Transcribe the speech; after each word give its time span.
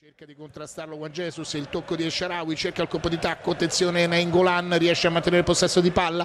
Cerca 0.00 0.24
di 0.24 0.36
contrastarlo 0.36 0.94
Juan 0.94 1.10
Jesus, 1.10 1.54
il 1.54 1.68
tocco 1.68 1.96
di 1.96 2.06
Esharawi, 2.06 2.54
cerca 2.54 2.82
il 2.82 2.88
colpo 2.88 3.08
di 3.08 3.18
tacco, 3.18 3.50
attenzione 3.50 4.06
Nainggolan, 4.06 4.78
riesce 4.78 5.08
a 5.08 5.10
mantenere 5.10 5.40
il 5.40 5.44
possesso 5.44 5.80
di 5.80 5.90
palla, 5.90 6.24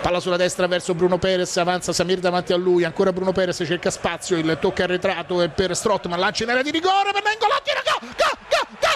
palla 0.00 0.20
sulla 0.20 0.38
destra 0.38 0.66
verso 0.66 0.94
Bruno 0.94 1.18
Perez, 1.18 1.54
avanza 1.58 1.92
Samir 1.92 2.18
davanti 2.18 2.54
a 2.54 2.56
lui, 2.56 2.82
ancora 2.82 3.12
Bruno 3.12 3.32
Perez 3.32 3.62
cerca 3.66 3.90
spazio, 3.90 4.38
il 4.38 4.56
tocco 4.58 4.80
arretrato 4.80 5.42
è 5.42 5.50
per 5.50 5.76
Strottman, 5.76 6.18
lancia 6.18 6.44
in 6.44 6.48
area 6.48 6.62
di 6.62 6.70
rigore 6.70 7.12
per 7.12 7.22
Nainggolan, 7.22 7.58
tira 7.62 7.82
go, 7.84 8.06
go, 8.06 8.38
go, 8.48 8.66
go, 8.80 8.89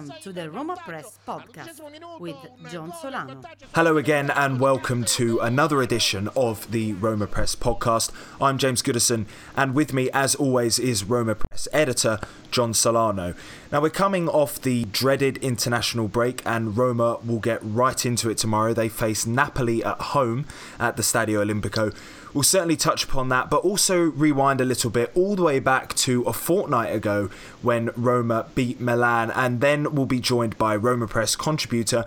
Welcome 0.00 0.22
to 0.22 0.32
the 0.32 0.50
Roma 0.50 0.76
Press 0.76 1.18
podcast 1.28 1.78
with 2.20 2.36
John 2.70 2.90
Solano. 3.02 3.42
Hello 3.74 3.98
again, 3.98 4.30
and 4.30 4.58
welcome 4.58 5.04
to 5.04 5.38
another 5.40 5.82
edition 5.82 6.30
of 6.34 6.70
the 6.70 6.94
Roma 6.94 7.26
Press 7.26 7.54
podcast. 7.54 8.10
I'm 8.40 8.56
James 8.56 8.80
Goodison, 8.80 9.26
and 9.58 9.74
with 9.74 9.92
me, 9.92 10.08
as 10.14 10.34
always, 10.34 10.78
is 10.78 11.04
Roma 11.04 11.34
Press 11.34 11.68
editor 11.70 12.18
John 12.50 12.72
Solano. 12.72 13.34
Now, 13.70 13.82
we're 13.82 13.90
coming 13.90 14.26
off 14.26 14.58
the 14.58 14.86
dreaded 14.86 15.36
international 15.38 16.08
break, 16.08 16.40
and 16.46 16.78
Roma 16.78 17.18
will 17.22 17.38
get 17.38 17.60
right 17.62 18.06
into 18.06 18.30
it 18.30 18.38
tomorrow. 18.38 18.72
They 18.72 18.88
face 18.88 19.26
Napoli 19.26 19.84
at 19.84 20.00
home 20.00 20.46
at 20.78 20.96
the 20.96 21.02
Stadio 21.02 21.44
Olimpico. 21.44 21.94
We'll 22.32 22.44
certainly 22.44 22.76
touch 22.76 23.04
upon 23.04 23.28
that, 23.30 23.50
but 23.50 23.58
also 23.58 23.98
rewind 23.98 24.60
a 24.60 24.64
little 24.64 24.90
bit 24.90 25.10
all 25.14 25.34
the 25.34 25.42
way 25.42 25.58
back 25.58 25.94
to 25.96 26.22
a 26.22 26.32
fortnight 26.32 26.94
ago 26.94 27.28
when 27.60 27.90
Roma 27.96 28.46
beat 28.54 28.80
Milan, 28.80 29.30
and 29.32 29.60
then 29.60 29.94
we'll 29.94 30.06
be 30.06 30.20
joined 30.20 30.56
by 30.56 30.76
Roma 30.76 31.08
Press 31.08 31.34
contributor 31.34 32.04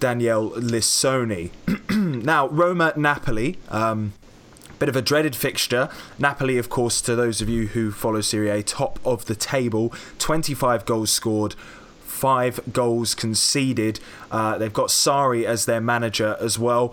Danielle 0.00 0.50
Lissoni. 0.50 1.50
now, 2.24 2.48
Roma 2.48 2.92
Napoli. 2.96 3.58
Um, 3.68 4.14
Bit 4.82 4.88
of 4.88 4.96
a 4.96 5.02
dreaded 5.02 5.36
fixture. 5.36 5.88
Napoli, 6.18 6.58
of 6.58 6.68
course, 6.68 7.00
to 7.02 7.14
those 7.14 7.40
of 7.40 7.48
you 7.48 7.68
who 7.68 7.92
follow 7.92 8.20
Serie 8.20 8.48
A, 8.50 8.64
top 8.64 8.98
of 9.04 9.26
the 9.26 9.36
table. 9.36 9.94
25 10.18 10.84
goals 10.84 11.12
scored, 11.12 11.54
five 12.00 12.58
goals 12.72 13.14
conceded. 13.14 14.00
Uh, 14.32 14.58
they've 14.58 14.72
got 14.72 14.88
Sarri 14.88 15.44
as 15.44 15.66
their 15.66 15.80
manager 15.80 16.36
as 16.40 16.58
well. 16.58 16.92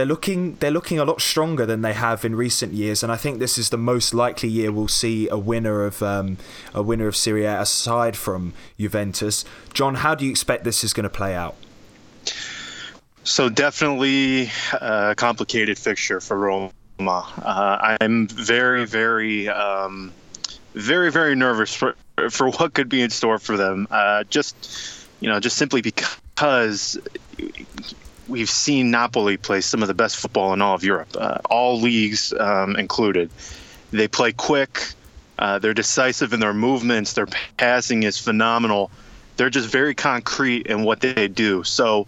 They're 0.00 0.06
looking 0.06 0.54
they're 0.60 0.70
looking 0.70 0.98
a 0.98 1.04
lot 1.04 1.20
stronger 1.20 1.66
than 1.66 1.82
they 1.82 1.92
have 1.92 2.24
in 2.24 2.34
recent 2.34 2.72
years, 2.72 3.02
and 3.02 3.12
I 3.12 3.16
think 3.16 3.38
this 3.38 3.58
is 3.58 3.68
the 3.68 3.76
most 3.76 4.14
likely 4.14 4.48
year 4.48 4.72
we'll 4.72 4.88
see 4.88 5.28
a 5.28 5.36
winner 5.36 5.84
of 5.84 6.02
um, 6.02 6.38
a 6.72 6.82
winner 6.82 7.06
of 7.06 7.14
Serie 7.14 7.44
A 7.44 7.60
aside 7.60 8.16
from 8.16 8.54
Juventus. 8.78 9.44
John, 9.74 9.96
how 9.96 10.14
do 10.14 10.24
you 10.24 10.30
expect 10.30 10.64
this 10.64 10.84
is 10.84 10.94
going 10.94 11.04
to 11.04 11.10
play 11.10 11.34
out? 11.34 11.54
So 13.24 13.50
definitely 13.50 14.50
a 14.72 15.12
complicated 15.18 15.76
fixture 15.76 16.22
for 16.22 16.38
Roma. 16.38 16.72
Uh, 16.98 17.96
I'm 18.00 18.26
very, 18.26 18.86
very, 18.86 19.50
um, 19.50 20.14
very, 20.72 21.12
very 21.12 21.34
nervous 21.34 21.74
for 21.74 21.94
for 22.30 22.48
what 22.48 22.72
could 22.72 22.88
be 22.88 23.02
in 23.02 23.10
store 23.10 23.38
for 23.38 23.58
them. 23.58 23.86
Uh, 23.90 24.24
just 24.30 25.06
you 25.20 25.28
know, 25.28 25.40
just 25.40 25.58
simply 25.58 25.82
because 25.82 26.98
we've 28.30 28.50
seen 28.50 28.90
Napoli 28.90 29.36
play 29.36 29.60
some 29.60 29.82
of 29.82 29.88
the 29.88 29.94
best 29.94 30.16
football 30.16 30.52
in 30.52 30.62
all 30.62 30.74
of 30.74 30.84
Europe, 30.84 31.08
uh, 31.18 31.38
all 31.50 31.80
leagues 31.80 32.32
um, 32.32 32.76
included. 32.76 33.30
They 33.90 34.08
play 34.08 34.32
quick. 34.32 34.92
Uh, 35.38 35.58
they're 35.58 35.74
decisive 35.74 36.32
in 36.32 36.40
their 36.40 36.54
movements. 36.54 37.14
Their 37.14 37.26
passing 37.56 38.04
is 38.04 38.18
phenomenal. 38.18 38.90
They're 39.36 39.50
just 39.50 39.68
very 39.68 39.94
concrete 39.94 40.66
in 40.66 40.84
what 40.84 41.00
they 41.00 41.28
do. 41.28 41.64
So 41.64 42.06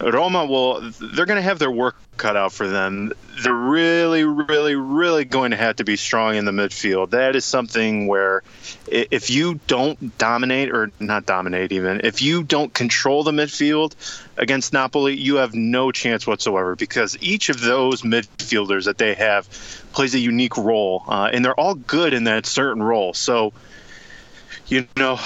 Roma 0.00 0.46
will 0.46 0.80
they're 1.00 1.26
going 1.26 1.36
to 1.36 1.42
have 1.42 1.58
their 1.58 1.70
work 1.70 1.96
cut 2.16 2.36
out 2.36 2.52
for 2.52 2.68
them. 2.68 3.12
They're 3.42 3.52
really 3.52 4.24
really 4.24 4.74
really 4.74 5.24
going 5.24 5.50
to 5.50 5.56
have 5.56 5.76
to 5.76 5.84
be 5.84 5.96
strong 5.96 6.36
in 6.36 6.44
the 6.44 6.52
midfield. 6.52 7.10
That 7.10 7.34
is 7.36 7.44
something 7.44 8.06
where 8.06 8.42
if 8.86 9.30
you 9.30 9.60
don't 9.66 10.16
dominate 10.18 10.70
or 10.70 10.90
not 11.00 11.26
dominate 11.26 11.72
even, 11.72 12.02
if 12.04 12.22
you 12.22 12.42
don't 12.44 12.72
control 12.72 13.24
the 13.24 13.32
midfield 13.32 13.94
against 14.36 14.72
Napoli, 14.72 15.16
you 15.16 15.36
have 15.36 15.54
no 15.54 15.90
chance 15.90 16.26
whatsoever 16.26 16.76
because 16.76 17.16
each 17.20 17.48
of 17.48 17.60
those 17.60 18.02
midfielders 18.02 18.84
that 18.84 18.98
they 18.98 19.14
have 19.14 19.48
plays 19.92 20.14
a 20.14 20.18
unique 20.18 20.56
role 20.56 21.04
uh, 21.08 21.30
and 21.32 21.44
they're 21.44 21.58
all 21.58 21.74
good 21.74 22.14
in 22.14 22.24
that 22.24 22.46
certain 22.46 22.82
role. 22.82 23.14
So 23.14 23.52
you 24.68 24.86
know, 24.96 25.18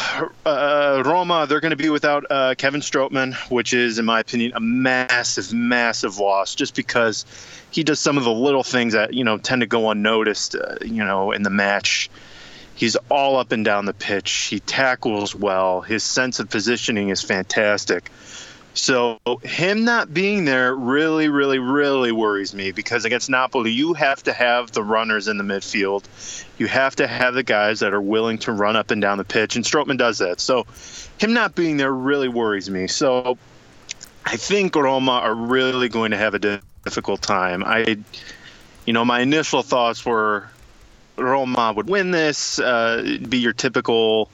uh, 0.47 1.03
Roma, 1.05 1.47
they're 1.49 1.61
going 1.61 1.71
to 1.71 1.77
be 1.77 1.91
without 1.91 2.25
uh, 2.31 2.55
Kevin 2.57 2.81
Strootman, 2.81 3.35
which 3.51 3.73
is, 3.73 3.99
in 3.99 4.05
my 4.05 4.21
opinion, 4.21 4.53
a 4.55 4.61
massive, 4.61 5.53
massive 5.53 6.19
loss 6.19 6.55
just 6.55 6.77
because 6.77 7.25
he 7.71 7.83
does 7.83 7.99
some 7.99 8.17
of 8.17 8.25
the 8.25 8.33
little 8.33 8.63
things 8.63 8.93
that, 8.93 9.15
you 9.15 9.25
know, 9.25 9.39
tend 9.39 9.61
to 9.63 9.67
go 9.67 9.91
unnoticed, 9.91 10.55
uh, 10.55 10.77
you 10.85 11.05
know, 11.05 11.33
in 11.33 11.43
the 11.43 11.51
match. 11.51 12.09
He's 12.75 12.97
all 13.11 13.37
up 13.37 13.53
and 13.53 13.65
down 13.65 13.85
the 13.85 13.93
pitch. 13.93 14.31
He 14.31 14.61
tackles 14.61 15.35
well. 15.35 15.81
His 15.81 16.05
sense 16.05 16.39
of 16.39 16.49
positioning 16.49 17.09
is 17.09 17.21
fantastic. 17.21 18.11
So 18.75 19.19
him 19.43 19.85
not 19.85 20.15
being 20.15 20.47
there 20.47 20.75
really, 20.75 21.29
really, 21.29 21.59
really 21.59 22.11
worries 22.11 22.55
me 22.55 22.73
because 22.73 23.05
against 23.05 23.29
Napoli, 23.29 23.71
you 23.71 23.93
have 23.93 24.23
to 24.23 24.33
have 24.33 24.73
the 24.73 24.83
runners 24.83 25.29
in 25.29 25.37
the 25.37 25.45
midfield. 25.45 26.05
You 26.59 26.69
have 26.69 26.97
to 26.97 27.07
have 27.07 27.35
the 27.35 27.43
guys 27.43 27.81
that 27.81 27.93
are 27.93 28.01
willing 28.01 28.39
to 28.39 28.53
run 28.53 28.77
up 28.77 28.91
and 28.91 29.03
down 29.03 29.19
the 29.19 29.25
pitch, 29.25 29.57
and 29.57 29.65
Strootman 29.65 29.99
does 29.99 30.19
that. 30.19 30.41
So 30.41 30.67
him 31.19 31.35
not 31.35 31.55
being 31.55 31.77
there 31.77 31.93
really 31.93 32.29
worries 32.29 32.71
me. 32.71 32.87
So 32.87 33.37
I 34.25 34.37
think 34.37 34.75
Roma 34.75 35.13
are 35.13 35.35
really 35.35 35.89
going 35.91 36.13
to 36.13 36.17
have 36.17 36.35
a 36.35 36.61
difficult 36.85 37.21
time. 37.21 37.63
I, 37.65 37.99
you 38.87 38.93
know, 38.95 39.05
my 39.05 39.21
initial 39.21 39.63
thoughts 39.63 40.07
were 40.07 40.49
Roma 41.17 41.75
would 41.77 41.89
win 41.89 42.11
this, 42.11 42.59
uh, 42.59 43.19
be 43.29 43.39
your 43.39 43.53
typical 43.53 44.31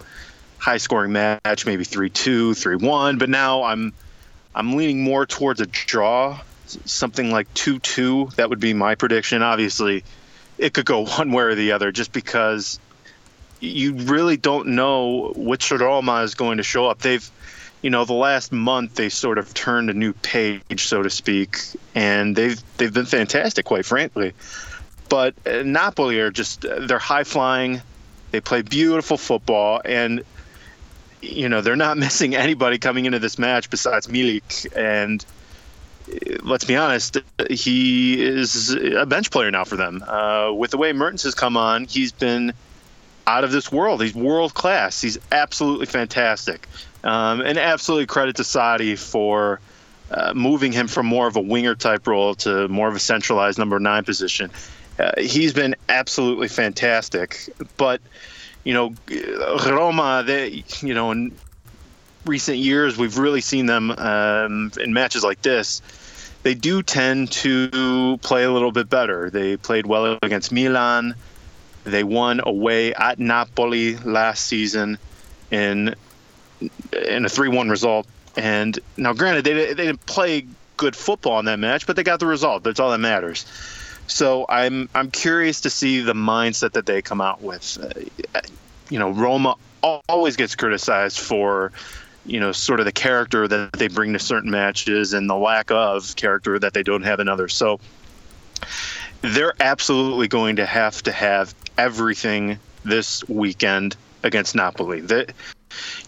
high-scoring 0.59 1.12
match, 1.12 1.66
maybe 1.66 1.84
3-2, 1.84 2.50
3-1. 2.50 3.19
But 3.19 3.31
now 3.31 3.65
I'm 3.65 3.93
I'm 4.58 4.74
leaning 4.74 5.04
more 5.04 5.24
towards 5.24 5.60
a 5.60 5.66
draw, 5.66 6.41
something 6.66 7.30
like 7.30 7.52
2 7.54 7.78
2. 7.78 8.30
That 8.34 8.50
would 8.50 8.58
be 8.58 8.74
my 8.74 8.96
prediction. 8.96 9.41
Obviously, 9.41 10.02
it 10.58 10.74
could 10.74 10.84
go 10.84 11.06
one 11.19 11.30
way 11.30 11.44
or 11.44 11.54
the 11.54 11.72
other 11.72 11.92
just 11.92 12.12
because 12.12 12.80
you 13.60 13.94
really 13.94 14.36
don't 14.36 14.69
know 14.70 15.32
which 15.36 15.70
Roma 15.70 16.22
is 16.22 16.34
going 16.34 16.56
to 16.56 16.64
show 16.64 16.86
up. 16.86 16.98
They've, 16.98 17.28
you 17.82 17.91
know, 17.91 18.04
the 18.04 18.14
last 18.14 18.50
month 18.50 18.96
they 18.96 19.10
sort 19.10 19.38
of 19.38 19.54
turned 19.54 19.91
a 19.91 19.94
new 19.94 20.12
page, 20.12 20.88
so 20.88 21.04
to 21.04 21.10
speak, 21.10 21.58
and 21.94 22.34
they've 22.34 22.60
they've 22.78 22.92
been 22.92 23.06
fantastic, 23.06 23.64
quite 23.64 23.86
frankly. 23.86 24.32
But 25.08 25.34
uh, 25.46 25.62
Napoli 25.62 26.19
are 26.19 26.32
just 26.32 26.62
they're 26.62 26.98
high 26.98 27.25
flying. 27.25 27.80
They 28.32 28.40
play 28.40 28.62
beautiful 28.62 29.19
football, 29.19 29.80
and 29.84 30.25
you 31.20 31.48
know 31.48 31.60
they're 31.60 31.76
not 31.76 31.96
missing 32.06 32.34
anybody 32.34 32.78
coming 32.78 33.06
into 33.06 33.18
this 33.18 33.38
match 33.38 33.70
besides 33.70 34.06
Milik, 34.06 34.66
and 34.76 35.24
let's 36.42 36.64
be 36.64 36.76
honest, 36.76 37.18
he 37.50 38.22
is 38.22 38.70
a 38.70 39.06
bench 39.06 39.30
player 39.30 39.50
now 39.50 39.64
for 39.64 39.76
them. 39.76 40.02
Uh, 40.06 40.52
with 40.52 40.70
the 40.70 40.78
way 40.78 40.92
Mertens 40.92 41.22
has 41.22 41.34
come 41.34 41.56
on, 41.56 41.84
he's 41.84 42.12
been 42.12 42.52
out 43.26 43.44
of 43.44 43.52
this 43.52 43.70
world. 43.70 44.02
He's 44.02 44.14
world 44.14 44.54
class. 44.54 45.00
He's 45.00 45.18
absolutely 45.30 45.86
fantastic, 45.86 46.66
um, 47.04 47.40
and 47.40 47.58
absolutely 47.58 48.06
credit 48.06 48.36
to 48.36 48.42
Sarri 48.42 48.98
for. 48.98 49.60
Uh, 50.10 50.32
moving 50.34 50.72
him 50.72 50.88
from 50.88 51.04
more 51.04 51.26
of 51.26 51.36
a 51.36 51.40
winger 51.40 51.74
type 51.74 52.06
role 52.06 52.34
to 52.34 52.66
more 52.68 52.88
of 52.88 52.96
a 52.96 52.98
centralized 52.98 53.58
number 53.58 53.78
nine 53.78 54.02
position. 54.04 54.50
Uh, 54.98 55.12
he's 55.18 55.52
been 55.52 55.76
absolutely 55.88 56.48
fantastic. 56.48 57.48
But 57.76 58.00
you 58.64 58.74
know, 58.74 58.94
Roma, 59.66 60.22
they, 60.26 60.64
you 60.80 60.94
know, 60.94 61.10
in 61.10 61.32
recent 62.25 62.58
years, 62.58 62.96
we've 62.99 63.19
really 63.19 63.40
seen 63.40 63.66
them 63.66 63.90
um, 63.90 64.72
in 64.81 64.93
matches 64.93 65.25
like 65.25 65.43
this. 65.43 65.82
They 66.43 66.55
do 66.55 66.82
tend 66.82 67.32
to 67.32 68.19
play 68.22 68.44
a 68.44 68.50
little 68.50 68.72
bit 68.72 68.88
better. 68.88 69.31
They 69.31 69.56
played 69.56 69.87
well 69.87 70.19
against 70.22 70.52
Milan. 70.52 71.14
They 71.84 72.05
won 72.05 72.40
away 72.44 72.94
at 72.94 73.19
Napoli 73.19 73.96
last 73.96 74.46
season 74.46 74.99
in 75.50 75.94
in 76.93 77.25
a 77.25 77.28
three-one 77.28 77.69
result. 77.69 78.06
And 78.37 78.78
now, 78.96 79.14
granted, 79.14 79.44
they, 79.44 79.52
they 79.52 79.87
didn't 79.87 80.05
play 80.06 80.46
good 80.76 80.94
football 80.94 81.38
in 81.38 81.46
that 81.46 81.58
match, 81.58 81.87
but 81.87 81.96
they 81.96 82.02
got 82.02 82.20
the 82.20 82.26
result. 82.26 82.62
That's 82.62 82.78
all 82.78 82.90
that 82.90 82.99
matters. 82.99 83.46
So 84.08 84.46
I'm 84.49 84.88
I'm 84.94 85.10
curious 85.10 85.60
to 85.60 85.70
see 85.70 86.00
the 86.00 86.14
mindset 86.14 86.72
that 86.72 86.87
they 86.87 87.02
come 87.02 87.20
out 87.20 87.43
with. 87.43 87.78
Uh, 88.34 88.40
you 88.90 88.99
know, 88.99 89.10
Roma 89.10 89.55
always 90.08 90.34
gets 90.37 90.56
criticized 90.56 91.20
for 91.20 91.72
you 92.26 92.40
know 92.40 92.50
sort 92.50 92.81
of 92.81 92.87
the 92.87 92.93
character 92.93 93.46
that 93.46 93.75
they 93.75 93.87
bring 93.87 94.14
to 94.14 94.19
certain 94.19 94.50
matches 94.50 95.12
and 95.12 95.28
the 95.28 95.37
lack 95.37 95.70
of 95.70 96.16
character 96.16 96.58
that 96.58 96.72
they 96.72 96.82
don't 96.82 97.02
have 97.02 97.20
in 97.20 97.28
others. 97.28 97.55
So 97.55 97.81
they're 99.20 99.55
absolutely 99.60 100.26
going 100.26 100.56
to 100.56 100.66
have 100.66 101.02
to 101.02 101.12
have 101.12 101.55
everything 101.76 102.58
this 102.84 103.28
weekend 103.28 103.94
against 104.22 104.55
Napoli. 104.55 105.00
That 105.02 105.32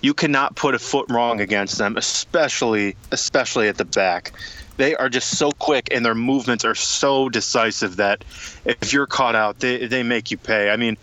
you 0.00 0.14
cannot 0.14 0.56
put 0.56 0.74
a 0.74 0.78
foot 0.78 1.06
wrong 1.10 1.40
against 1.40 1.76
them, 1.76 1.98
especially 1.98 2.96
especially 3.10 3.68
at 3.68 3.76
the 3.76 3.84
back. 3.84 4.32
They 4.80 4.96
are 4.96 5.10
just 5.10 5.36
so 5.36 5.52
quick 5.52 5.88
and 5.90 6.06
their 6.06 6.14
movements 6.14 6.64
are 6.64 6.74
so 6.74 7.28
decisive 7.28 7.96
that 7.96 8.24
if 8.64 8.94
you're 8.94 9.06
caught 9.06 9.34
out, 9.34 9.58
they, 9.58 9.86
they 9.86 10.02
make 10.02 10.30
you 10.30 10.38
pay. 10.38 10.70
I 10.70 10.76
mean, 10.76 10.96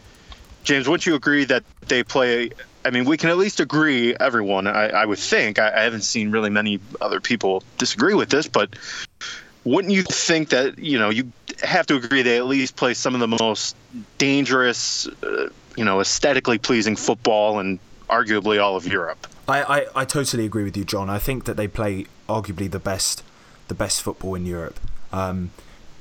James, 0.64 0.90
wouldn't 0.90 1.06
you 1.06 1.14
agree 1.14 1.46
that 1.46 1.64
they 1.88 2.02
play? 2.02 2.50
I 2.84 2.90
mean, 2.90 3.06
we 3.06 3.18
can 3.18 3.30
at 3.30 3.38
least 3.38 3.60
agree, 3.60 4.16
everyone, 4.20 4.66
I, 4.66 4.88
I 4.88 5.06
would 5.06 5.20
think. 5.20 5.60
I, 5.60 5.68
I 5.68 5.84
haven't 5.84 6.02
seen 6.02 6.32
really 6.32 6.50
many 6.50 6.80
other 7.00 7.22
people 7.22 7.62
disagree 7.78 8.16
with 8.16 8.30
this, 8.30 8.48
but 8.48 8.76
wouldn't 9.64 9.94
you 9.94 10.02
think 10.02 10.50
that, 10.50 10.80
you 10.80 10.98
know, 10.98 11.12
you 11.12 11.32
have 11.62 11.86
to 11.86 11.98
agree 11.98 12.24
they 12.24 12.38
at 12.38 12.48
least 12.48 12.78
play 12.78 12.96
some 12.96 13.14
of 13.14 13.20
the 13.20 13.28
most 13.28 13.76
dangerous, 14.18 15.06
uh, 15.22 15.50
you 15.76 15.86
know, 15.86 16.02
aesthetically 16.02 16.58
pleasing 16.58 16.96
football 16.96 17.60
and 17.60 17.78
arguably 18.10 18.60
all 18.60 18.76
of 18.76 18.88
Europe? 18.88 19.28
I, 19.48 19.62
I, 19.62 19.86
I 20.02 20.06
totally 20.06 20.46
agree 20.46 20.64
with 20.64 20.76
you, 20.76 20.84
John. 20.84 21.12
I 21.12 21.20
think 21.20 21.46
that 21.46 21.58
they 21.58 21.68
play 21.68 22.08
arguably 22.28 22.72
the 22.72 22.80
best 22.80 23.22
the 23.68 23.76
best 23.76 24.02
football 24.02 24.36
in 24.36 24.46
Europe. 24.46 24.80
Um, 25.12 25.52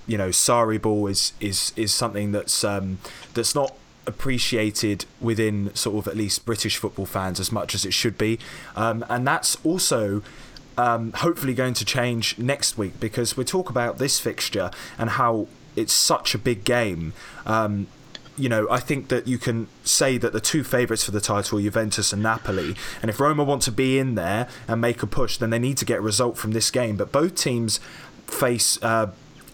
you 0.07 0.17
know, 0.17 0.29
Sarri 0.29 0.81
ball 0.81 1.07
is 1.07 1.33
is 1.41 1.73
is 1.77 1.93
something 1.93 2.33
that's 2.33 2.65
um, 2.65 2.99
that's 3.35 3.55
not 3.55 3.75
appreciated 4.07 5.05
within 5.21 5.75
sort 5.75 5.97
of 5.97 6.09
at 6.09 6.17
least 6.17 6.47
British 6.47 6.77
football 6.77 7.07
fans 7.07 7.41
as 7.41 7.51
much 7.51 7.75
as 7.75 7.85
it 7.85 7.93
should 7.93 8.17
be, 8.17 8.39
um, 8.75 9.05
and 9.09 9.27
that's 9.27 9.57
also. 9.65 10.23
Um, 10.79 11.15
hopefully 11.15 11.55
going 11.55 11.73
to 11.73 11.87
change 11.87 12.37
next 12.37 12.77
week 12.77 13.01
because 13.01 13.35
we 13.35 13.45
talk 13.45 13.71
about 13.71 13.97
this 13.97 14.21
fixture 14.21 14.71
and 14.99 15.09
how 15.09 15.47
it's 15.75 15.95
such 15.95 16.35
a 16.35 16.39
big 16.39 16.65
game. 16.65 17.15
Um, 17.47 17.87
you 18.37 18.49
know, 18.49 18.67
I 18.71 18.81
think 18.81 19.09
that 19.09 19.27
you 19.27 19.39
can 19.39 19.69
say 19.85 20.19
that 20.19 20.33
the 20.33 20.41
two 20.41 20.63
favourites 20.63 21.05
for 21.05 21.11
the 21.11 21.21
title, 21.21 21.59
Juventus 21.59 22.13
and 22.13 22.23
Napoli, 22.23 22.75
and 23.01 23.09
if 23.09 23.19
Roma 23.19 23.45
want 23.45 23.63
to 23.63 23.73
be 23.73 23.99
in 23.99 24.15
there 24.15 24.49
and 24.69 24.81
make 24.81 25.03
a 25.03 25.07
push, 25.07 25.39
then 25.39 25.51
they 25.51 25.59
need 25.59 25.77
to 25.79 25.85
get 25.85 25.99
a 25.99 26.03
result 26.03 26.37
from 26.37 26.53
this 26.53 26.71
game. 26.71 26.97
But 26.97 27.13
both 27.13 27.35
teams 27.35 27.81
face 28.27 28.83
uh, 28.83 29.13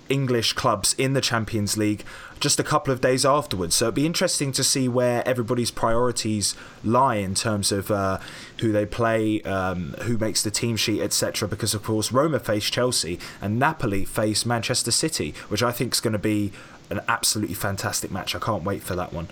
English 0.09 0.53
clubs 0.55 0.95
in 0.99 1.13
the 1.13 1.21
Champions 1.21 1.77
League 1.77 2.05
just 2.43 2.59
a 2.59 2.65
couple 2.65 2.93
of 2.93 3.01
days 3.01 3.25
afterwards. 3.25 3.77
So 3.77 3.87
it'd 3.87 3.95
be 3.95 4.05
interesting 4.05 4.51
to 4.53 4.65
see 4.65 4.89
where 4.89 5.27
everybody's 5.27 5.71
priorities 5.71 6.57
lie 6.83 7.15
in 7.15 7.35
terms 7.35 7.71
of 7.71 7.91
uh, 7.91 8.19
who 8.59 8.73
they 8.73 8.85
play, 8.85 9.41
um, 9.43 9.95
who 10.03 10.19
makes 10.19 10.43
the 10.43 10.51
team 10.51 10.77
sheet, 10.77 11.01
etc. 11.01 11.47
Because 11.47 11.73
of 11.73 11.85
course 11.85 12.11
Roma 12.11 12.41
face 12.41 12.69
Chelsea 12.69 13.21
and 13.41 13.61
Napoli 13.61 14.05
face 14.05 14.45
Manchester 14.45 14.91
City, 14.91 15.35
which 15.49 15.63
I 15.63 15.71
think 15.71 15.95
is 15.95 16.01
going 16.01 16.15
to 16.15 16.19
be 16.19 16.53
an 16.91 17.01
absolutely 17.09 17.55
fantastic 17.55 18.11
match. 18.11 18.35
I 18.35 18.39
can't 18.39 18.65
wait 18.65 18.83
for 18.83 18.95
that 18.97 19.13
one. 19.13 19.29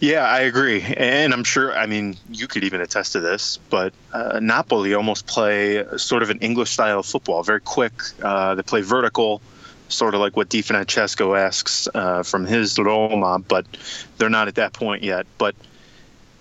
Yeah, 0.00 0.26
I 0.26 0.40
agree, 0.40 0.82
and 0.82 1.32
I'm 1.32 1.44
sure. 1.44 1.72
I 1.74 1.86
mean, 1.86 2.16
you 2.30 2.46
could 2.46 2.62
even 2.64 2.80
attest 2.80 3.12
to 3.12 3.20
this, 3.20 3.58
but 3.70 3.94
uh, 4.12 4.38
Napoli 4.40 4.92
almost 4.92 5.26
play 5.26 5.84
sort 5.96 6.22
of 6.22 6.30
an 6.30 6.38
English 6.40 6.70
style 6.70 6.98
of 6.98 7.06
football, 7.06 7.42
very 7.42 7.60
quick. 7.60 7.92
Uh, 8.22 8.54
they 8.54 8.62
play 8.62 8.82
vertical, 8.82 9.40
sort 9.88 10.14
of 10.14 10.20
like 10.20 10.36
what 10.36 10.50
Di 10.50 10.62
Francesco 10.62 11.34
asks 11.34 11.88
uh, 11.94 12.22
from 12.22 12.44
his 12.44 12.78
Roma, 12.78 13.38
but 13.38 13.66
they're 14.18 14.28
not 14.28 14.48
at 14.48 14.56
that 14.56 14.74
point 14.74 15.02
yet. 15.02 15.26
But 15.38 15.54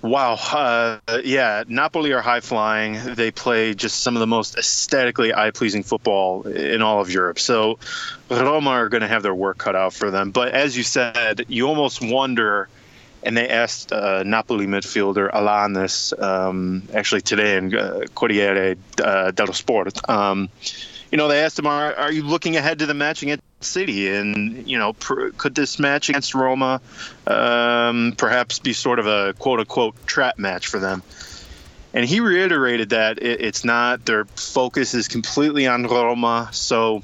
Wow. 0.01 0.33
Uh, 0.33 0.99
yeah, 1.23 1.63
Napoli 1.67 2.11
are 2.13 2.21
high 2.21 2.39
flying. 2.39 2.99
They 3.15 3.29
play 3.29 3.75
just 3.75 4.01
some 4.01 4.15
of 4.15 4.19
the 4.19 4.27
most 4.27 4.57
aesthetically 4.57 5.33
eye 5.33 5.51
pleasing 5.51 5.83
football 5.83 6.47
in 6.47 6.81
all 6.81 7.01
of 7.01 7.11
Europe. 7.11 7.37
So 7.37 7.77
Roma 8.29 8.71
are 8.71 8.89
going 8.89 9.01
to 9.01 9.07
have 9.07 9.21
their 9.21 9.35
work 9.35 9.59
cut 9.59 9.75
out 9.75 9.93
for 9.93 10.09
them. 10.09 10.31
But 10.31 10.53
as 10.53 10.75
you 10.75 10.83
said, 10.83 11.45
you 11.47 11.67
almost 11.67 12.01
wonder. 12.01 12.67
And 13.23 13.37
they 13.37 13.47
asked 13.47 13.91
uh, 13.91 14.23
Napoli 14.23 14.65
midfielder 14.65 15.31
Alanis 15.31 16.19
um, 16.19 16.81
actually 16.91 17.21
today 17.21 17.55
in 17.55 17.75
uh, 17.75 18.05
Corriere 18.15 18.77
uh, 19.03 19.29
dello 19.29 19.51
Sport. 19.51 20.09
Um, 20.09 20.49
you 21.11 21.19
know, 21.19 21.27
they 21.27 21.43
asked 21.43 21.59
him, 21.59 21.67
"Are, 21.67 21.93
are 21.93 22.11
you 22.11 22.23
looking 22.23 22.55
ahead 22.55 22.79
to 22.79 22.87
the 22.87 22.95
match 22.95 23.21
against 23.21 23.43
City? 23.63 24.09
And 24.09 24.67
you 24.67 24.77
know, 24.77 24.93
pr- 24.93 25.29
could 25.37 25.55
this 25.55 25.79
match 25.79 26.09
against 26.09 26.33
Roma 26.35 26.81
um, 27.27 28.13
perhaps 28.17 28.59
be 28.59 28.73
sort 28.73 28.99
of 28.99 29.07
a 29.07 29.33
quote 29.33 29.59
unquote 29.59 30.07
trap 30.07 30.37
match 30.37 30.67
for 30.67 30.79
them?" 30.79 31.03
And 31.93 32.05
he 32.05 32.19
reiterated 32.19 32.89
that 32.89 33.21
it, 33.21 33.41
it's 33.41 33.65
not. 33.65 34.05
Their 34.05 34.25
focus 34.25 34.93
is 34.93 35.07
completely 35.07 35.67
on 35.67 35.83
Roma. 35.83 36.49
So 36.51 37.03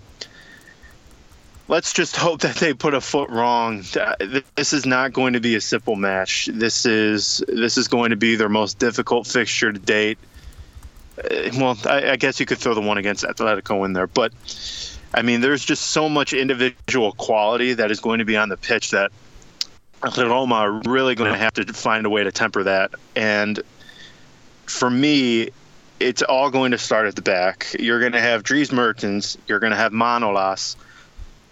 let's 1.68 1.94
just 1.94 2.16
hope 2.18 2.42
that 2.42 2.56
they 2.56 2.74
put 2.74 2.94
a 2.94 3.02
foot 3.02 3.30
wrong. 3.30 3.84
This 4.56 4.74
is 4.74 4.86
not 4.86 5.14
going 5.14 5.34
to 5.34 5.40
be 5.40 5.56
a 5.56 5.62
simple 5.62 5.96
match. 5.96 6.50
This 6.52 6.86
is 6.86 7.44
this 7.48 7.78
is 7.78 7.88
going 7.88 8.12
to 8.12 8.16
be 8.16 8.36
their 8.36 8.50
most 8.50 8.80
difficult 8.80 9.28
fixture 9.28 9.72
to 9.72 9.80
date. 9.80 10.18
Uh, 11.18 11.50
well, 11.56 11.78
I, 11.86 12.12
I, 12.12 12.16
guess 12.16 12.40
you 12.40 12.46
could 12.46 12.60
throw 12.60 12.76
the 12.76 12.82
one 12.82 13.00
against 13.00 13.24
Atletico 13.24 13.84
in 13.86 13.94
there, 13.94 14.06
but 14.06 14.32
I 15.14 15.22
mean, 15.22 15.42
there's 15.42 15.64
just 15.64 15.84
so 15.84 16.10
much 16.10 16.34
individual 16.34 17.12
quality 17.14 17.74
that 17.74 17.92
is 17.92 18.00
going 18.00 18.20
to 18.20 18.26
be 18.26 18.38
on 18.38 18.50
the 18.50 18.58
pitch 18.58 18.92
that 18.92 19.12
Roma 20.18 20.56
are 20.56 20.72
really 20.86 21.16
going 21.16 21.32
to 21.32 21.38
have 21.38 21.54
to 21.54 21.66
find 21.74 22.06
a 22.06 22.10
way 22.10 22.24
to 22.24 22.32
temper 22.32 22.64
that. 22.64 22.92
And 23.16 23.60
for 24.66 24.90
me, 24.90 25.50
it's 26.00 26.22
all 26.22 26.52
going 26.52 26.72
to 26.72 26.78
start 26.78 27.08
at 27.08 27.16
the 27.16 27.22
back. 27.22 27.76
You're 27.80 28.00
going 28.00 28.12
to 28.12 28.22
have 28.22 28.44
Dries 28.44 28.72
Mertens, 28.72 29.38
you're 29.48 29.60
going 29.60 29.72
to 29.72 29.78
have 29.78 29.92
Manolas. 29.92 30.76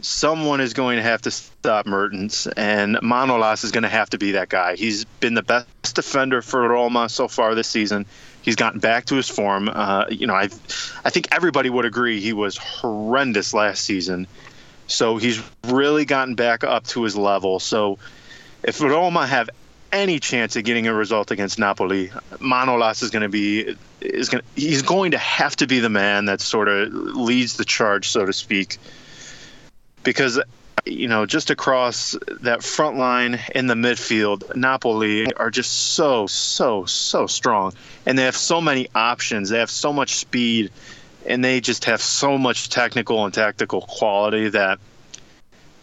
Someone 0.02 0.62
is 0.62 0.74
going 0.74 0.98
to 0.98 1.04
have 1.04 1.22
to 1.22 1.32
stop 1.32 1.88
Mertens, 1.88 2.46
and 2.58 2.98
Manolas 2.98 3.64
is 3.64 3.72
going 3.72 3.84
to 3.84 3.90
have 3.90 4.10
to 4.12 4.20
be 4.20 4.34
that 4.34 4.50
guy. 4.50 4.76
He's 4.76 5.06
been 5.06 5.34
the 5.34 5.42
best 5.42 5.96
defender 5.96 6.44
for 6.44 6.68
Roma 6.68 7.10
so 7.10 7.28
far 7.28 7.56
this 7.56 7.70
season. 7.70 8.06
He's 8.46 8.56
gotten 8.56 8.80
back 8.80 9.06
to 9.06 9.16
his 9.16 9.28
form. 9.28 9.70
Uh, 9.74 10.06
you 10.10 10.28
know, 10.28 10.36
I, 10.36 10.50
I 11.04 11.10
think 11.10 11.30
everybody 11.32 11.72
would 11.72 11.84
agree 11.84 12.22
he 12.22 12.32
was 12.32 12.56
horrendous 12.58 13.56
last 13.56 13.84
season. 13.84 14.28
So 14.86 15.18
he's 15.18 15.42
really 15.66 16.06
gotten 16.06 16.36
back 16.36 16.64
up 16.64 16.86
to 16.88 17.02
his 17.02 17.18
level. 17.18 17.60
So 17.60 17.98
if 18.62 18.80
Roma 18.80 19.26
have 19.26 19.50
any 19.92 20.20
chance 20.20 20.56
of 20.56 20.64
getting 20.64 20.86
a 20.86 20.94
result 20.94 21.32
against 21.32 21.58
Napoli, 21.58 22.10
Manolas 22.34 23.02
is 23.02 23.10
going 23.10 23.24
to 23.24 23.30
be 23.30 23.76
is 24.02 24.30
going 24.30 24.44
he's 24.56 24.84
going 24.84 25.10
to 25.12 25.18
have 25.18 25.56
to 25.56 25.66
be 25.66 25.80
the 25.80 25.90
man 25.90 26.26
that 26.26 26.40
sort 26.40 26.68
of 26.68 26.94
leads 26.94 27.58
the 27.58 27.66
charge, 27.66 28.10
so 28.10 28.28
to 28.28 28.34
speak, 28.34 28.78
because 30.04 30.40
you 30.86 31.08
know, 31.08 31.26
just 31.26 31.50
across 31.50 32.16
that 32.42 32.64
front 32.64 32.98
line 32.98 33.40
in 33.54 33.68
the 33.68 33.74
midfield, 33.74 34.56
Napoli 34.56 35.34
are 35.34 35.50
just 35.50 35.94
so, 35.94 36.28
so, 36.28 36.86
so 36.86 37.26
strong. 37.28 37.74
And 38.06 38.18
they 38.18 38.24
have 38.24 38.36
so 38.36 38.62
many 38.62 38.88
options. 38.94 39.50
They 39.50 39.60
have 39.60 39.72
so 39.72 39.92
much 39.92 40.16
speed, 40.16 40.72
and 41.26 41.44
they 41.44 41.60
just 41.60 41.86
have 41.86 42.02
so 42.02 42.38
much 42.38 42.70
technical 42.70 43.26
and 43.26 43.34
tactical 43.34 43.82
quality 43.82 44.50
that, 44.50 44.80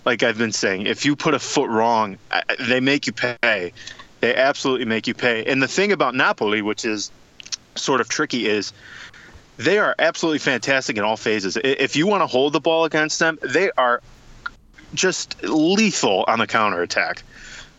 like 0.04 0.22
I've 0.22 0.38
been 0.38 0.52
saying, 0.52 0.86
if 0.86 1.04
you 1.04 1.16
put 1.16 1.34
a 1.34 1.38
foot 1.38 1.68
wrong, 1.68 2.18
they 2.60 2.80
make 2.80 3.06
you 3.06 3.12
pay. 3.12 3.72
They 4.20 4.36
absolutely 4.36 4.86
make 4.86 5.08
you 5.08 5.14
pay. 5.14 5.44
And 5.46 5.60
the 5.60 5.68
thing 5.68 5.90
about 5.90 6.14
Napoli, 6.14 6.62
which 6.62 6.84
is 6.84 7.10
sort 7.74 8.00
of 8.00 8.08
tricky, 8.08 8.46
is 8.46 8.72
they 9.56 9.78
are 9.78 9.96
absolutely 9.98 10.38
fantastic 10.38 10.96
in 10.96 11.02
all 11.02 11.16
phases. 11.16 11.56
If 11.56 11.96
you 11.96 12.06
want 12.06 12.22
to 12.22 12.26
hold 12.26 12.52
the 12.52 12.60
ball 12.60 12.84
against 12.84 13.18
them, 13.18 13.38
they 13.42 13.70
are 13.72 14.00
just 14.94 15.42
lethal 15.42 16.24
on 16.28 16.38
the 16.38 16.46
counterattack. 16.46 17.22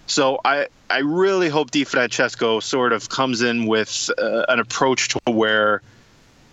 So 0.07 0.39
I 0.43 0.67
I 0.89 0.99
really 0.99 1.49
hope 1.49 1.71
Di 1.71 1.83
Francesco 1.85 2.59
sort 2.59 2.93
of 2.93 3.09
comes 3.09 3.41
in 3.41 3.65
with 3.65 4.11
uh, 4.17 4.45
an 4.49 4.59
approach 4.59 5.09
to 5.09 5.19
where 5.31 5.81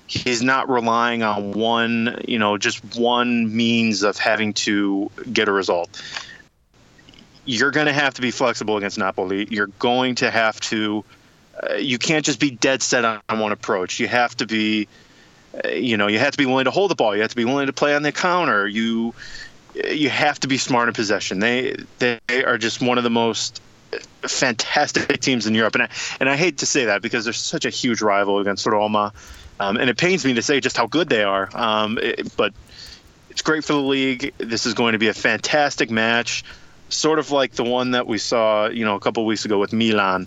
he's 0.07 0.43
not 0.43 0.69
relying 0.69 1.23
on 1.23 1.52
one, 1.52 2.21
you 2.26 2.38
know, 2.38 2.59
just 2.59 2.83
one 2.97 3.55
means 3.55 4.02
of 4.02 4.19
having 4.19 4.52
to 4.52 5.11
get 5.33 5.49
a 5.49 5.52
result. 5.52 6.02
You're 7.45 7.71
going 7.71 7.87
to 7.87 7.93
have 7.93 8.14
to 8.14 8.23
be 8.23 8.31
flexible 8.31 8.76
against 8.76 8.99
Napoli. 8.99 9.47
You're 9.50 9.69
going 9.79 10.17
to 10.17 10.31
have 10.31 10.61
to. 10.61 11.05
Uh, 11.62 11.75
you 11.75 11.99
can't 11.99 12.25
just 12.25 12.40
be 12.40 12.50
dead 12.50 12.83
set 12.83 13.05
on, 13.05 13.21
on 13.29 13.38
one 13.38 13.52
approach. 13.52 14.00
You 14.00 14.09
have 14.09 14.37
to 14.38 14.47
be, 14.47 14.88
uh, 15.64 15.69
you 15.69 15.97
know, 15.97 16.07
you 16.07 16.19
have 16.19 16.33
to 16.33 16.38
be 16.38 16.47
willing 16.47 16.64
to 16.64 16.71
hold 16.71 16.90
the 16.90 16.95
ball. 16.95 17.14
You 17.14 17.21
have 17.23 17.31
to 17.31 17.37
be 17.37 17.45
willing 17.45 17.67
to 17.67 17.73
play 17.73 17.95
on 17.95 18.02
the 18.02 18.12
counter. 18.12 18.67
You 18.67 19.14
you 19.88 20.10
have 20.10 20.40
to 20.40 20.49
be 20.49 20.58
smart 20.58 20.88
in 20.88 20.94
possession. 20.94 21.38
They 21.38 21.76
they 21.99 22.18
are 22.44 22.58
just 22.58 22.80
one 22.80 22.99
of 22.99 23.04
the 23.04 23.10
most 23.10 23.60
fantastic 24.22 25.20
teams 25.20 25.46
in 25.46 25.54
Europe, 25.54 25.75
and 25.75 25.84
I, 25.84 25.90
and 26.20 26.28
I 26.28 26.37
hate 26.37 26.58
to 26.58 26.66
say 26.66 26.87
that 26.87 27.02
because 27.02 27.25
they're 27.25 27.32
such 27.32 27.64
a 27.64 27.70
huge 27.70 28.02
rival 28.02 28.38
against 28.38 28.66
Roma, 28.66 29.12
um, 29.58 29.76
and 29.76 29.90
it 29.90 29.96
pains 29.96 30.25
me 30.25 30.34
to 30.34 30.42
say 30.42 30.60
just 30.60 30.76
how 30.76 30.87
good 30.87 31.08
they 31.08 31.25
are. 31.25 31.49
Um, 31.54 31.99
it, 31.99 32.34
but 32.37 32.52
it's 33.30 33.42
great 33.42 33.64
for 33.64 33.72
the 33.72 33.80
league. 33.80 34.34
This 34.38 34.66
is 34.66 34.75
going 34.75 34.92
to 34.92 34.99
be 34.99 35.08
a 35.08 35.14
fantastic 35.14 35.90
match, 35.90 36.44
sort 36.88 37.18
of 37.18 37.30
like 37.30 37.52
the 37.52 37.64
one 37.64 37.92
that 37.92 38.06
we 38.06 38.18
saw, 38.18 38.68
you 38.68 38.84
know, 38.84 38.96
a 38.96 39.00
couple 39.00 39.25
weeks 39.25 39.44
ago 39.44 39.58
with 39.58 39.72
Milan, 39.72 40.26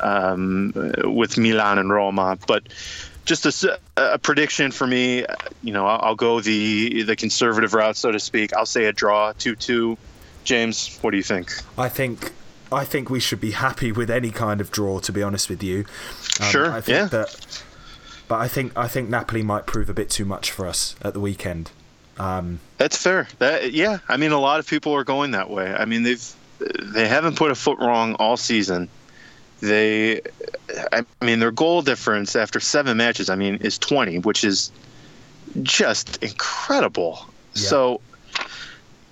um, 0.00 0.72
with 1.04 1.38
Milan 1.38 1.78
and 1.78 1.90
Roma, 1.90 2.38
but 2.46 2.68
just 3.24 3.46
a, 3.46 3.78
a, 3.96 4.18
prediction 4.18 4.70
for 4.70 4.86
me. 4.86 5.24
You 5.62 5.72
know, 5.72 5.86
I'll, 5.86 6.00
I'll, 6.02 6.14
go 6.14 6.40
the 6.40 7.02
the 7.02 7.16
conservative 7.16 7.74
route, 7.74 7.96
so 7.96 8.12
to 8.12 8.20
speak. 8.20 8.52
I'll 8.54 8.66
say 8.66 8.86
a 8.86 8.92
draw, 8.92 9.32
two 9.32 9.56
two. 9.56 9.96
James, 10.44 10.98
what 11.02 11.12
do 11.12 11.16
you 11.16 11.22
think? 11.22 11.52
I 11.78 11.88
think 11.88 12.32
I 12.72 12.84
think 12.84 13.10
we 13.10 13.20
should 13.20 13.40
be 13.40 13.52
happy 13.52 13.92
with 13.92 14.10
any 14.10 14.30
kind 14.30 14.60
of 14.60 14.70
draw. 14.70 14.98
To 15.00 15.12
be 15.12 15.22
honest 15.22 15.48
with 15.48 15.62
you, 15.62 15.84
um, 16.40 16.50
sure, 16.50 16.72
I 16.72 16.80
think 16.80 16.96
yeah. 16.96 17.04
That, 17.06 17.62
but 18.28 18.40
I 18.40 18.48
think 18.48 18.76
I 18.76 18.88
think 18.88 19.08
Napoli 19.08 19.42
might 19.42 19.66
prove 19.66 19.88
a 19.88 19.94
bit 19.94 20.10
too 20.10 20.24
much 20.24 20.50
for 20.50 20.66
us 20.66 20.96
at 21.02 21.14
the 21.14 21.20
weekend. 21.20 21.70
Um, 22.18 22.60
That's 22.78 22.96
fair. 22.96 23.28
That 23.38 23.72
yeah, 23.72 23.98
I 24.08 24.16
mean, 24.16 24.32
a 24.32 24.38
lot 24.38 24.58
of 24.58 24.66
people 24.66 24.94
are 24.94 25.04
going 25.04 25.32
that 25.32 25.48
way. 25.50 25.72
I 25.72 25.84
mean, 25.84 26.02
they've 26.02 26.34
they 26.58 27.08
haven't 27.08 27.36
put 27.36 27.50
a 27.50 27.54
foot 27.54 27.78
wrong 27.78 28.14
all 28.14 28.36
season. 28.36 28.88
They, 29.62 30.20
I 30.92 31.04
mean, 31.20 31.38
their 31.38 31.52
goal 31.52 31.82
difference 31.82 32.34
after 32.34 32.58
seven 32.58 32.96
matches, 32.96 33.30
I 33.30 33.36
mean, 33.36 33.56
is 33.56 33.78
20, 33.78 34.18
which 34.18 34.42
is 34.42 34.72
just 35.62 36.22
incredible. 36.22 37.26
Yeah. 37.54 37.68
So 37.68 38.00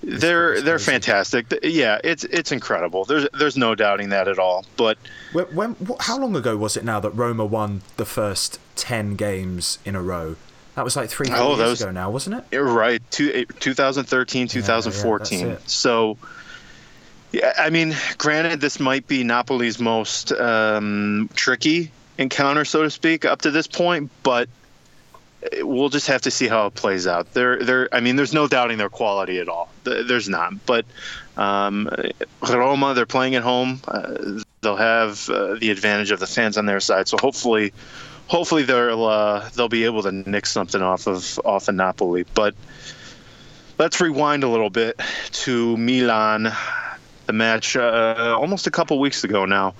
they're 0.03 0.61
they're 0.61 0.79
fantastic. 0.79 1.45
Yeah, 1.63 1.99
it's 2.03 2.23
it's 2.25 2.51
incredible. 2.51 3.05
There's 3.05 3.27
there's 3.37 3.55
no 3.55 3.75
doubting 3.75 4.09
that 4.09 4.27
at 4.27 4.39
all. 4.39 4.65
But 4.75 4.97
when, 5.31 5.45
when 5.47 5.75
how 5.99 6.17
long 6.17 6.35
ago 6.35 6.57
was 6.57 6.75
it 6.75 6.83
now 6.83 6.99
that 6.99 7.11
Roma 7.11 7.45
won 7.45 7.81
the 7.97 8.05
first 8.05 8.59
ten 8.75 9.15
games 9.15 9.79
in 9.85 9.95
a 9.95 10.01
row? 10.01 10.35
That 10.75 10.85
was 10.85 10.95
like 10.95 11.09
three 11.09 11.27
oh, 11.29 11.55
years 11.55 11.59
was, 11.59 11.81
ago 11.81 11.91
now, 11.91 12.09
wasn't 12.09 12.43
it? 12.51 12.57
Right, 12.57 13.01
Two, 13.11 13.31
eh, 13.33 13.43
2013, 13.59 14.47
2014. 14.47 15.39
Yeah, 15.39 15.45
yeah, 15.45 15.57
so, 15.65 16.17
yeah, 17.31 17.53
I 17.57 17.69
mean, 17.69 17.95
granted, 18.17 18.61
this 18.61 18.79
might 18.79 19.07
be 19.07 19.23
Napoli's 19.23 19.79
most 19.79 20.31
um, 20.31 21.29
tricky 21.33 21.91
encounter, 22.17 22.65
so 22.65 22.83
to 22.83 22.89
speak, 22.89 23.25
up 23.25 23.41
to 23.41 23.51
this 23.51 23.67
point, 23.67 24.11
but 24.23 24.49
we'll 25.61 25.89
just 25.89 26.07
have 26.07 26.21
to 26.21 26.31
see 26.31 26.47
how 26.47 26.67
it 26.67 26.75
plays 26.75 27.07
out. 27.07 27.33
There, 27.33 27.63
there. 27.63 27.89
I 27.91 27.99
mean, 27.99 28.15
there's 28.15 28.33
no 28.33 28.47
doubting 28.47 28.77
their 28.77 28.89
quality 28.89 29.39
at 29.39 29.49
all. 29.49 29.69
There's 29.83 30.29
not. 30.29 30.65
But 30.65 30.85
um, 31.37 31.89
Roma, 32.47 32.93
they're 32.93 33.05
playing 33.05 33.35
at 33.35 33.43
home. 33.43 33.81
Uh, 33.87 34.41
they'll 34.61 34.75
have 34.75 35.29
uh, 35.29 35.55
the 35.55 35.71
advantage 35.71 36.11
of 36.11 36.19
the 36.19 36.27
fans 36.27 36.57
on 36.57 36.65
their 36.65 36.79
side. 36.79 37.07
So 37.07 37.17
hopefully, 37.17 37.73
hopefully 38.27 38.63
they'll 38.63 39.05
uh, 39.05 39.49
they'll 39.55 39.69
be 39.69 39.85
able 39.85 40.03
to 40.03 40.11
nick 40.11 40.45
something 40.45 40.81
off 40.81 41.07
of 41.07 41.39
off 41.43 41.67
of 41.67 41.75
Napoli. 41.75 42.25
But 42.33 42.55
let's 43.79 43.99
rewind 43.99 44.43
a 44.43 44.49
little 44.49 44.69
bit 44.69 44.99
to 45.31 45.75
Milan, 45.77 46.51
the 47.31 47.37
match 47.37 47.77
uh, 47.77 48.35
almost 48.37 48.67
a 48.67 48.71
couple 48.71 48.99
weeks 48.99 49.23
ago 49.23 49.45
now. 49.45 49.73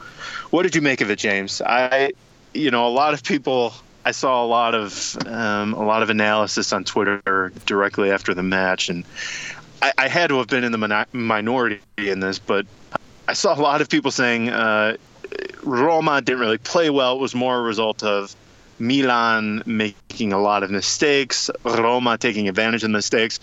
What 0.51 0.63
did 0.63 0.73
you 0.73 0.81
make 0.81 1.01
of 1.01 1.09
it, 1.11 1.19
James? 1.19 1.61
I, 1.61 2.13
you 2.53 2.71
know, 2.71 2.87
a 2.87 2.89
lot 2.89 3.13
of 3.13 3.23
people 3.23 3.73
I 4.05 4.11
saw 4.11 4.43
a 4.43 4.47
lot 4.47 4.73
of 4.73 5.17
um, 5.27 5.73
a 5.73 5.83
lot 5.83 6.01
of 6.01 6.09
analysis 6.09 6.71
on 6.71 6.85
Twitter 6.85 7.51
directly 7.65 8.09
after 8.09 8.33
the 8.33 8.43
match, 8.43 8.89
and 8.89 9.03
I, 9.81 9.91
I 9.97 10.07
had 10.07 10.29
to 10.29 10.37
have 10.37 10.47
been 10.47 10.63
in 10.63 10.71
the 10.71 11.05
minority 11.11 11.81
in 11.97 12.21
this, 12.21 12.39
but 12.39 12.65
I 13.27 13.33
saw 13.33 13.53
a 13.53 13.61
lot 13.61 13.81
of 13.81 13.89
people 13.89 14.11
saying 14.11 14.49
uh, 14.49 14.95
Roma 15.61 16.21
didn't 16.21 16.39
really 16.39 16.57
play 16.57 16.89
well. 16.89 17.17
It 17.17 17.19
was 17.19 17.35
more 17.35 17.59
a 17.59 17.61
result 17.61 18.01
of 18.01 18.33
Milan 18.79 19.61
making 19.65 20.31
a 20.31 20.39
lot 20.39 20.63
of 20.63 20.71
mistakes, 20.71 21.49
Roma 21.65 22.17
taking 22.17 22.47
advantage 22.47 22.83
of 22.83 22.89
the 22.89 22.97
mistakes. 22.97 23.41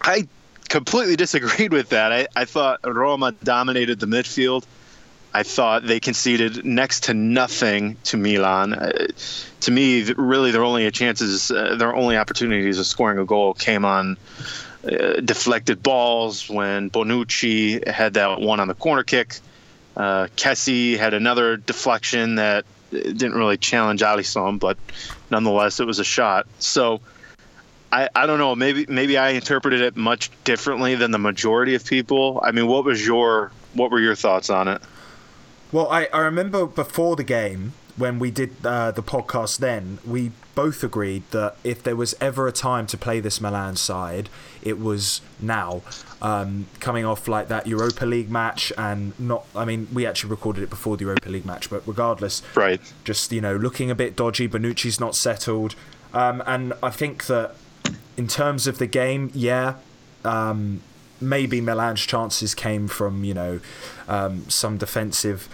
I 0.00 0.26
completely 0.68 1.16
disagreed 1.16 1.72
with 1.72 1.90
that. 1.90 2.12
I, 2.12 2.26
I 2.34 2.44
thought 2.44 2.80
Roma 2.84 3.32
dominated 3.44 4.00
the 4.00 4.06
midfield. 4.06 4.64
I 5.34 5.42
thought 5.42 5.86
they 5.86 6.00
conceded 6.00 6.64
next 6.64 7.04
to 7.04 7.14
nothing 7.14 7.98
to 8.04 8.16
Milan. 8.16 8.72
Uh, 8.72 9.08
to 9.60 9.70
me, 9.70 10.02
really, 10.14 10.50
their 10.50 10.64
only 10.64 10.90
chances, 10.90 11.50
uh, 11.50 11.74
their 11.76 11.94
only 11.94 12.16
opportunities 12.16 12.78
of 12.78 12.86
scoring 12.86 13.18
a 13.18 13.24
goal 13.26 13.52
came 13.52 13.84
on 13.84 14.16
uh, 14.84 15.20
deflected 15.20 15.82
balls 15.82 16.48
when 16.48 16.88
Bonucci 16.90 17.86
had 17.86 18.14
that 18.14 18.40
one 18.40 18.60
on 18.60 18.68
the 18.68 18.74
corner 18.74 19.02
kick. 19.02 19.38
Uh, 19.94 20.28
Kessie 20.36 20.96
had 20.96 21.12
another 21.12 21.58
deflection 21.58 22.36
that 22.36 22.64
didn't 22.90 23.34
really 23.34 23.58
challenge 23.58 24.00
Alisson, 24.00 24.58
but 24.58 24.78
nonetheless, 25.30 25.80
it 25.80 25.86
was 25.86 25.98
a 25.98 26.04
shot. 26.04 26.46
So. 26.60 27.00
I, 27.92 28.08
I 28.14 28.26
don't 28.26 28.38
know. 28.38 28.54
Maybe 28.54 28.86
maybe 28.88 29.16
I 29.16 29.30
interpreted 29.30 29.80
it 29.80 29.96
much 29.96 30.30
differently 30.44 30.94
than 30.94 31.10
the 31.10 31.18
majority 31.18 31.74
of 31.74 31.84
people. 31.84 32.40
I 32.42 32.52
mean, 32.52 32.66
what 32.66 32.84
was 32.84 33.06
your 33.06 33.52
what 33.74 33.90
were 33.90 34.00
your 34.00 34.14
thoughts 34.14 34.50
on 34.50 34.68
it? 34.68 34.82
Well, 35.72 35.88
I, 35.90 36.06
I 36.12 36.20
remember 36.20 36.66
before 36.66 37.16
the 37.16 37.24
game 37.24 37.72
when 37.96 38.18
we 38.18 38.30
did 38.30 38.54
uh, 38.64 38.90
the 38.90 39.02
podcast 39.02 39.58
then, 39.58 39.98
we 40.06 40.32
both 40.54 40.84
agreed 40.84 41.22
that 41.30 41.56
if 41.64 41.82
there 41.82 41.96
was 41.96 42.14
ever 42.20 42.46
a 42.46 42.52
time 42.52 42.86
to 42.86 42.96
play 42.96 43.20
this 43.20 43.40
Milan 43.40 43.76
side, 43.76 44.28
it 44.62 44.78
was 44.78 45.20
now. 45.40 45.82
Um, 46.22 46.66
coming 46.80 47.04
off 47.04 47.28
like 47.28 47.48
that 47.48 47.66
Europa 47.66 48.06
League 48.06 48.30
match, 48.30 48.72
and 48.76 49.18
not, 49.18 49.46
I 49.54 49.64
mean, 49.64 49.88
we 49.92 50.06
actually 50.06 50.30
recorded 50.30 50.62
it 50.62 50.70
before 50.70 50.96
the 50.96 51.04
Europa 51.04 51.28
League 51.28 51.46
match, 51.46 51.68
but 51.68 51.82
regardless, 51.86 52.42
right? 52.54 52.80
Just 53.04 53.32
you 53.32 53.40
know, 53.40 53.56
looking 53.56 53.90
a 53.90 53.94
bit 53.94 54.16
dodgy. 54.16 54.46
Bonucci's 54.46 54.98
not 54.98 55.14
settled, 55.14 55.74
um, 56.14 56.42
and 56.46 56.72
I 56.82 56.90
think 56.90 57.26
that 57.26 57.54
in 58.16 58.26
terms 58.28 58.66
of 58.66 58.78
the 58.78 58.86
game, 58.86 59.30
yeah, 59.34 59.74
um, 60.24 60.80
maybe 61.20 61.60
Milan's 61.60 62.00
chances 62.00 62.54
came 62.54 62.88
from 62.88 63.24
you 63.24 63.34
know 63.34 63.60
um, 64.08 64.48
some 64.48 64.78
defensive. 64.78 65.48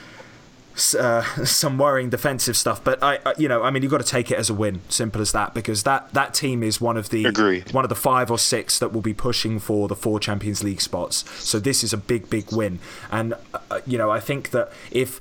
Uh, 0.99 1.23
some 1.45 1.77
worrying 1.77 2.09
defensive 2.09 2.57
stuff, 2.57 2.83
but 2.83 3.03
I, 3.03 3.19
I, 3.27 3.35
you 3.37 3.47
know, 3.47 3.63
I 3.63 3.71
mean, 3.71 3.83
you've 3.83 3.93
got 3.93 4.01
to 4.01 4.07
take 4.07 4.31
it 4.31 4.39
as 4.39 4.49
a 4.49 4.55
win, 4.55 4.81
simple 4.89 5.21
as 5.21 5.31
that, 5.33 5.53
because 5.53 5.83
that, 5.83 6.11
that 6.15 6.33
team 6.33 6.63
is 6.63 6.81
one 6.81 6.97
of 6.97 7.11
the 7.11 7.27
Agreed. 7.27 7.75
one 7.75 7.85
of 7.85 7.91
the 7.91 7.95
five 7.95 8.31
or 8.31 8.39
six 8.39 8.79
that 8.79 8.91
will 8.91 9.03
be 9.03 9.13
pushing 9.13 9.59
for 9.59 9.87
the 9.87 9.95
four 9.95 10.19
Champions 10.19 10.65
League 10.65 10.81
spots. 10.81 11.31
So 11.47 11.61
this 11.61 11.85
is 11.85 11.93
a 11.93 11.99
big, 11.99 12.31
big 12.31 12.51
win, 12.51 12.79
and 13.11 13.35
uh, 13.71 13.81
you 13.87 13.99
know, 13.99 14.11
I 14.11 14.19
think 14.19 14.49
that 14.53 14.73
if 14.91 15.21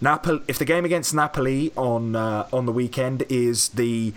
Napoli, 0.00 0.42
if 0.48 0.58
the 0.58 0.64
game 0.64 0.84
against 0.84 1.14
Napoli 1.14 1.72
on 1.76 2.16
uh, 2.16 2.48
on 2.52 2.66
the 2.66 2.72
weekend 2.72 3.22
is 3.28 3.68
the 3.68 4.12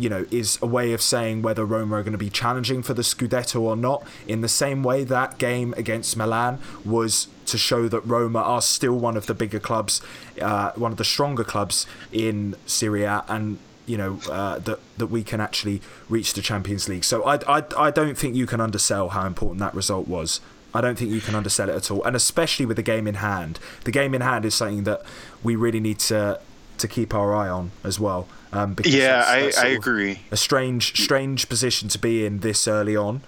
you 0.00 0.08
know, 0.08 0.24
is 0.30 0.58
a 0.62 0.66
way 0.66 0.94
of 0.94 1.02
saying 1.02 1.42
whether 1.42 1.62
Roma 1.66 1.96
are 1.96 2.02
going 2.02 2.12
to 2.12 2.18
be 2.18 2.30
challenging 2.30 2.82
for 2.82 2.94
the 2.94 3.02
Scudetto 3.02 3.60
or 3.60 3.76
not. 3.76 4.02
In 4.26 4.40
the 4.40 4.48
same 4.48 4.82
way 4.82 5.04
that 5.04 5.36
game 5.36 5.74
against 5.76 6.16
Milan 6.16 6.58
was 6.86 7.28
to 7.44 7.58
show 7.58 7.86
that 7.86 8.00
Roma 8.00 8.38
are 8.38 8.62
still 8.62 8.98
one 8.98 9.14
of 9.18 9.26
the 9.26 9.34
bigger 9.34 9.60
clubs, 9.60 10.00
uh, 10.40 10.72
one 10.74 10.90
of 10.90 10.96
the 10.96 11.04
stronger 11.04 11.44
clubs 11.44 11.86
in 12.10 12.56
Serie 12.64 13.04
A, 13.04 13.24
and 13.28 13.58
you 13.84 13.98
know 13.98 14.20
uh, 14.30 14.58
that 14.60 14.80
that 14.96 15.08
we 15.08 15.22
can 15.22 15.38
actually 15.38 15.82
reach 16.08 16.32
the 16.32 16.40
Champions 16.40 16.88
League. 16.88 17.04
So 17.04 17.22
I, 17.24 17.58
I 17.58 17.62
I 17.76 17.90
don't 17.90 18.16
think 18.16 18.34
you 18.34 18.46
can 18.46 18.60
undersell 18.60 19.10
how 19.10 19.26
important 19.26 19.60
that 19.60 19.74
result 19.74 20.08
was. 20.08 20.40
I 20.72 20.80
don't 20.80 20.96
think 20.96 21.10
you 21.10 21.20
can 21.20 21.34
undersell 21.34 21.68
it 21.68 21.74
at 21.74 21.90
all, 21.90 22.02
and 22.04 22.16
especially 22.16 22.64
with 22.64 22.78
the 22.78 22.82
game 22.82 23.06
in 23.06 23.16
hand. 23.16 23.58
The 23.84 23.90
game 23.90 24.14
in 24.14 24.22
hand 24.22 24.46
is 24.46 24.54
something 24.54 24.84
that 24.84 25.02
we 25.42 25.56
really 25.56 25.80
need 25.80 25.98
to 26.08 26.40
to 26.78 26.88
keep 26.88 27.14
our 27.14 27.34
eye 27.34 27.50
on 27.50 27.72
as 27.84 28.00
well. 28.00 28.26
Um, 28.52 28.76
yeah, 28.84 29.16
that's, 29.16 29.56
that's 29.56 29.58
I, 29.58 29.66
I 29.66 29.70
agree. 29.70 30.20
A 30.30 30.36
strange, 30.36 31.00
strange 31.02 31.48
position 31.48 31.88
to 31.88 31.98
be 31.98 32.26
in 32.26 32.40
this 32.40 32.66
early 32.66 32.96
on. 32.96 33.22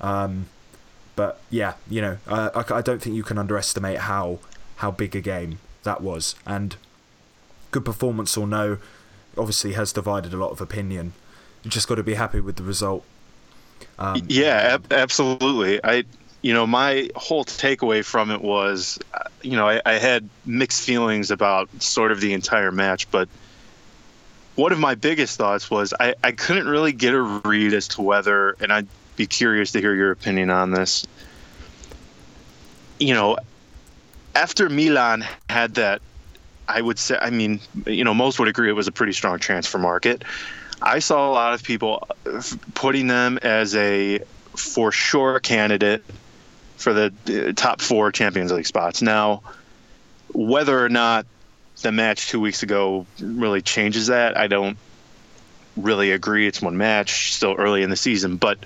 Um, 0.00 0.46
but 1.16 1.40
yeah, 1.50 1.74
you 1.88 2.00
know, 2.00 2.18
I, 2.28 2.64
I 2.70 2.80
don't 2.82 3.02
think 3.02 3.16
you 3.16 3.22
can 3.22 3.38
underestimate 3.38 3.98
how 3.98 4.38
how 4.76 4.90
big 4.90 5.16
a 5.16 5.20
game 5.20 5.58
that 5.82 6.00
was. 6.00 6.36
And 6.46 6.76
good 7.70 7.84
performance 7.84 8.36
or 8.36 8.46
no, 8.46 8.78
obviously 9.36 9.72
has 9.72 9.92
divided 9.92 10.32
a 10.32 10.36
lot 10.36 10.50
of 10.50 10.60
opinion. 10.60 11.14
You 11.64 11.70
just 11.70 11.88
got 11.88 11.96
to 11.96 12.02
be 12.02 12.14
happy 12.14 12.40
with 12.40 12.56
the 12.56 12.62
result. 12.62 13.04
Um, 13.98 14.22
yeah, 14.28 14.74
ab- 14.74 14.92
absolutely. 14.92 15.80
I, 15.82 16.04
you 16.42 16.54
know, 16.54 16.66
my 16.66 17.10
whole 17.16 17.44
takeaway 17.44 18.04
from 18.04 18.30
it 18.30 18.40
was, 18.40 18.98
you 19.42 19.56
know, 19.56 19.68
I, 19.68 19.80
I 19.84 19.94
had 19.94 20.28
mixed 20.46 20.82
feelings 20.82 21.30
about 21.30 21.68
sort 21.82 22.12
of 22.12 22.20
the 22.20 22.32
entire 22.32 22.70
match, 22.70 23.10
but 23.10 23.28
one 24.58 24.72
of 24.72 24.78
my 24.80 24.96
biggest 24.96 25.38
thoughts 25.38 25.70
was 25.70 25.94
I, 25.98 26.16
I 26.22 26.32
couldn't 26.32 26.66
really 26.66 26.90
get 26.90 27.14
a 27.14 27.22
read 27.22 27.72
as 27.74 27.86
to 27.88 28.02
whether, 28.02 28.56
and 28.60 28.72
I'd 28.72 28.88
be 29.14 29.28
curious 29.28 29.70
to 29.72 29.80
hear 29.80 29.94
your 29.94 30.10
opinion 30.10 30.50
on 30.50 30.72
this. 30.72 31.06
You 32.98 33.14
know, 33.14 33.38
after 34.34 34.68
Milan 34.68 35.24
had 35.48 35.76
that, 35.76 36.02
I 36.66 36.82
would 36.82 36.98
say, 36.98 37.16
I 37.16 37.30
mean, 37.30 37.60
you 37.86 38.02
know, 38.02 38.14
most 38.14 38.40
would 38.40 38.48
agree 38.48 38.68
it 38.68 38.72
was 38.72 38.88
a 38.88 38.92
pretty 38.92 39.12
strong 39.12 39.38
transfer 39.38 39.78
market. 39.78 40.24
I 40.82 40.98
saw 40.98 41.30
a 41.30 41.32
lot 41.32 41.54
of 41.54 41.62
people 41.62 42.08
putting 42.74 43.06
them 43.06 43.38
as 43.40 43.76
a 43.76 44.18
for 44.56 44.90
sure 44.90 45.38
candidate 45.38 46.04
for 46.78 46.92
the 46.92 47.12
uh, 47.28 47.52
top 47.52 47.80
four 47.80 48.10
Champions 48.10 48.50
League 48.50 48.66
spots. 48.66 49.02
Now, 49.02 49.42
whether 50.32 50.84
or 50.84 50.88
not 50.88 51.26
the 51.82 51.92
match 51.92 52.28
two 52.28 52.40
weeks 52.40 52.62
ago 52.62 53.06
really 53.20 53.62
changes 53.62 54.08
that. 54.08 54.36
I 54.36 54.46
don't 54.46 54.76
really 55.76 56.12
agree. 56.12 56.46
It's 56.46 56.60
one 56.60 56.76
match, 56.76 57.34
still 57.34 57.54
early 57.54 57.82
in 57.82 57.90
the 57.90 57.96
season, 57.96 58.36
but 58.36 58.58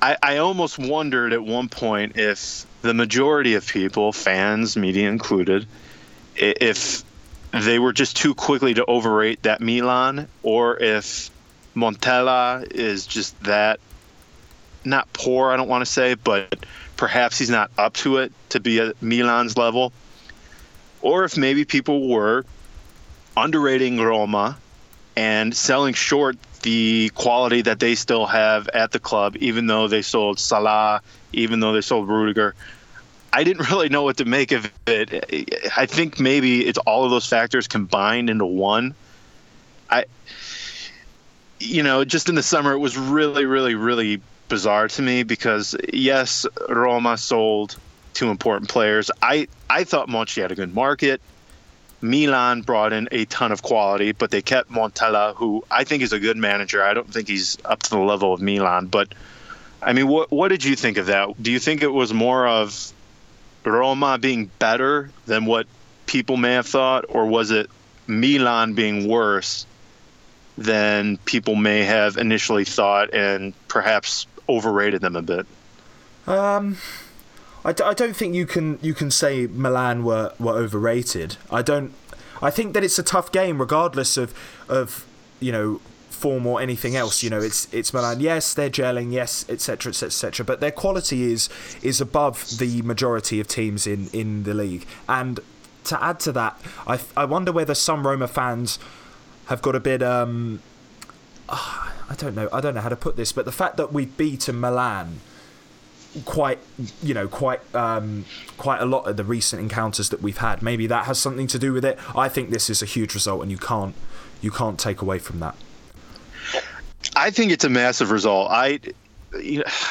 I, 0.00 0.16
I 0.22 0.36
almost 0.38 0.78
wondered 0.78 1.32
at 1.32 1.42
one 1.42 1.68
point 1.68 2.16
if 2.16 2.66
the 2.82 2.94
majority 2.94 3.54
of 3.54 3.66
people, 3.66 4.12
fans, 4.12 4.76
media 4.76 5.08
included, 5.08 5.66
if 6.36 7.04
they 7.52 7.78
were 7.78 7.92
just 7.92 8.16
too 8.16 8.34
quickly 8.34 8.74
to 8.74 8.84
overrate 8.84 9.42
that 9.42 9.60
Milan, 9.60 10.28
or 10.42 10.76
if 10.76 11.30
Montella 11.76 12.70
is 12.70 13.06
just 13.06 13.40
that 13.44 13.78
not 14.84 15.12
poor, 15.12 15.50
I 15.50 15.56
don't 15.56 15.68
want 15.68 15.84
to 15.84 15.90
say, 15.90 16.14
but 16.14 16.66
perhaps 16.96 17.38
he's 17.38 17.50
not 17.50 17.70
up 17.78 17.94
to 17.94 18.18
it 18.18 18.32
to 18.50 18.60
be 18.60 18.80
at 18.80 19.00
Milan's 19.00 19.56
level, 19.56 19.92
or 21.02 21.24
if 21.24 21.36
maybe 21.36 21.64
people 21.64 22.08
were 22.08 22.44
underrating 23.36 24.00
Roma 24.00 24.58
and 25.16 25.54
selling 25.54 25.94
short 25.94 26.36
the 26.62 27.10
quality 27.14 27.62
that 27.62 27.80
they 27.80 27.94
still 27.94 28.26
have 28.26 28.68
at 28.68 28.92
the 28.92 28.98
club, 28.98 29.36
even 29.40 29.66
though 29.66 29.88
they 29.88 30.02
sold 30.02 30.38
Salah, 30.38 31.02
even 31.32 31.60
though 31.60 31.72
they 31.72 31.80
sold 31.80 32.08
Rudiger. 32.08 32.54
I 33.32 33.44
didn't 33.44 33.70
really 33.70 33.88
know 33.88 34.02
what 34.02 34.18
to 34.18 34.24
make 34.24 34.52
of 34.52 34.70
it. 34.86 35.68
I 35.76 35.86
think 35.86 36.20
maybe 36.20 36.66
it's 36.66 36.78
all 36.78 37.04
of 37.04 37.10
those 37.10 37.26
factors 37.26 37.66
combined 37.66 38.30
into 38.30 38.46
one. 38.46 38.94
I, 39.90 40.04
you 41.58 41.82
know, 41.82 42.04
just 42.04 42.28
in 42.28 42.34
the 42.34 42.42
summer, 42.42 42.72
it 42.72 42.78
was 42.78 42.96
really, 42.96 43.44
really, 43.44 43.74
really 43.74 44.20
bizarre 44.48 44.88
to 44.88 45.02
me 45.02 45.22
because 45.22 45.74
yes, 45.92 46.46
Roma 46.68 47.16
sold 47.18 47.76
two 48.14 48.30
important 48.30 48.70
players. 48.70 49.10
I 49.20 49.48
I 49.68 49.84
thought 49.84 50.08
Monchi 50.08 50.42
had 50.42 50.52
a 50.52 50.54
good 50.54 50.74
market. 50.74 51.20
Milan 52.00 52.62
brought 52.62 52.92
in 52.92 53.08
a 53.12 53.24
ton 53.26 53.52
of 53.52 53.62
quality, 53.62 54.10
but 54.10 54.32
they 54.32 54.42
kept 54.42 54.70
Montella, 54.70 55.36
who 55.36 55.64
I 55.70 55.84
think 55.84 56.02
is 56.02 56.12
a 56.12 56.18
good 56.18 56.36
manager. 56.36 56.82
I 56.82 56.94
don't 56.94 57.12
think 57.12 57.28
he's 57.28 57.58
up 57.64 57.80
to 57.84 57.90
the 57.90 57.98
level 57.98 58.34
of 58.34 58.40
Milan, 58.42 58.86
but 58.86 59.14
I 59.80 59.92
mean, 59.92 60.08
what 60.08 60.30
what 60.30 60.48
did 60.48 60.64
you 60.64 60.76
think 60.76 60.98
of 60.98 61.06
that? 61.06 61.40
Do 61.40 61.52
you 61.52 61.58
think 61.58 61.82
it 61.82 61.92
was 61.92 62.12
more 62.12 62.46
of 62.46 62.92
Roma 63.64 64.18
being 64.18 64.50
better 64.58 65.10
than 65.26 65.44
what 65.46 65.66
people 66.06 66.36
may 66.36 66.54
have 66.54 66.66
thought, 66.66 67.04
or 67.08 67.26
was 67.26 67.50
it 67.50 67.70
Milan 68.06 68.74
being 68.74 69.08
worse 69.08 69.66
than 70.58 71.16
people 71.18 71.54
may 71.54 71.84
have 71.84 72.16
initially 72.16 72.64
thought 72.64 73.14
and 73.14 73.54
perhaps 73.68 74.26
overrated 74.48 75.00
them 75.00 75.16
a 75.16 75.22
bit? 75.22 75.46
Um, 76.26 76.76
I 77.64 77.72
d- 77.72 77.84
I 77.84 77.94
don't 77.94 78.16
think 78.16 78.34
you 78.34 78.46
can 78.46 78.78
you 78.82 78.94
can 78.94 79.10
say 79.10 79.46
Milan 79.46 80.04
were, 80.04 80.32
were 80.38 80.52
overrated. 80.54 81.36
I 81.50 81.62
don't. 81.62 81.92
I 82.40 82.50
think 82.50 82.74
that 82.74 82.82
it's 82.82 82.98
a 82.98 83.02
tough 83.02 83.30
game, 83.30 83.60
regardless 83.60 84.16
of 84.16 84.34
of 84.68 85.06
you 85.40 85.52
know 85.52 85.80
form 86.10 86.46
or 86.46 86.60
anything 86.60 86.96
else. 86.96 87.22
You 87.22 87.30
know, 87.30 87.40
it's 87.40 87.72
it's 87.72 87.94
Milan. 87.94 88.20
Yes, 88.20 88.54
they're 88.54 88.70
gelling. 88.70 89.12
Yes, 89.12 89.44
etc. 89.48 89.90
etc. 89.90 90.06
etc. 90.08 90.44
But 90.44 90.60
their 90.60 90.70
quality 90.70 91.32
is 91.32 91.48
is 91.82 92.00
above 92.00 92.58
the 92.58 92.82
majority 92.82 93.38
of 93.40 93.46
teams 93.46 93.86
in 93.86 94.08
in 94.12 94.42
the 94.42 94.54
league. 94.54 94.86
And 95.08 95.38
to 95.84 96.02
add 96.02 96.18
to 96.20 96.32
that, 96.32 96.60
I 96.86 96.98
I 97.16 97.24
wonder 97.24 97.52
whether 97.52 97.74
some 97.74 98.06
Roma 98.06 98.28
fans 98.28 98.78
have 99.46 99.62
got 99.62 99.76
a 99.76 99.80
bit 99.80 100.02
um. 100.02 100.60
I 101.48 102.14
don't 102.16 102.34
know. 102.34 102.48
I 102.52 102.60
don't 102.60 102.74
know 102.74 102.82
how 102.82 102.90
to 102.90 102.96
put 102.96 103.16
this, 103.16 103.32
but 103.32 103.46
the 103.46 103.52
fact 103.52 103.78
that 103.78 103.90
we 103.90 104.04
beat 104.04 104.52
Milan 104.52 105.20
quite 106.24 106.58
you 107.02 107.14
know 107.14 107.26
quite 107.28 107.60
um, 107.74 108.24
quite 108.58 108.80
a 108.80 108.84
lot 108.84 109.06
of 109.06 109.16
the 109.16 109.24
recent 109.24 109.62
encounters 109.62 110.08
that 110.10 110.22
we've 110.22 110.38
had. 110.38 110.62
Maybe 110.62 110.86
that 110.86 111.06
has 111.06 111.18
something 111.18 111.46
to 111.48 111.58
do 111.58 111.72
with 111.72 111.84
it. 111.84 111.98
I 112.16 112.28
think 112.28 112.50
this 112.50 112.68
is 112.68 112.82
a 112.82 112.86
huge 112.86 113.14
result 113.14 113.42
and 113.42 113.50
you 113.50 113.58
can't 113.58 113.94
you 114.40 114.50
can't 114.50 114.78
take 114.78 115.02
away 115.02 115.18
from 115.18 115.40
that. 115.40 115.54
I 117.16 117.30
think 117.30 117.52
it's 117.52 117.64
a 117.64 117.70
massive 117.70 118.10
result. 118.10 118.50
I 118.50 118.80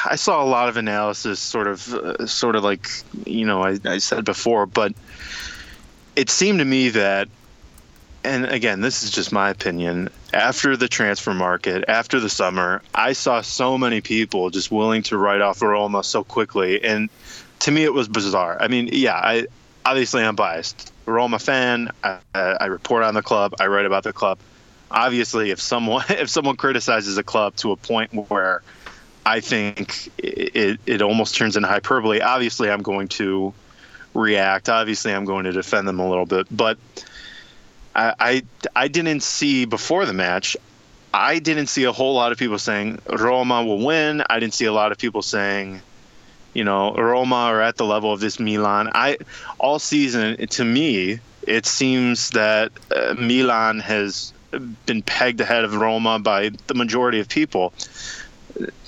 I 0.04 0.16
saw 0.16 0.42
a 0.42 0.46
lot 0.46 0.68
of 0.68 0.76
analysis, 0.76 1.40
sort 1.40 1.66
of, 1.66 1.92
uh, 1.92 2.26
sort 2.26 2.54
of 2.54 2.62
like 2.62 2.88
you 3.26 3.44
know 3.44 3.62
I, 3.62 3.78
I 3.84 3.98
said 3.98 4.24
before, 4.24 4.66
but 4.66 4.92
it 6.14 6.30
seemed 6.30 6.60
to 6.60 6.64
me 6.64 6.90
that 6.90 7.28
and 8.24 8.46
again, 8.46 8.80
this 8.80 9.02
is 9.02 9.10
just 9.10 9.32
my 9.32 9.50
opinion. 9.50 10.08
After 10.32 10.76
the 10.76 10.88
transfer 10.88 11.34
market, 11.34 11.84
after 11.88 12.20
the 12.20 12.28
summer, 12.28 12.82
I 12.94 13.12
saw 13.12 13.40
so 13.40 13.76
many 13.76 14.00
people 14.00 14.50
just 14.50 14.70
willing 14.70 15.02
to 15.04 15.16
write 15.16 15.40
off 15.40 15.62
Roma 15.62 16.04
so 16.04 16.24
quickly, 16.24 16.82
and 16.82 17.10
to 17.60 17.70
me, 17.70 17.84
it 17.84 17.92
was 17.92 18.08
bizarre. 18.08 18.56
I 18.60 18.68
mean, 18.68 18.90
yeah, 18.92 19.14
I 19.14 19.46
obviously 19.84 20.22
I'm 20.22 20.36
biased. 20.36 20.92
Roma 21.06 21.38
fan. 21.38 21.90
I, 22.02 22.18
I 22.34 22.66
report 22.66 23.02
on 23.02 23.14
the 23.14 23.22
club. 23.22 23.54
I 23.60 23.66
write 23.66 23.86
about 23.86 24.04
the 24.04 24.12
club. 24.12 24.38
Obviously, 24.90 25.50
if 25.50 25.60
someone 25.60 26.04
if 26.08 26.30
someone 26.30 26.56
criticizes 26.56 27.18
a 27.18 27.22
club 27.22 27.56
to 27.56 27.72
a 27.72 27.76
point 27.76 28.12
where 28.30 28.62
I 29.24 29.40
think 29.40 30.10
it, 30.18 30.80
it 30.84 31.02
almost 31.02 31.36
turns 31.36 31.56
into 31.56 31.68
hyperbole, 31.68 32.20
obviously 32.20 32.70
I'm 32.70 32.82
going 32.82 33.08
to 33.08 33.54
react. 34.14 34.68
Obviously, 34.68 35.12
I'm 35.12 35.24
going 35.24 35.44
to 35.44 35.52
defend 35.52 35.86
them 35.86 36.00
a 36.00 36.08
little 36.08 36.26
bit, 36.26 36.46
but 36.50 36.78
I, 37.94 38.14
I, 38.18 38.42
I 38.74 38.88
didn't 38.88 39.22
see 39.22 39.64
before 39.64 40.06
the 40.06 40.12
match. 40.12 40.56
I 41.14 41.38
didn't 41.38 41.66
see 41.66 41.84
a 41.84 41.92
whole 41.92 42.14
lot 42.14 42.32
of 42.32 42.38
people 42.38 42.58
saying 42.58 43.00
Roma 43.08 43.64
will 43.64 43.84
win. 43.84 44.22
I 44.28 44.40
didn't 44.40 44.54
see 44.54 44.64
a 44.64 44.72
lot 44.72 44.92
of 44.92 44.98
people 44.98 45.20
saying, 45.22 45.82
you 46.54 46.64
know, 46.64 46.94
Roma 46.94 47.36
are 47.36 47.60
at 47.60 47.76
the 47.76 47.84
level 47.84 48.12
of 48.12 48.20
this 48.20 48.40
Milan. 48.40 48.90
I 48.94 49.18
all 49.58 49.78
season 49.78 50.46
to 50.46 50.64
me 50.64 51.20
it 51.46 51.66
seems 51.66 52.30
that 52.30 52.72
uh, 52.94 53.14
Milan 53.18 53.80
has 53.80 54.32
been 54.86 55.02
pegged 55.02 55.40
ahead 55.40 55.64
of 55.64 55.74
Roma 55.74 56.18
by 56.18 56.50
the 56.66 56.74
majority 56.74 57.20
of 57.20 57.28
people. 57.28 57.72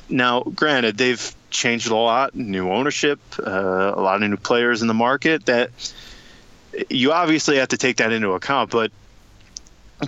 Now, 0.09 0.43
granted, 0.43 0.97
they've 0.97 1.35
changed 1.51 1.91
a 1.91 1.97
lot, 1.97 2.35
new 2.35 2.71
ownership, 2.71 3.19
uh, 3.39 3.93
a 3.95 4.01
lot 4.01 4.23
of 4.23 4.29
new 4.29 4.37
players 4.37 4.83
in 4.83 4.89
the 4.89 4.95
market 4.95 5.47
that 5.47 5.71
you 6.91 7.13
obviously 7.13 7.57
have 7.57 7.69
to 7.69 7.77
take 7.77 7.99
that 7.99 8.13
into 8.13 8.33
account, 8.33 8.71
but 8.71 8.91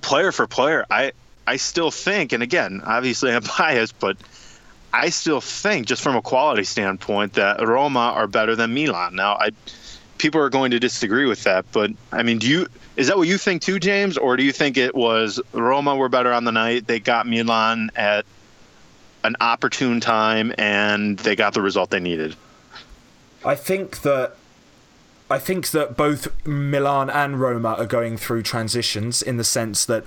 player 0.02 0.32
for 0.32 0.46
player, 0.46 0.84
I 0.90 1.12
I 1.46 1.56
still 1.56 1.90
think, 1.90 2.32
and 2.32 2.42
again, 2.42 2.82
obviously 2.84 3.32
I'm 3.32 3.44
biased, 3.58 3.98
but 3.98 4.16
I 4.92 5.10
still 5.10 5.40
think, 5.40 5.86
just 5.86 6.02
from 6.02 6.16
a 6.16 6.22
quality 6.22 6.64
standpoint, 6.64 7.34
that 7.34 7.66
Roma 7.66 8.12
are 8.16 8.26
better 8.26 8.56
than 8.56 8.74
Milan. 8.74 9.14
Now, 9.14 9.34
I 9.34 9.50
people 10.18 10.40
are 10.40 10.48
going 10.48 10.70
to 10.70 10.78
disagree 10.78 11.26
with 11.26 11.44
that, 11.44 11.66
but 11.72 11.90
I 12.12 12.22
mean, 12.22 12.38
do 12.38 12.48
you 12.48 12.66
is 12.96 13.08
that 13.08 13.18
what 13.18 13.28
you 13.28 13.38
think 13.38 13.62
too, 13.62 13.78
James, 13.78 14.16
or 14.16 14.36
do 14.36 14.42
you 14.42 14.52
think 14.52 14.76
it 14.76 14.94
was 14.94 15.40
Roma 15.52 15.96
were 15.96 16.08
better 16.08 16.32
on 16.32 16.44
the 16.44 16.52
night? 16.52 16.86
They 16.86 16.98
got 16.98 17.26
Milan 17.26 17.90
at 17.94 18.24
an 19.22 19.36
opportune 19.40 20.00
time, 20.00 20.54
and 20.56 21.18
they 21.18 21.36
got 21.36 21.52
the 21.52 21.60
result 21.60 21.90
they 21.90 22.00
needed. 22.00 22.36
I 23.44 23.54
think 23.54 24.02
that 24.02 24.36
I 25.28 25.38
think 25.38 25.70
that 25.70 25.96
both 25.96 26.28
Milan 26.46 27.10
and 27.10 27.40
Roma 27.40 27.74
are 27.78 27.86
going 27.86 28.16
through 28.16 28.42
transitions 28.42 29.22
in 29.22 29.38
the 29.38 29.44
sense 29.44 29.84
that 29.86 30.04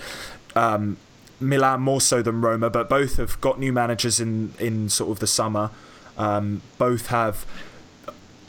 um, 0.55 0.97
Milan 1.39 1.81
more 1.81 2.01
so 2.01 2.21
than 2.21 2.41
Roma, 2.41 2.69
but 2.69 2.89
both 2.89 3.17
have 3.17 3.39
got 3.41 3.59
new 3.59 3.73
managers 3.73 4.19
in 4.19 4.53
in 4.59 4.89
sort 4.89 5.11
of 5.11 5.19
the 5.19 5.27
summer. 5.27 5.71
Um, 6.17 6.61
both 6.77 7.07
have 7.07 7.45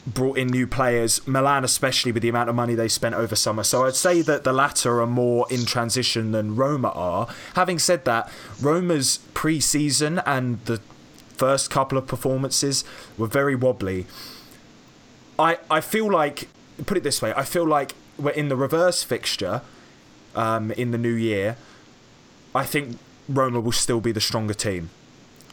brought 0.05 0.37
in 0.37 0.47
new 0.47 0.65
players. 0.65 1.25
Milan, 1.27 1.63
especially 1.63 2.11
with 2.11 2.23
the 2.23 2.29
amount 2.29 2.49
of 2.49 2.55
money 2.55 2.75
they 2.75 2.87
spent 2.87 3.15
over 3.15 3.35
summer. 3.35 3.63
So 3.63 3.85
I'd 3.85 3.95
say 3.95 4.21
that 4.21 4.43
the 4.43 4.53
latter 4.53 5.01
are 5.01 5.07
more 5.07 5.45
in 5.49 5.65
transition 5.65 6.31
than 6.31 6.55
Roma 6.55 6.89
are. 6.89 7.27
Having 7.55 7.79
said 7.79 8.05
that, 8.05 8.29
Roma's 8.61 9.19
pre-season 9.33 10.19
and 10.25 10.63
the 10.65 10.81
first 11.37 11.69
couple 11.69 11.97
of 11.97 12.07
performances 12.07 12.83
were 13.17 13.27
very 13.27 13.55
wobbly. 13.55 14.05
I, 15.37 15.57
I 15.69 15.81
feel 15.81 16.11
like 16.11 16.49
put 16.85 16.97
it 16.97 17.03
this 17.03 17.21
way: 17.21 17.33
I 17.35 17.43
feel 17.43 17.65
like 17.65 17.95
we're 18.17 18.31
in 18.31 18.49
the 18.49 18.55
reverse 18.55 19.03
fixture 19.03 19.61
um, 20.35 20.71
in 20.71 20.91
the 20.91 20.97
new 20.97 21.13
year. 21.13 21.57
I 22.53 22.65
think 22.65 22.97
Roma 23.29 23.59
will 23.59 23.71
still 23.71 24.01
be 24.01 24.11
the 24.11 24.21
stronger 24.21 24.53
team. 24.53 24.89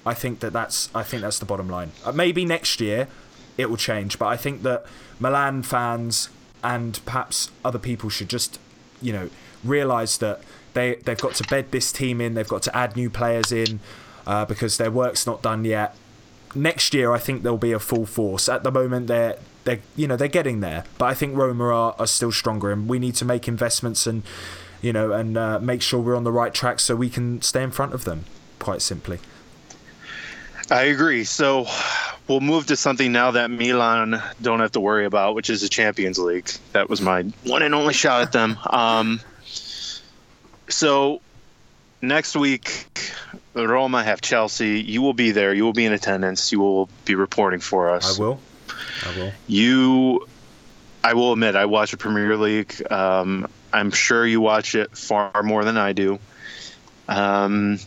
I 0.05 0.15
think 0.15 0.41
that 0.41 0.53
that's 0.53 0.89
I 0.95 1.03
think 1.03 1.23
that's 1.23 1.39
the 1.39 1.45
bottom 1.45 1.69
line. 1.69 1.93
Uh, 2.05 2.13
maybe 2.13 2.45
next 2.45 2.81
year 2.81 3.09
it 3.57 3.69
will 3.69 3.77
change, 3.77 4.19
but 4.19 4.27
I 4.27 4.37
think 4.37 4.63
that 4.63 4.85
Milan 5.19 5.63
fans 5.63 6.29
and 6.63 6.99
perhaps 7.05 7.51
other 7.65 7.79
people 7.79 8.11
should 8.11 8.29
just 8.29 8.59
you 9.01 9.13
know 9.13 9.31
realise 9.63 10.17
that 10.19 10.43
they 10.75 10.97
they've 11.05 11.21
got 11.21 11.35
to 11.37 11.45
bed 11.45 11.71
this 11.71 11.93
team 11.93 12.21
in. 12.21 12.35
They've 12.35 12.49
got 12.49 12.63
to 12.63 12.77
add 12.77 12.97
new 12.97 13.11
players 13.11 13.53
in 13.53 13.81
uh, 14.27 14.45
because 14.45 14.77
their 14.77 14.91
work's 14.91 15.27
not 15.27 15.43
done 15.43 15.65
yet. 15.65 15.97
Next 16.55 16.95
year, 16.95 17.13
I 17.13 17.19
think 17.19 17.43
they'll 17.43 17.59
be 17.59 17.73
a 17.73 17.79
full 17.79 18.07
force. 18.07 18.49
At 18.49 18.63
the 18.63 18.71
moment, 18.71 19.07
they're 19.07 19.37
they're 19.69 19.81
you 19.97 20.09
know 20.09 20.17
they're 20.17 20.29
getting 20.29 20.61
there, 20.61 20.85
but 20.97 21.07
I 21.07 21.15
think 21.15 21.37
Roma 21.37 21.65
are, 21.67 21.95
are 21.99 22.07
still 22.07 22.33
stronger, 22.33 22.73
and 22.73 22.89
we 22.89 22.99
need 22.99 23.15
to 23.17 23.25
make 23.25 23.47
investments 23.47 24.07
and 24.07 24.23
you 24.81 24.93
know 24.93 25.13
and 25.13 25.37
uh, 25.37 25.59
make 25.61 25.83
sure 25.83 26.01
we're 26.01 26.17
on 26.17 26.25
the 26.25 26.33
right 26.33 26.55
track 26.55 26.81
so 26.81 26.97
we 26.97 27.11
can 27.11 27.43
stay 27.43 27.63
in 27.63 27.71
front 27.71 27.93
of 27.93 28.05
them. 28.05 28.25
Quite 28.59 28.83
simply. 28.83 29.19
I 30.71 30.85
agree. 30.85 31.25
So 31.25 31.67
we'll 32.27 32.41
move 32.41 32.67
to 32.67 32.77
something 32.77 33.13
now 33.13 33.31
that 33.33 33.51
Milan 33.51 34.23
don't 34.41 34.61
have 34.61 34.73
to 34.73 34.81
worry 34.81 35.07
about, 35.07 35.35
which 35.35 35.51
is 35.51 35.61
the 35.61 35.69
Champions 35.69 36.19
League. 36.19 36.51
That 36.73 36.89
was 36.91 37.01
my 37.01 37.23
one 37.45 37.63
and 37.63 37.75
only 37.75 37.95
shot 37.95 38.23
at 38.23 38.33
them. 38.33 38.59
Um, 38.71 39.21
so 40.69 41.23
next 42.03 42.37
week, 42.37 42.87
Roma 43.55 44.05
have 44.05 44.21
Chelsea. 44.21 44.81
You 44.81 45.01
will 45.01 45.15
be 45.15 45.31
there. 45.31 45.55
You 45.55 45.65
will 45.65 45.73
be 45.73 45.87
in 45.87 45.93
attendance. 45.93 46.53
You 46.53 46.61
will 46.61 46.89
be 47.07 47.15
reporting 47.15 47.61
for 47.61 47.91
us. 47.91 48.19
I 48.19 48.23
will. 48.23 48.41
I 49.05 49.17
will. 49.17 49.33
You, 49.47 50.27
I 51.03 51.15
will 51.15 51.33
admit, 51.33 51.57
I 51.57 51.67
watch 51.67 51.91
the 51.91 51.97
Premier 51.97 52.37
League. 52.37 52.75
Um, 52.91 53.49
I'm 53.73 53.91
sure 53.91 54.27
you 54.27 54.41
watch 54.41 54.75
it 54.75 54.97
far 54.97 55.43
more 55.43 55.65
than 55.65 55.77
I 55.77 55.93
do. 55.93 56.19
Um, 57.09 57.79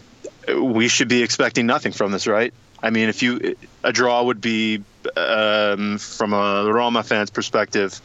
we 0.56 0.88
should 0.88 1.08
be 1.08 1.24
expecting 1.24 1.66
nothing 1.66 1.92
from 1.92 2.12
this, 2.12 2.28
right? 2.28 2.54
I 2.84 2.90
mean, 2.90 3.10
if 3.10 3.22
you 3.22 3.56
a 3.84 3.94
draw 3.94 4.24
would 4.24 4.42
be 4.42 4.84
um, 5.16 5.98
from 5.98 6.34
a 6.34 6.72
Roma 6.72 7.04
fan's 7.04 7.30
perspective, 7.30 8.02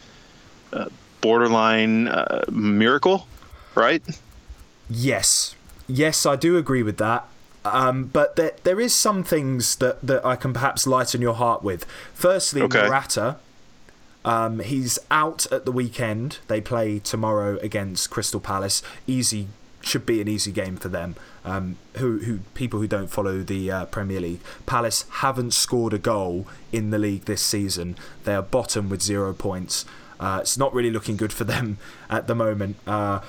uh, 0.72 0.86
borderline 1.20 2.08
uh, 2.08 2.44
miracle, 2.50 3.26
right? 3.74 4.02
Yes, 4.90 5.54
yes, 5.86 6.26
I 6.26 6.36
do 6.36 6.58
agree 6.58 6.82
with 6.82 6.98
that. 6.98 7.26
Um, 7.72 8.04
but 8.06 8.36
there, 8.36 8.52
there 8.64 8.80
is 8.80 8.94
some 8.94 9.24
things 9.24 9.76
that, 9.76 10.00
that 10.02 10.24
I 10.24 10.36
can 10.36 10.52
perhaps 10.52 10.86
lighten 10.86 11.20
your 11.20 11.34
heart 11.34 11.62
with. 11.62 11.84
Firstly, 12.14 12.62
okay. 12.62 12.86
Morata. 12.86 13.36
Um, 14.24 14.58
he's 14.58 14.98
out 15.10 15.46
at 15.52 15.64
the 15.64 15.72
weekend. 15.72 16.38
They 16.48 16.60
play 16.60 16.98
tomorrow 16.98 17.58
against 17.58 18.10
Crystal 18.10 18.40
Palace. 18.40 18.82
Easy 19.06 19.48
should 19.80 20.04
be 20.04 20.20
an 20.20 20.26
easy 20.26 20.50
game 20.50 20.76
for 20.76 20.88
them. 20.88 21.14
Um, 21.44 21.76
who, 21.98 22.18
who 22.18 22.40
people 22.54 22.80
who 22.80 22.88
don't 22.88 23.06
follow 23.06 23.42
the 23.42 23.70
uh, 23.70 23.84
Premier 23.86 24.20
League, 24.20 24.40
Palace 24.66 25.04
haven't 25.20 25.54
scored 25.54 25.92
a 25.92 25.98
goal 25.98 26.46
in 26.72 26.90
the 26.90 26.98
league 26.98 27.26
this 27.26 27.40
season. 27.40 27.96
They 28.24 28.34
are 28.34 28.42
bottom 28.42 28.88
with 28.88 29.00
zero 29.00 29.32
points. 29.32 29.84
Uh, 30.18 30.38
it's 30.40 30.58
not 30.58 30.74
really 30.74 30.90
looking 30.90 31.16
good 31.16 31.32
for 31.32 31.44
them 31.44 31.78
at 32.10 32.26
the 32.26 32.34
moment. 32.34 32.76
Uh, 32.86 33.20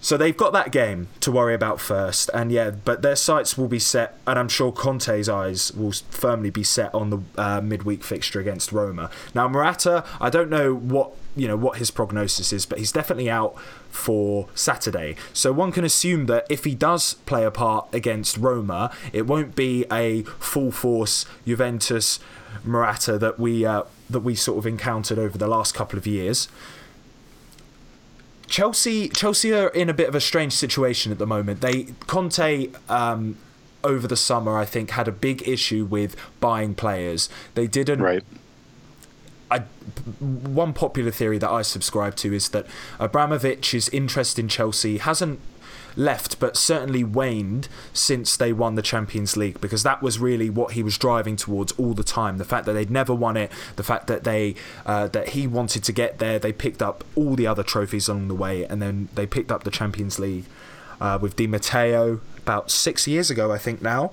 so 0.00 0.16
they've 0.16 0.36
got 0.36 0.52
that 0.52 0.72
game 0.72 1.08
to 1.20 1.30
worry 1.30 1.54
about 1.54 1.80
first, 1.80 2.30
and 2.32 2.50
yeah, 2.50 2.70
but 2.70 3.02
their 3.02 3.16
sights 3.16 3.58
will 3.58 3.68
be 3.68 3.78
set, 3.78 4.18
and 4.26 4.38
I'm 4.38 4.48
sure 4.48 4.72
Conte's 4.72 5.28
eyes 5.28 5.72
will 5.72 5.92
firmly 6.10 6.50
be 6.50 6.62
set 6.62 6.94
on 6.94 7.10
the 7.10 7.18
uh, 7.36 7.60
midweek 7.60 8.02
fixture 8.02 8.40
against 8.40 8.72
Roma. 8.72 9.10
Now 9.34 9.48
Morata, 9.48 10.04
I 10.20 10.30
don't 10.30 10.50
know 10.50 10.74
what 10.74 11.12
you 11.36 11.46
know 11.46 11.56
what 11.56 11.78
his 11.78 11.90
prognosis 11.90 12.52
is, 12.52 12.66
but 12.66 12.78
he's 12.78 12.92
definitely 12.92 13.30
out 13.30 13.56
for 13.90 14.48
Saturday. 14.54 15.16
So 15.32 15.52
one 15.52 15.72
can 15.72 15.84
assume 15.84 16.26
that 16.26 16.46
if 16.48 16.64
he 16.64 16.74
does 16.74 17.14
play 17.14 17.44
a 17.44 17.50
part 17.50 17.88
against 17.92 18.36
Roma, 18.36 18.90
it 19.12 19.26
won't 19.26 19.54
be 19.54 19.84
a 19.92 20.22
full 20.22 20.70
force 20.70 21.26
Juventus 21.46 22.20
Morata 22.64 23.18
that 23.18 23.38
we 23.38 23.64
uh, 23.64 23.84
that 24.08 24.20
we 24.20 24.34
sort 24.34 24.58
of 24.58 24.66
encountered 24.66 25.18
over 25.18 25.38
the 25.38 25.46
last 25.46 25.74
couple 25.74 25.98
of 25.98 26.06
years. 26.06 26.48
Chelsea 28.50 29.08
Chelsea 29.08 29.54
are 29.54 29.68
in 29.68 29.88
a 29.88 29.94
bit 29.94 30.08
of 30.08 30.14
a 30.14 30.20
strange 30.20 30.52
situation 30.52 31.10
at 31.12 31.18
the 31.18 31.26
moment. 31.26 31.62
They 31.62 31.84
Conte 32.06 32.68
um, 32.88 33.38
over 33.82 34.06
the 34.06 34.16
summer 34.16 34.58
I 34.58 34.66
think 34.66 34.90
had 34.90 35.08
a 35.08 35.12
big 35.12 35.48
issue 35.48 35.84
with 35.86 36.16
buying 36.40 36.74
players. 36.74 37.30
They 37.54 37.66
didn't 37.66 38.02
right. 38.02 38.24
I, 39.52 39.60
one 40.20 40.72
popular 40.72 41.10
theory 41.10 41.38
that 41.38 41.50
I 41.50 41.62
subscribe 41.62 42.14
to 42.16 42.32
is 42.32 42.50
that 42.50 42.66
Abramovich's 43.00 43.88
interest 43.88 44.38
in 44.38 44.48
Chelsea 44.48 44.98
hasn't 44.98 45.40
left, 45.96 46.40
but 46.40 46.56
certainly 46.56 47.04
waned 47.04 47.68
since 47.92 48.36
they 48.36 48.52
won 48.52 48.74
the 48.74 48.82
Champions 48.82 49.36
League 49.36 49.60
because 49.60 49.82
that 49.82 50.02
was 50.02 50.18
really 50.18 50.50
what 50.50 50.72
he 50.72 50.82
was 50.82 50.98
driving 50.98 51.36
towards 51.36 51.72
all 51.72 51.94
the 51.94 52.04
time. 52.04 52.38
The 52.38 52.44
fact 52.44 52.66
that 52.66 52.72
they'd 52.72 52.90
never 52.90 53.14
won 53.14 53.36
it, 53.36 53.50
the 53.76 53.82
fact 53.82 54.06
that 54.06 54.24
they 54.24 54.54
uh, 54.86 55.08
that 55.08 55.30
he 55.30 55.46
wanted 55.46 55.84
to 55.84 55.92
get 55.92 56.18
there. 56.18 56.38
They 56.38 56.52
picked 56.52 56.82
up 56.82 57.04
all 57.14 57.34
the 57.34 57.46
other 57.46 57.62
trophies 57.62 58.08
along 58.08 58.28
the 58.28 58.34
way, 58.34 58.64
and 58.64 58.80
then 58.80 59.08
they 59.14 59.26
picked 59.26 59.52
up 59.52 59.64
the 59.64 59.70
Champions 59.70 60.18
League 60.18 60.44
uh, 61.00 61.18
with 61.20 61.36
Di 61.36 61.46
Matteo 61.46 62.20
about 62.38 62.70
six 62.70 63.06
years 63.06 63.30
ago, 63.30 63.52
I 63.52 63.58
think 63.58 63.82
now. 63.82 64.10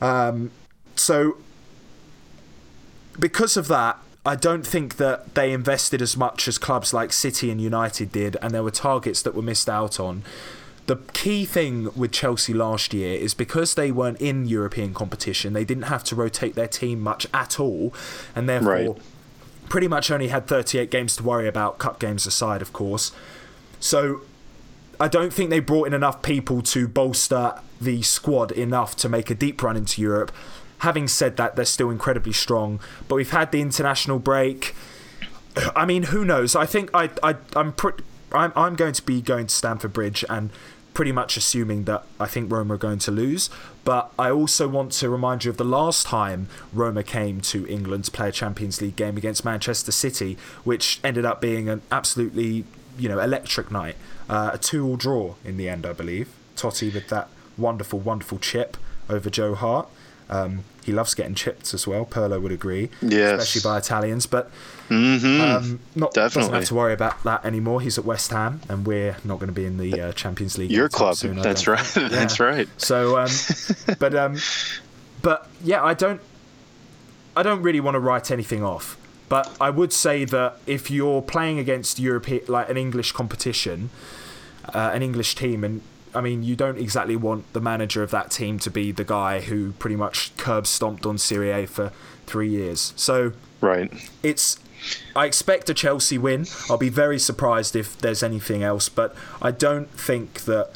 Um, 0.00 0.50
so 0.96 1.36
because 3.18 3.56
of 3.56 3.68
that, 3.68 3.98
I 4.24 4.36
don't 4.36 4.66
think 4.66 4.96
that 4.96 5.34
they 5.34 5.52
invested 5.52 6.02
as 6.02 6.16
much 6.16 6.48
as 6.48 6.58
clubs 6.58 6.92
like 6.92 7.12
City 7.12 7.50
and 7.50 7.60
United 7.60 8.12
did, 8.12 8.36
and 8.42 8.52
there 8.52 8.62
were 8.62 8.70
targets 8.70 9.22
that 9.22 9.34
were 9.34 9.42
missed 9.42 9.68
out 9.68 9.98
on 9.98 10.22
the 10.88 10.96
key 11.12 11.44
thing 11.44 11.90
with 11.94 12.12
Chelsea 12.12 12.54
last 12.54 12.94
year 12.94 13.14
is 13.14 13.34
because 13.34 13.74
they 13.74 13.92
weren't 13.92 14.20
in 14.22 14.46
European 14.46 14.94
competition, 14.94 15.52
they 15.52 15.64
didn't 15.64 15.84
have 15.84 16.02
to 16.04 16.16
rotate 16.16 16.54
their 16.54 16.66
team 16.66 17.00
much 17.00 17.26
at 17.32 17.60
all, 17.60 17.92
and 18.34 18.48
therefore 18.48 18.94
right. 18.94 19.02
pretty 19.68 19.86
much 19.86 20.10
only 20.10 20.28
had 20.28 20.46
38 20.46 20.90
games 20.90 21.14
to 21.16 21.22
worry 21.22 21.46
about, 21.46 21.78
cup 21.78 22.00
games 22.00 22.26
aside, 22.26 22.62
of 22.62 22.72
course. 22.72 23.12
So 23.78 24.22
I 24.98 25.08
don't 25.08 25.30
think 25.30 25.50
they 25.50 25.60
brought 25.60 25.88
in 25.88 25.92
enough 25.92 26.22
people 26.22 26.62
to 26.62 26.88
bolster 26.88 27.60
the 27.78 28.00
squad 28.00 28.50
enough 28.50 28.96
to 28.96 29.10
make 29.10 29.28
a 29.30 29.34
deep 29.34 29.62
run 29.62 29.76
into 29.76 30.00
Europe. 30.00 30.32
Having 30.78 31.08
said 31.08 31.36
that, 31.36 31.54
they're 31.54 31.66
still 31.66 31.90
incredibly 31.90 32.32
strong, 32.32 32.80
but 33.08 33.16
we've 33.16 33.30
had 33.30 33.52
the 33.52 33.60
international 33.60 34.18
break. 34.18 34.74
I 35.76 35.84
mean, 35.84 36.04
who 36.04 36.24
knows? 36.24 36.56
I 36.56 36.64
think 36.64 36.88
I, 36.94 37.10
I 37.22 37.36
I'm 37.54 37.72
pretty. 37.74 38.04
I'm, 38.30 38.52
I'm 38.54 38.74
going 38.76 38.92
to 38.92 39.02
be 39.02 39.22
going 39.22 39.46
to 39.46 39.54
Stamford 39.54 39.92
Bridge 39.92 40.24
and 40.28 40.50
pretty 40.98 41.12
much 41.12 41.36
assuming 41.36 41.84
that 41.84 42.02
I 42.18 42.26
think 42.26 42.50
Roma 42.50 42.74
are 42.74 42.76
going 42.76 42.98
to 42.98 43.12
lose. 43.12 43.50
But 43.84 44.10
I 44.18 44.32
also 44.32 44.66
want 44.66 44.90
to 44.94 45.08
remind 45.08 45.44
you 45.44 45.50
of 45.52 45.56
the 45.56 45.62
last 45.62 46.08
time 46.08 46.48
Roma 46.72 47.04
came 47.04 47.40
to 47.52 47.64
England 47.68 48.06
to 48.06 48.10
play 48.10 48.30
a 48.30 48.32
Champions 48.32 48.80
League 48.80 48.96
game 48.96 49.16
against 49.16 49.44
Manchester 49.44 49.92
City, 49.92 50.36
which 50.64 50.98
ended 51.04 51.24
up 51.24 51.40
being 51.40 51.68
an 51.68 51.82
absolutely 51.92 52.64
you 52.98 53.08
know 53.08 53.20
electric 53.20 53.70
night. 53.70 53.94
Uh, 54.28 54.50
a 54.54 54.58
two-all 54.58 54.96
draw 54.96 55.36
in 55.44 55.56
the 55.56 55.68
end, 55.68 55.86
I 55.86 55.92
believe. 55.92 56.30
Totti 56.56 56.92
with 56.92 57.06
that 57.10 57.28
wonderful, 57.56 58.00
wonderful 58.00 58.40
chip 58.40 58.76
over 59.08 59.30
Joe 59.30 59.54
Hart. 59.54 59.86
Um, 60.30 60.64
he 60.84 60.92
loves 60.92 61.14
getting 61.14 61.34
chipped 61.34 61.74
as 61.74 61.86
well. 61.86 62.06
Pirlo 62.06 62.40
would 62.40 62.52
agree, 62.52 62.88
yes. 63.02 63.42
especially 63.42 63.68
by 63.68 63.78
Italians. 63.78 64.26
But 64.26 64.50
mm-hmm. 64.88 65.40
um, 65.40 65.80
not 65.94 66.14
Definitely. 66.14 66.40
doesn't 66.40 66.54
have 66.54 66.64
to 66.66 66.74
worry 66.74 66.94
about 66.94 67.22
that 67.24 67.44
anymore. 67.44 67.80
He's 67.80 67.98
at 67.98 68.04
West 68.04 68.30
Ham, 68.30 68.62
and 68.68 68.86
we're 68.86 69.16
not 69.22 69.38
going 69.38 69.48
to 69.48 69.52
be 69.52 69.66
in 69.66 69.76
the 69.76 70.00
uh, 70.00 70.12
Champions 70.12 70.56
League. 70.56 70.70
Your 70.70 70.88
club, 70.88 71.16
soon, 71.16 71.36
that's 71.36 71.66
right. 71.66 71.78
Yeah. 71.98 72.08
That's 72.08 72.40
right. 72.40 72.68
So, 72.78 73.18
um, 73.18 73.28
but 73.98 74.14
um, 74.14 74.36
but 75.20 75.48
yeah, 75.62 75.82
I 75.84 75.94
don't, 75.94 76.20
I 77.36 77.42
don't 77.42 77.62
really 77.62 77.80
want 77.80 77.94
to 77.94 78.00
write 78.00 78.30
anything 78.30 78.62
off. 78.62 78.96
But 79.28 79.54
I 79.60 79.68
would 79.68 79.92
say 79.92 80.24
that 80.24 80.58
if 80.66 80.90
you're 80.90 81.20
playing 81.20 81.58
against 81.58 81.98
European, 81.98 82.44
like 82.48 82.70
an 82.70 82.78
English 82.78 83.12
competition, 83.12 83.90
uh, 84.72 84.90
an 84.94 85.02
English 85.02 85.34
team, 85.34 85.64
and 85.64 85.82
I 86.14 86.20
mean, 86.20 86.42
you 86.42 86.56
don't 86.56 86.78
exactly 86.78 87.16
want 87.16 87.52
the 87.52 87.60
manager 87.60 88.02
of 88.02 88.10
that 88.10 88.30
team 88.30 88.58
to 88.60 88.70
be 88.70 88.92
the 88.92 89.04
guy 89.04 89.40
who 89.40 89.72
pretty 89.72 89.96
much 89.96 90.36
curb 90.36 90.66
stomped 90.66 91.06
on 91.06 91.18
Serie 91.18 91.50
A 91.50 91.66
for 91.66 91.92
three 92.26 92.48
years. 92.48 92.92
So, 92.96 93.32
right, 93.60 93.92
it's. 94.22 94.58
I 95.16 95.26
expect 95.26 95.68
a 95.68 95.74
Chelsea 95.74 96.18
win. 96.18 96.46
I'll 96.70 96.78
be 96.78 96.88
very 96.88 97.18
surprised 97.18 97.74
if 97.74 97.98
there's 97.98 98.22
anything 98.22 98.62
else, 98.62 98.88
but 98.88 99.14
I 99.42 99.50
don't 99.50 99.90
think 99.90 100.42
that 100.42 100.70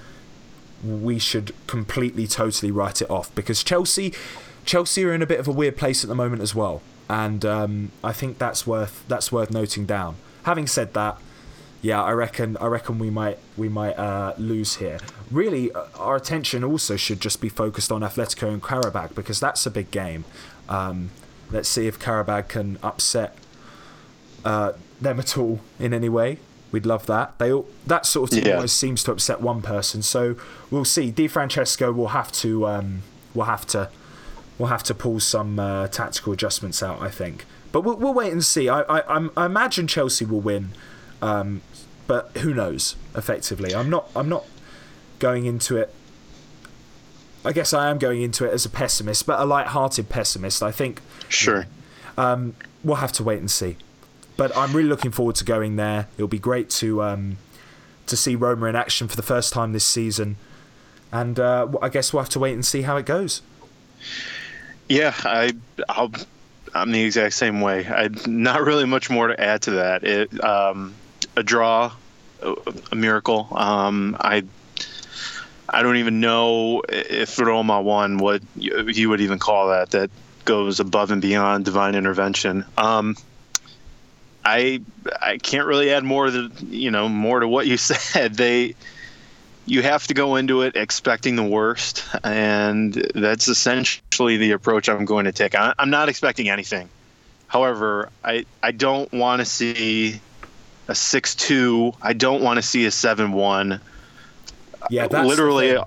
we 0.84 1.20
should 1.20 1.54
completely, 1.68 2.26
totally 2.26 2.72
write 2.72 3.00
it 3.00 3.08
off 3.08 3.32
because 3.36 3.62
Chelsea, 3.62 4.12
Chelsea 4.64 5.04
are 5.04 5.14
in 5.14 5.22
a 5.22 5.26
bit 5.26 5.38
of 5.38 5.46
a 5.46 5.52
weird 5.52 5.76
place 5.76 6.02
at 6.02 6.08
the 6.08 6.16
moment 6.16 6.42
as 6.42 6.54
well, 6.54 6.82
and 7.08 7.44
um, 7.44 7.92
I 8.02 8.12
think 8.12 8.38
that's 8.38 8.66
worth 8.66 9.04
that's 9.06 9.30
worth 9.30 9.50
noting 9.50 9.86
down. 9.86 10.16
Having 10.44 10.66
said 10.66 10.94
that, 10.94 11.18
yeah, 11.82 12.00
I 12.00 12.12
reckon 12.12 12.56
I 12.58 12.66
reckon 12.66 13.00
we 13.00 13.10
might 13.10 13.38
we 13.56 13.68
might 13.68 13.98
uh, 13.98 14.34
lose 14.38 14.76
here. 14.76 15.00
Really, 15.32 15.72
uh, 15.72 15.86
our 15.96 16.14
attention 16.14 16.62
also 16.62 16.96
should 16.96 17.20
just 17.20 17.40
be 17.40 17.48
focused 17.48 17.90
on 17.90 18.02
Atletico 18.02 18.52
and 18.52 18.62
Qarabag 18.62 19.16
because 19.16 19.40
that's 19.40 19.66
a 19.66 19.70
big 19.70 19.90
game. 19.90 20.24
Um, 20.68 21.10
let's 21.50 21.68
see 21.68 21.88
if 21.88 21.98
Qarabag 21.98 22.48
can 22.48 22.78
upset 22.84 23.36
uh, 24.44 24.72
them 25.00 25.18
at 25.18 25.36
all 25.36 25.60
in 25.80 25.92
any 25.92 26.08
way. 26.08 26.38
We'd 26.70 26.86
love 26.86 27.06
that. 27.06 27.38
They 27.38 27.52
all, 27.52 27.66
that 27.86 28.06
sort 28.06 28.30
of 28.32 28.38
team 28.38 28.46
yeah. 28.46 28.54
always 28.54 28.72
seems 28.72 29.02
to 29.04 29.12
upset 29.12 29.40
one 29.40 29.60
person. 29.60 30.02
So 30.02 30.36
we'll 30.70 30.84
see. 30.84 31.10
Di 31.10 31.26
Francesco 31.26 31.90
will 31.92 32.08
have 32.08 32.30
to 32.32 32.66
um, 32.66 33.02
will 33.34 33.44
have 33.44 33.66
to 33.68 33.90
will 34.56 34.68
have 34.68 34.84
to 34.84 34.94
pull 34.94 35.18
some 35.18 35.58
uh, 35.58 35.88
tactical 35.88 36.32
adjustments 36.32 36.80
out. 36.80 37.02
I 37.02 37.10
think, 37.10 37.44
but 37.72 37.80
we'll, 37.80 37.96
we'll 37.96 38.14
wait 38.14 38.32
and 38.32 38.44
see. 38.44 38.68
I, 38.68 38.82
I 38.82 39.28
I 39.36 39.46
imagine 39.46 39.88
Chelsea 39.88 40.24
will 40.24 40.40
win. 40.40 40.70
Um, 41.20 41.62
but 42.06 42.36
who 42.38 42.52
knows? 42.54 42.96
Effectively, 43.14 43.74
I'm 43.74 43.90
not. 43.90 44.10
I'm 44.14 44.28
not 44.28 44.44
going 45.18 45.46
into 45.46 45.76
it. 45.76 45.94
I 47.44 47.52
guess 47.52 47.72
I 47.72 47.90
am 47.90 47.98
going 47.98 48.22
into 48.22 48.44
it 48.44 48.52
as 48.52 48.64
a 48.64 48.70
pessimist, 48.70 49.26
but 49.26 49.40
a 49.40 49.44
light-hearted 49.44 50.08
pessimist. 50.08 50.62
I 50.62 50.70
think. 50.70 51.00
Sure. 51.28 51.66
Um, 52.16 52.54
we'll 52.84 52.96
have 52.96 53.12
to 53.12 53.22
wait 53.22 53.38
and 53.38 53.50
see. 53.50 53.76
But 54.36 54.56
I'm 54.56 54.72
really 54.72 54.88
looking 54.88 55.10
forward 55.10 55.36
to 55.36 55.44
going 55.44 55.76
there. 55.76 56.08
It'll 56.16 56.28
be 56.28 56.38
great 56.38 56.70
to 56.70 57.02
um, 57.02 57.36
to 58.06 58.16
see 58.16 58.34
Roma 58.34 58.66
in 58.66 58.76
action 58.76 59.08
for 59.08 59.16
the 59.16 59.22
first 59.22 59.52
time 59.52 59.72
this 59.72 59.84
season, 59.84 60.36
and 61.10 61.38
uh, 61.38 61.68
I 61.80 61.88
guess 61.88 62.12
we'll 62.12 62.22
have 62.22 62.30
to 62.30 62.38
wait 62.38 62.54
and 62.54 62.64
see 62.64 62.82
how 62.82 62.96
it 62.96 63.06
goes. 63.06 63.42
Yeah, 64.88 65.14
I, 65.24 65.52
I'll, 65.88 66.10
I'm 66.74 66.90
the 66.90 67.02
exact 67.02 67.34
same 67.34 67.60
way. 67.60 67.86
I 67.86 68.08
not 68.26 68.62
really 68.62 68.84
much 68.84 69.10
more 69.10 69.28
to 69.28 69.40
add 69.40 69.62
to 69.62 69.70
that. 69.72 70.04
It, 70.04 70.42
um, 70.44 70.94
a 71.36 71.42
draw, 71.42 71.92
a 72.90 72.94
miracle. 72.94 73.48
Um, 73.52 74.16
I 74.20 74.44
I 75.68 75.82
don't 75.82 75.96
even 75.96 76.20
know 76.20 76.82
if 76.88 77.38
Roma 77.38 77.80
won 77.80 78.18
what 78.18 78.42
you 78.56 79.08
would 79.08 79.20
even 79.20 79.38
call 79.38 79.68
that. 79.68 79.90
That 79.90 80.10
goes 80.44 80.80
above 80.80 81.10
and 81.10 81.22
beyond 81.22 81.64
divine 81.64 81.94
intervention. 81.94 82.64
Um, 82.76 83.16
I 84.44 84.80
I 85.20 85.38
can't 85.38 85.66
really 85.66 85.90
add 85.92 86.04
more 86.04 86.26
to 86.30 86.50
you 86.66 86.90
know 86.90 87.08
more 87.08 87.40
to 87.40 87.48
what 87.48 87.66
you 87.66 87.76
said. 87.78 88.34
They 88.34 88.74
you 89.64 89.82
have 89.82 90.06
to 90.08 90.14
go 90.14 90.36
into 90.36 90.62
it 90.62 90.74
expecting 90.74 91.36
the 91.36 91.44
worst, 91.44 92.04
and 92.24 92.92
that's 93.14 93.48
essentially 93.48 94.36
the 94.36 94.50
approach 94.52 94.88
I'm 94.88 95.04
going 95.04 95.26
to 95.26 95.32
take. 95.32 95.54
I, 95.54 95.72
I'm 95.78 95.90
not 95.90 96.08
expecting 96.08 96.48
anything. 96.48 96.88
However, 97.46 98.10
I 98.24 98.44
I 98.62 98.72
don't 98.72 99.12
want 99.12 99.40
to 99.40 99.44
see 99.44 100.20
a 100.88 100.94
six 100.94 101.34
two. 101.34 101.92
I 102.02 102.12
don't 102.12 102.42
want 102.42 102.58
to 102.58 102.62
see 102.62 102.84
a 102.86 102.90
seven 102.90 103.32
one. 103.32 103.80
Yeah, 104.90 105.06
that's 105.06 105.28
literally, 105.28 105.76
uh, 105.76 105.84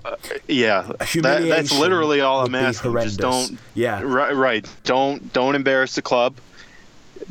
yeah. 0.48 0.82
That, 0.82 1.46
that's 1.48 1.78
literally 1.78 2.22
all 2.22 2.46
I'm 2.46 2.54
asking. 2.54 2.94
Just 2.94 3.18
don't. 3.18 3.58
Yeah. 3.74 4.00
Right, 4.02 4.34
right. 4.34 4.66
Don't 4.84 5.32
don't 5.32 5.54
embarrass 5.54 5.94
the 5.94 6.02
club. 6.02 6.36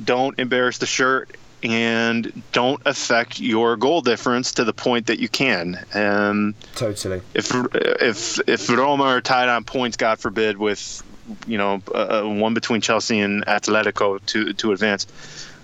Don't 0.03 0.37
embarrass 0.39 0.77
the 0.77 0.85
shirt, 0.85 1.35
and 1.63 2.43
don't 2.51 2.81
affect 2.85 3.39
your 3.39 3.77
goal 3.77 4.01
difference 4.01 4.53
to 4.53 4.63
the 4.63 4.73
point 4.73 5.07
that 5.07 5.19
you 5.19 5.29
can. 5.29 5.83
And 5.93 6.53
totally. 6.75 7.21
If 7.33 7.51
if 7.73 8.39
if 8.47 8.69
Roma 8.69 9.05
are 9.05 9.21
tied 9.21 9.49
on 9.49 9.63
points, 9.63 9.97
God 9.97 10.19
forbid, 10.19 10.57
with 10.57 11.01
you 11.47 11.57
know 11.57 11.81
uh, 11.93 12.23
one 12.23 12.53
between 12.53 12.81
Chelsea 12.81 13.19
and 13.19 13.45
Atletico 13.45 14.23
to 14.27 14.53
to 14.53 14.71
advance. 14.71 15.07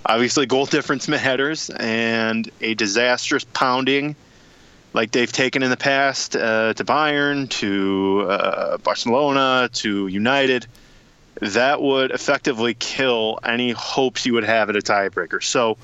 Obviously, 0.06 0.46
goal 0.46 0.66
difference 0.66 1.08
matters, 1.08 1.70
and 1.70 2.50
a 2.60 2.74
disastrous 2.74 3.44
pounding 3.44 4.16
like 4.94 5.12
they've 5.12 5.32
taken 5.32 5.64
in 5.64 5.70
the 5.70 5.78
past 5.78 6.36
uh, 6.36 6.74
to 6.74 6.84
Bayern, 6.84 7.50
to 7.50 8.26
uh, 8.30 8.78
Barcelona, 8.78 9.70
to 9.74 10.08
United, 10.08 10.68
that 11.40 11.82
would 11.82 12.12
effectively 12.12 12.74
kill 12.74 13.40
any 13.44 13.72
hopes 13.72 14.26
you 14.26 14.34
would 14.34 14.44
have 14.44 14.70
at 14.70 14.76
a 14.76 14.80
tiebreaker. 14.80 15.42
So 15.42 15.78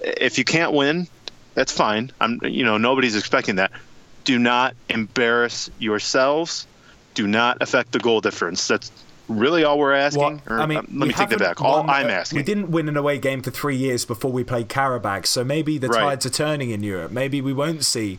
if 0.00 0.38
you 0.38 0.44
can't 0.44 0.72
win, 0.72 1.08
that's 1.54 1.72
fine. 1.72 2.12
I'm, 2.20 2.40
you 2.44 2.64
know, 2.64 2.78
nobody's 2.78 3.16
expecting 3.16 3.56
that. 3.56 3.72
Do 4.24 4.38
not 4.38 4.74
embarrass 4.88 5.70
yourselves. 5.78 6.66
Do 7.14 7.26
not 7.26 7.62
affect 7.62 7.92
the 7.92 7.98
goal 7.98 8.20
difference. 8.20 8.68
That's 8.68 8.90
really 9.28 9.64
all 9.64 9.78
we're 9.78 9.92
asking? 9.92 10.42
Or, 10.48 10.60
I 10.60 10.66
mean, 10.66 10.78
um, 10.78 10.86
let 10.94 11.08
me 11.08 11.14
take 11.14 11.28
that 11.30 11.38
back. 11.38 11.60
All 11.60 11.84
won, 11.84 11.90
I'm 11.90 12.08
asking. 12.08 12.38
We 12.38 12.42
didn't 12.42 12.70
win 12.70 12.88
an 12.88 12.96
away 12.96 13.18
game 13.18 13.42
for 13.42 13.50
three 13.50 13.76
years 13.76 14.04
before 14.04 14.32
we 14.32 14.44
played 14.44 14.68
Qarabag, 14.68 15.26
so 15.26 15.44
maybe 15.44 15.78
the 15.78 15.88
right. 15.88 16.00
tides 16.00 16.26
are 16.26 16.30
turning 16.30 16.70
in 16.70 16.82
Europe. 16.82 17.10
Maybe 17.12 17.40
we 17.40 17.52
won't 17.52 17.84
see 17.84 18.18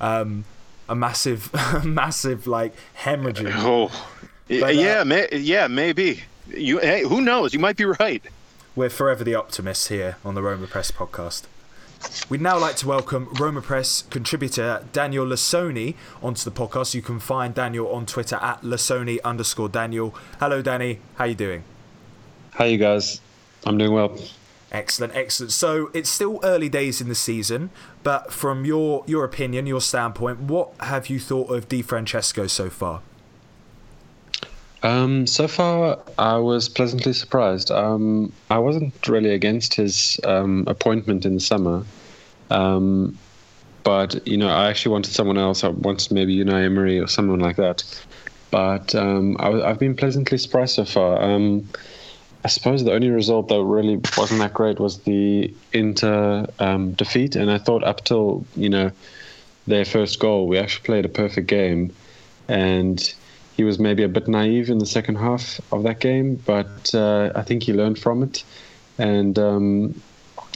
um, 0.00 0.44
a 0.88 0.94
massive, 0.94 1.50
massive 1.84 2.46
like 2.46 2.74
hemorrhaging. 3.00 3.52
Oh, 3.54 3.90
but, 4.48 4.74
yeah, 4.74 5.00
uh, 5.00 5.04
may, 5.04 5.28
yeah, 5.32 5.66
maybe. 5.66 6.22
You, 6.48 6.78
hey, 6.78 7.02
who 7.02 7.20
knows? 7.20 7.52
You 7.52 7.60
might 7.60 7.76
be 7.76 7.84
right. 7.84 8.22
We're 8.74 8.88
forever 8.88 9.24
the 9.24 9.34
optimists 9.34 9.88
here 9.88 10.16
on 10.24 10.34
the 10.34 10.42
Roma 10.42 10.66
Press 10.66 10.90
podcast. 10.90 11.44
We'd 12.28 12.40
now 12.40 12.58
like 12.58 12.76
to 12.76 12.86
welcome 12.86 13.28
Roma 13.40 13.62
Press 13.62 14.02
contributor 14.02 14.84
Daniel 14.92 15.24
Lasoni 15.26 15.94
onto 16.22 16.48
the 16.48 16.54
podcast. 16.54 16.94
You 16.94 17.02
can 17.02 17.18
find 17.18 17.54
Daniel 17.54 17.90
on 17.90 18.06
Twitter 18.06 18.36
at 18.36 18.62
Lasoni 18.62 19.18
underscore 19.24 19.68
Daniel. 19.68 20.14
Hello, 20.38 20.62
Danny. 20.62 21.00
How 21.16 21.24
are 21.24 21.28
you 21.28 21.34
doing? 21.34 21.64
Hi, 22.54 22.66
you 22.66 22.78
guys. 22.78 23.20
I'm 23.64 23.78
doing 23.78 23.92
well. 23.92 24.16
Excellent, 24.70 25.14
excellent. 25.16 25.52
So 25.52 25.90
it's 25.94 26.10
still 26.10 26.40
early 26.42 26.68
days 26.68 27.00
in 27.00 27.08
the 27.08 27.14
season, 27.14 27.70
but 28.02 28.32
from 28.32 28.64
your 28.64 29.02
your 29.06 29.24
opinion, 29.24 29.66
your 29.66 29.80
standpoint, 29.80 30.40
what 30.40 30.70
have 30.80 31.08
you 31.08 31.18
thought 31.18 31.50
of 31.50 31.68
Di 31.68 31.80
Francesco 31.80 32.46
so 32.46 32.68
far? 32.68 33.00
Um, 34.82 35.26
so 35.26 35.48
far, 35.48 35.98
I 36.18 36.36
was 36.36 36.68
pleasantly 36.68 37.12
surprised. 37.12 37.70
Um, 37.70 38.32
I 38.50 38.58
wasn't 38.58 38.94
really 39.08 39.30
against 39.30 39.74
his 39.74 40.20
um, 40.24 40.64
appointment 40.68 41.24
in 41.26 41.34
the 41.34 41.40
summer, 41.40 41.84
um, 42.50 43.18
but 43.82 44.26
you 44.26 44.36
know, 44.36 44.48
I 44.48 44.68
actually 44.68 44.92
wanted 44.92 45.12
someone 45.12 45.38
else. 45.38 45.64
I 45.64 45.68
wanted 45.68 46.12
maybe 46.12 46.36
Unai 46.36 46.64
Emery 46.64 47.00
or 47.00 47.08
someone 47.08 47.40
like 47.40 47.56
that. 47.56 47.82
But 48.50 48.94
um, 48.94 49.36
I, 49.40 49.68
have 49.68 49.78
been 49.78 49.94
pleasantly 49.94 50.38
surprised 50.38 50.76
so 50.76 50.84
far. 50.84 51.20
Um, 51.22 51.68
I 52.44 52.48
suppose 52.48 52.84
the 52.84 52.92
only 52.92 53.10
result 53.10 53.48
that 53.48 53.62
really 53.62 54.00
wasn't 54.16 54.40
that 54.40 54.54
great 54.54 54.78
was 54.78 55.00
the 55.00 55.52
Inter 55.72 56.46
defeat, 56.96 57.34
and 57.34 57.50
I 57.50 57.58
thought 57.58 57.82
up 57.82 58.04
till 58.04 58.46
you 58.56 58.68
know 58.68 58.92
their 59.66 59.84
first 59.84 60.20
goal, 60.20 60.46
we 60.46 60.56
actually 60.56 60.84
played 60.84 61.04
a 61.04 61.08
perfect 61.08 61.46
game, 61.48 61.92
and 62.46 63.12
he 63.58 63.64
was 63.64 63.80
maybe 63.80 64.04
a 64.04 64.08
bit 64.08 64.28
naive 64.28 64.70
in 64.70 64.78
the 64.78 64.86
second 64.86 65.16
half 65.16 65.60
of 65.72 65.82
that 65.82 65.98
game, 65.98 66.36
but 66.46 66.94
uh, 66.94 67.32
I 67.34 67.42
think 67.42 67.64
he 67.64 67.72
learned 67.72 67.98
from 67.98 68.22
it. 68.22 68.44
And 68.98 69.36
um, 69.36 70.00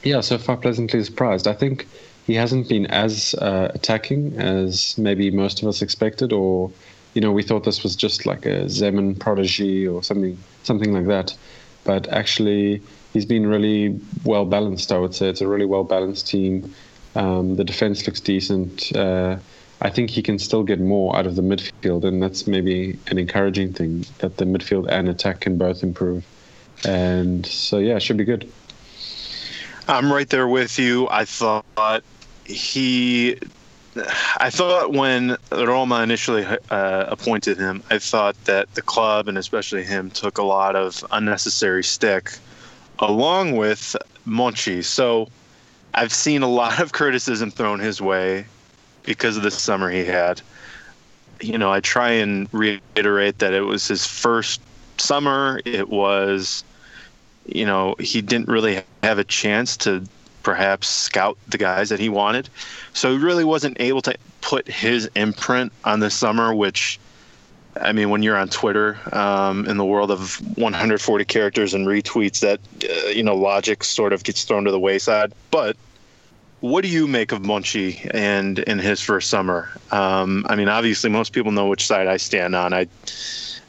yeah, 0.05 0.21
so 0.21 0.39
far 0.39 0.57
pleasantly 0.57 1.03
surprised. 1.03 1.49
I 1.49 1.53
think 1.53 1.89
he 2.29 2.35
hasn't 2.35 2.69
been 2.69 2.87
as 2.87 3.35
uh, 3.35 3.73
attacking 3.75 4.39
as 4.39 4.97
maybe 4.97 5.33
most 5.33 5.61
of 5.61 5.67
us 5.67 5.83
expected, 5.83 6.33
or 6.33 6.71
you 7.15 7.21
know, 7.21 7.33
we 7.33 7.43
thought 7.43 7.65
this 7.65 7.83
was 7.83 7.97
just 7.97 8.25
like 8.25 8.47
a 8.47 8.67
Zeman 8.67 9.19
prodigy 9.19 9.85
or 9.85 10.05
something, 10.05 10.39
something 10.63 10.93
like 10.93 11.07
that. 11.07 11.37
But 11.83 12.07
actually, 12.07 12.83
he's 13.13 13.27
been 13.27 13.49
really 13.49 13.99
well 14.25 14.45
balanced. 14.45 14.93
I 14.93 14.99
would 14.99 15.13
say 15.13 15.29
it's 15.29 15.41
a 15.41 15.49
really 15.49 15.67
well 15.67 15.83
balanced 15.83 16.29
team. 16.29 16.73
Um, 17.17 17.57
the 17.57 17.65
defense 17.65 18.07
looks 18.07 18.21
decent. 18.21 18.95
Uh, 18.95 19.39
I 19.83 19.91
think 19.91 20.11
he 20.11 20.23
can 20.23 20.39
still 20.39 20.63
get 20.63 20.79
more 20.79 21.17
out 21.17 21.27
of 21.27 21.35
the 21.35 21.43
midfield, 21.43 22.05
and 22.05 22.23
that's 22.23 22.47
maybe 22.47 22.97
an 23.09 23.19
encouraging 23.19 23.73
thing 23.73 24.07
that 24.19 24.37
the 24.37 24.45
midfield 24.45 24.89
and 24.89 25.09
attack 25.09 25.41
can 25.41 25.59
both 25.59 25.83
improve. 25.83 26.25
And 26.85 27.45
so, 27.45 27.79
yeah, 27.79 27.97
it 27.97 28.01
should 28.01 28.17
be 28.17 28.25
good. 28.25 28.49
I'm 29.89 30.13
right 30.13 30.29
there 30.29 30.47
with 30.47 30.79
you. 30.79 31.09
I 31.11 31.25
thought 31.25 32.05
he. 32.45 33.39
I 34.39 34.51
thought 34.51 34.93
when 34.93 35.37
Roma 35.51 36.03
initially 36.03 36.47
uh, 36.47 37.05
appointed 37.09 37.59
him, 37.59 37.83
I 37.91 37.99
thought 37.99 38.43
that 38.45 38.73
the 38.75 38.83
club 38.83 39.27
and 39.27 39.37
especially 39.37 39.83
him 39.83 40.11
took 40.11 40.39
a 40.39 40.45
lot 40.45 40.77
of 40.77 41.05
unnecessary 41.11 41.83
stick, 41.83 42.31
along 43.01 43.57
with 43.57 43.97
Monchi. 44.27 44.83
So 44.85 45.29
I've 45.93 46.13
seen 46.13 46.43
a 46.43 46.49
lot 46.49 46.81
of 46.81 46.93
criticism 46.93 47.51
thrown 47.51 47.81
his 47.81 48.01
way 48.01 48.47
because 49.03 49.37
of 49.37 49.43
the 49.43 49.51
summer 49.51 49.91
he 49.91 50.05
had. 50.05 50.41
You 51.41 51.59
know, 51.59 51.73
I 51.73 51.81
try 51.81 52.11
and 52.11 52.49
reiterate 52.53 53.39
that 53.41 53.53
it 53.53 53.63
was 53.63 53.89
his 53.89 54.07
first 54.07 54.61
summer. 54.99 55.61
It 55.65 55.89
was, 55.89 56.63
you 57.47 57.67
know, 57.67 57.97
he 57.99 58.23
didn't 58.23 58.49
really 58.49 58.83
have 59.03 59.19
a 59.19 59.25
chance 59.25 59.77
to 59.79 60.05
perhaps 60.43 60.89
scout 60.89 61.39
the 61.49 61.59
guys 61.59 61.89
that 61.89 62.01
he 62.01 62.09
wanted. 62.09 62.49
So 62.93 63.13
he 63.13 63.19
really 63.19 63.45
wasn't 63.45 63.81
able 63.81 64.03
to 64.03 64.15
put 64.41 64.69
his 64.69 65.11
imprint 65.15 65.73
on 65.85 66.01
the 66.01 66.11
summer, 66.11 66.55
which, 66.55 66.99
I 67.81 67.93
mean, 67.93 68.11
when 68.11 68.23
you're 68.23 68.37
on 68.37 68.49
Twitter 68.49 68.99
um, 69.13 69.67
in 69.67 69.77
the 69.77 69.85
world 69.85 70.11
of 70.11 70.37
140 70.57 71.25
characters 71.25 71.75
and 71.75 71.87
retweets, 71.87 72.41
that, 72.41 72.61
uh, 72.85 73.09
you 73.09 73.23
know, 73.23 73.37
logic 73.37 73.85
sort 73.85 74.13
of 74.13 74.25
gets 74.25 74.45
thrown 74.45 74.65
to 74.65 74.71
the 74.71 74.81
wayside. 74.81 75.33
But 75.51 75.77
what 76.63 76.83
do 76.83 76.89
you 76.89 77.09
make 77.09 77.33
of 77.33 77.43
Monchi 77.43 78.09
and 78.15 78.61
in 78.61 78.79
his 78.79 79.01
first 79.01 79.29
summer? 79.29 79.69
Um, 79.91 80.47
I 80.49 80.55
mean, 80.55 80.69
obviously, 80.69 81.11
most 81.11 81.33
people 81.33 81.51
know 81.51 81.67
which 81.67 81.85
side 81.85 82.07
I 82.07 82.17
stand 82.19 82.55
on. 82.55 82.73
I, 82.73 82.87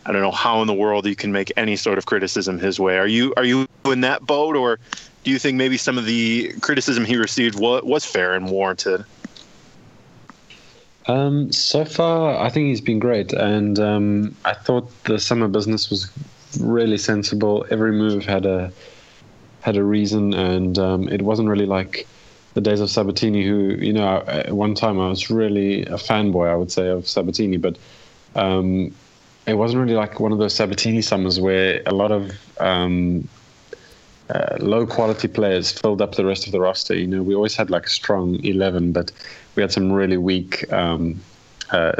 I 0.05 0.11
don't 0.11 0.21
know 0.21 0.31
how 0.31 0.61
in 0.61 0.67
the 0.67 0.75
world 0.75 1.07
you 1.07 1.15
can 1.15 1.31
make 1.31 1.51
any 1.57 1.75
sort 1.75 1.97
of 1.97 2.05
criticism 2.05 2.59
his 2.59 2.79
way. 2.79 2.99
Are 2.99 3.07
you 3.07 3.33
are 3.35 3.43
you 3.43 3.67
in 3.85 4.01
that 4.01 4.27
boat, 4.27 4.55
or 4.55 4.77
do 5.23 5.31
you 5.31 5.39
think 5.39 5.57
maybe 5.57 5.75
some 5.75 5.97
of 5.97 6.05
the 6.05 6.53
criticism 6.61 7.03
he 7.03 7.17
received 7.17 7.59
was, 7.59 8.05
fair 8.05 8.35
and 8.35 8.51
warranted? 8.51 9.03
Um, 11.07 11.51
so 11.51 11.85
far, 11.85 12.37
I 12.39 12.49
think 12.49 12.67
he's 12.67 12.79
been 12.79 12.99
great, 12.99 13.33
and 13.33 13.79
um, 13.79 14.35
I 14.45 14.53
thought 14.53 14.87
the 15.05 15.19
summer 15.19 15.47
business 15.47 15.89
was 15.89 16.11
really 16.59 16.99
sensible. 16.99 17.65
Every 17.71 17.91
move 17.91 18.23
had 18.23 18.45
a 18.45 18.71
had 19.61 19.77
a 19.77 19.83
reason, 19.83 20.35
and 20.35 20.77
um, 20.77 21.09
it 21.09 21.23
wasn't 21.23 21.49
really 21.49 21.65
like 21.65 22.07
the 22.53 22.61
days 22.61 22.79
of 22.81 22.89
Sabatini, 22.89 23.45
who 23.45 23.75
you 23.79 23.93
know 23.93 24.23
at 24.27 24.53
one 24.53 24.75
time 24.75 24.99
I 24.99 25.09
was 25.09 25.29
really 25.29 25.83
a 25.83 25.97
fanboy, 25.97 26.49
I 26.49 26.55
would 26.55 26.71
say, 26.71 26.87
of 26.89 27.07
Sabatini, 27.07 27.57
but 27.57 27.77
um, 28.35 28.93
it 29.45 29.55
wasn't 29.55 29.81
really 29.81 29.95
like 29.95 30.19
one 30.19 30.31
of 30.31 30.37
those 30.37 30.53
Sabatini 30.55 31.01
summers 31.01 31.39
where 31.39 31.81
a 31.85 31.93
lot 31.93 32.11
of 32.11 32.31
um, 32.59 33.27
uh, 34.29 34.57
low 34.59 34.85
quality 34.85 35.27
players 35.27 35.71
filled 35.71 36.01
up 36.01 36.15
the 36.15 36.25
rest 36.25 36.45
of 36.45 36.51
the 36.51 36.59
roster. 36.59 36.95
You 36.95 37.07
know, 37.07 37.23
we 37.23 37.35
always 37.35 37.55
had 37.55 37.69
like 37.69 37.85
a 37.85 37.89
strong 37.89 38.43
eleven, 38.43 38.91
but 38.91 39.11
we 39.55 39.61
had 39.61 39.71
some 39.71 39.91
really 39.91 40.17
weak 40.17 40.71
um, 40.71 41.21
uh, 41.71 41.93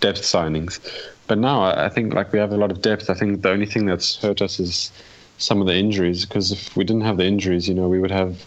depth 0.00 0.22
signings. 0.22 0.80
But 1.26 1.38
now 1.38 1.62
I 1.62 1.88
think 1.88 2.14
like 2.14 2.32
we 2.32 2.40
have 2.40 2.52
a 2.52 2.56
lot 2.56 2.72
of 2.72 2.82
depth. 2.82 3.08
I 3.08 3.14
think 3.14 3.42
the 3.42 3.50
only 3.50 3.66
thing 3.66 3.86
that's 3.86 4.20
hurt 4.20 4.42
us 4.42 4.58
is 4.58 4.90
some 5.38 5.60
of 5.60 5.66
the 5.66 5.74
injuries 5.74 6.26
because 6.26 6.52
if 6.52 6.76
we 6.76 6.84
didn't 6.84 7.02
have 7.02 7.16
the 7.16 7.24
injuries, 7.24 7.68
you 7.68 7.74
know, 7.74 7.88
we 7.88 8.00
would 8.00 8.10
have 8.10 8.44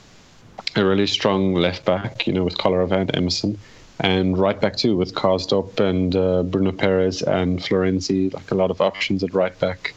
a 0.75 0.85
really 0.85 1.07
strong 1.07 1.53
left 1.53 1.85
back, 1.85 2.25
you 2.27 2.33
know, 2.33 2.43
with 2.43 2.57
Kolarov 2.57 2.91
and 2.91 3.15
Emerson, 3.15 3.57
and 3.99 4.37
right 4.37 4.59
back 4.59 4.75
too 4.75 4.97
with 4.97 5.13
Karsdorp 5.13 5.79
and 5.79 6.15
uh, 6.15 6.43
Bruno 6.43 6.71
Peres 6.71 7.21
and 7.21 7.59
Florenzi, 7.59 8.33
like 8.33 8.51
a 8.51 8.55
lot 8.55 8.71
of 8.71 8.81
options 8.81 9.23
at 9.23 9.33
right 9.33 9.57
back. 9.59 9.93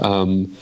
Um, 0.00 0.56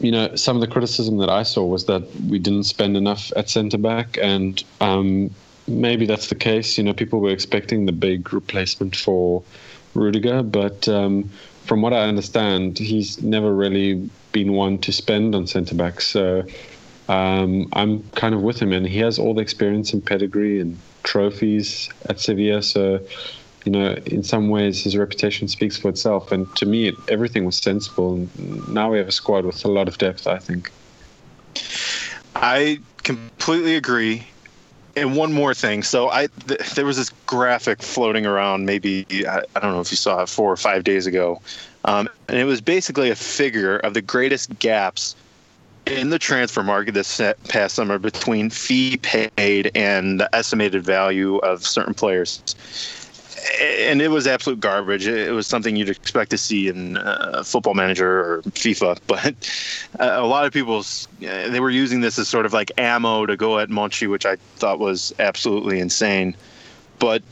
you 0.00 0.10
know, 0.10 0.34
some 0.34 0.56
of 0.56 0.60
the 0.60 0.66
criticism 0.66 1.18
that 1.18 1.30
I 1.30 1.42
saw 1.42 1.64
was 1.64 1.84
that 1.86 2.02
we 2.28 2.38
didn't 2.38 2.64
spend 2.64 2.96
enough 2.96 3.32
at 3.36 3.48
centre 3.48 3.78
back, 3.78 4.18
and 4.20 4.62
um, 4.80 5.30
maybe 5.68 6.06
that's 6.06 6.28
the 6.28 6.34
case. 6.34 6.76
You 6.76 6.84
know, 6.84 6.92
people 6.92 7.20
were 7.20 7.30
expecting 7.30 7.86
the 7.86 7.92
big 7.92 8.32
replacement 8.32 8.96
for 8.96 9.42
Rudiger, 9.94 10.42
but 10.42 10.88
um, 10.88 11.30
from 11.64 11.82
what 11.82 11.92
I 11.92 12.00
understand, 12.00 12.78
he's 12.78 13.22
never 13.22 13.54
really 13.54 14.10
been 14.32 14.52
one 14.52 14.78
to 14.78 14.92
spend 14.92 15.34
on 15.34 15.46
centre 15.46 15.74
backs. 15.74 16.06
So 16.06 16.44
um, 17.10 17.68
I'm 17.72 18.02
kind 18.10 18.34
of 18.34 18.42
with 18.42 18.60
him, 18.62 18.72
and 18.72 18.86
he 18.86 19.00
has 19.00 19.18
all 19.18 19.34
the 19.34 19.42
experience 19.42 19.92
and 19.92 20.04
pedigree 20.04 20.60
and 20.60 20.78
trophies 21.02 21.90
at 22.08 22.20
Sevilla. 22.20 22.62
So 22.62 23.00
you 23.64 23.72
know, 23.72 23.94
in 24.06 24.22
some 24.22 24.48
ways, 24.48 24.84
his 24.84 24.96
reputation 24.96 25.48
speaks 25.48 25.76
for 25.76 25.88
itself. 25.88 26.32
And 26.32 26.54
to 26.56 26.66
me, 26.66 26.92
everything 27.08 27.44
was 27.44 27.56
sensible. 27.56 28.14
And 28.14 28.68
now 28.68 28.92
we 28.92 28.98
have 28.98 29.08
a 29.08 29.12
squad 29.12 29.44
with 29.44 29.64
a 29.64 29.68
lot 29.68 29.88
of 29.88 29.98
depth. 29.98 30.26
I 30.26 30.38
think. 30.38 30.70
I 32.36 32.80
completely 33.02 33.74
agree. 33.76 34.26
And 34.96 35.16
one 35.16 35.32
more 35.32 35.52
thing. 35.52 35.82
So 35.82 36.10
I 36.10 36.28
th- 36.46 36.74
there 36.74 36.84
was 36.84 36.96
this 36.96 37.10
graphic 37.26 37.82
floating 37.82 38.24
around. 38.24 38.66
Maybe 38.66 39.04
I, 39.26 39.42
I, 39.54 39.60
don't 39.60 39.72
know 39.72 39.80
if 39.80 39.90
you 39.90 39.96
saw 39.96 40.22
it 40.22 40.28
four 40.28 40.50
or 40.50 40.56
five 40.56 40.84
days 40.84 41.06
ago, 41.06 41.40
um, 41.84 42.08
and 42.28 42.38
it 42.38 42.44
was 42.44 42.60
basically 42.60 43.10
a 43.10 43.14
figure 43.14 43.78
of 43.78 43.94
the 43.94 44.02
greatest 44.02 44.58
gaps 44.58 45.14
in 45.90 46.10
the 46.10 46.18
transfer 46.18 46.62
market 46.62 46.94
this 46.94 47.20
past 47.48 47.74
summer 47.74 47.98
between 47.98 48.50
fee 48.50 48.96
paid 48.98 49.70
and 49.74 50.20
the 50.20 50.34
estimated 50.34 50.82
value 50.84 51.36
of 51.38 51.66
certain 51.66 51.94
players 51.94 52.54
and 53.60 54.02
it 54.02 54.08
was 54.08 54.26
absolute 54.26 54.60
garbage. 54.60 55.06
It 55.06 55.32
was 55.32 55.46
something 55.46 55.76
you'd 55.76 55.88
expect 55.88 56.30
to 56.30 56.38
see 56.38 56.68
in 56.68 56.96
uh, 56.96 57.42
Football 57.42 57.74
Manager 57.74 58.20
or 58.20 58.42
FIFA, 58.42 58.98
but 59.06 59.34
uh, 59.98 60.20
a 60.20 60.26
lot 60.26 60.46
of 60.46 60.52
people 60.52 60.84
they 61.18 61.60
were 61.60 61.70
using 61.70 62.00
this 62.00 62.18
as 62.18 62.28
sort 62.28 62.46
of 62.46 62.52
like 62.52 62.70
ammo 62.78 63.26
to 63.26 63.36
go 63.36 63.58
at 63.58 63.68
Monchi, 63.68 64.08
which 64.08 64.26
I 64.26 64.36
thought 64.56 64.78
was 64.78 65.14
absolutely 65.18 65.80
insane. 65.80 66.36
But 66.98 67.22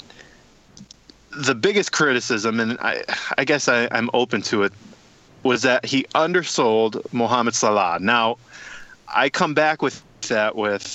the 1.37 1.55
biggest 1.55 1.93
criticism, 1.93 2.59
and 2.59 2.79
I, 2.81 3.03
I 3.37 3.45
guess 3.45 3.69
I, 3.69 3.89
I'm 3.91 4.11
open 4.15 4.43
to 4.43 4.63
it, 4.65 4.73
was 5.49 5.63
that 5.63 5.85
he 5.85 6.07
undersold 6.15 7.03
Mohamed 7.13 7.55
Salah. 7.55 7.99
Now, 8.01 8.37
I 9.09 9.29
come 9.31 9.55
back 9.55 9.83
with 9.83 10.03
that 10.29 10.55
with 10.55 10.87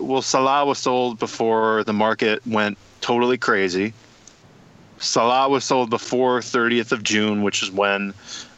well, 0.00 0.22
Salah 0.22 0.64
was 0.64 0.78
sold 0.78 1.18
before 1.18 1.84
the 1.84 1.92
market 1.92 2.44
went 2.46 2.78
totally 3.00 3.38
crazy 3.38 3.92
Salah 5.00 5.48
was 5.48 5.64
sold 5.64 5.90
before 5.90 6.40
30th 6.40 6.92
of 6.92 7.02
June, 7.02 7.42
which 7.42 7.62
is 7.62 7.70
when 7.70 8.14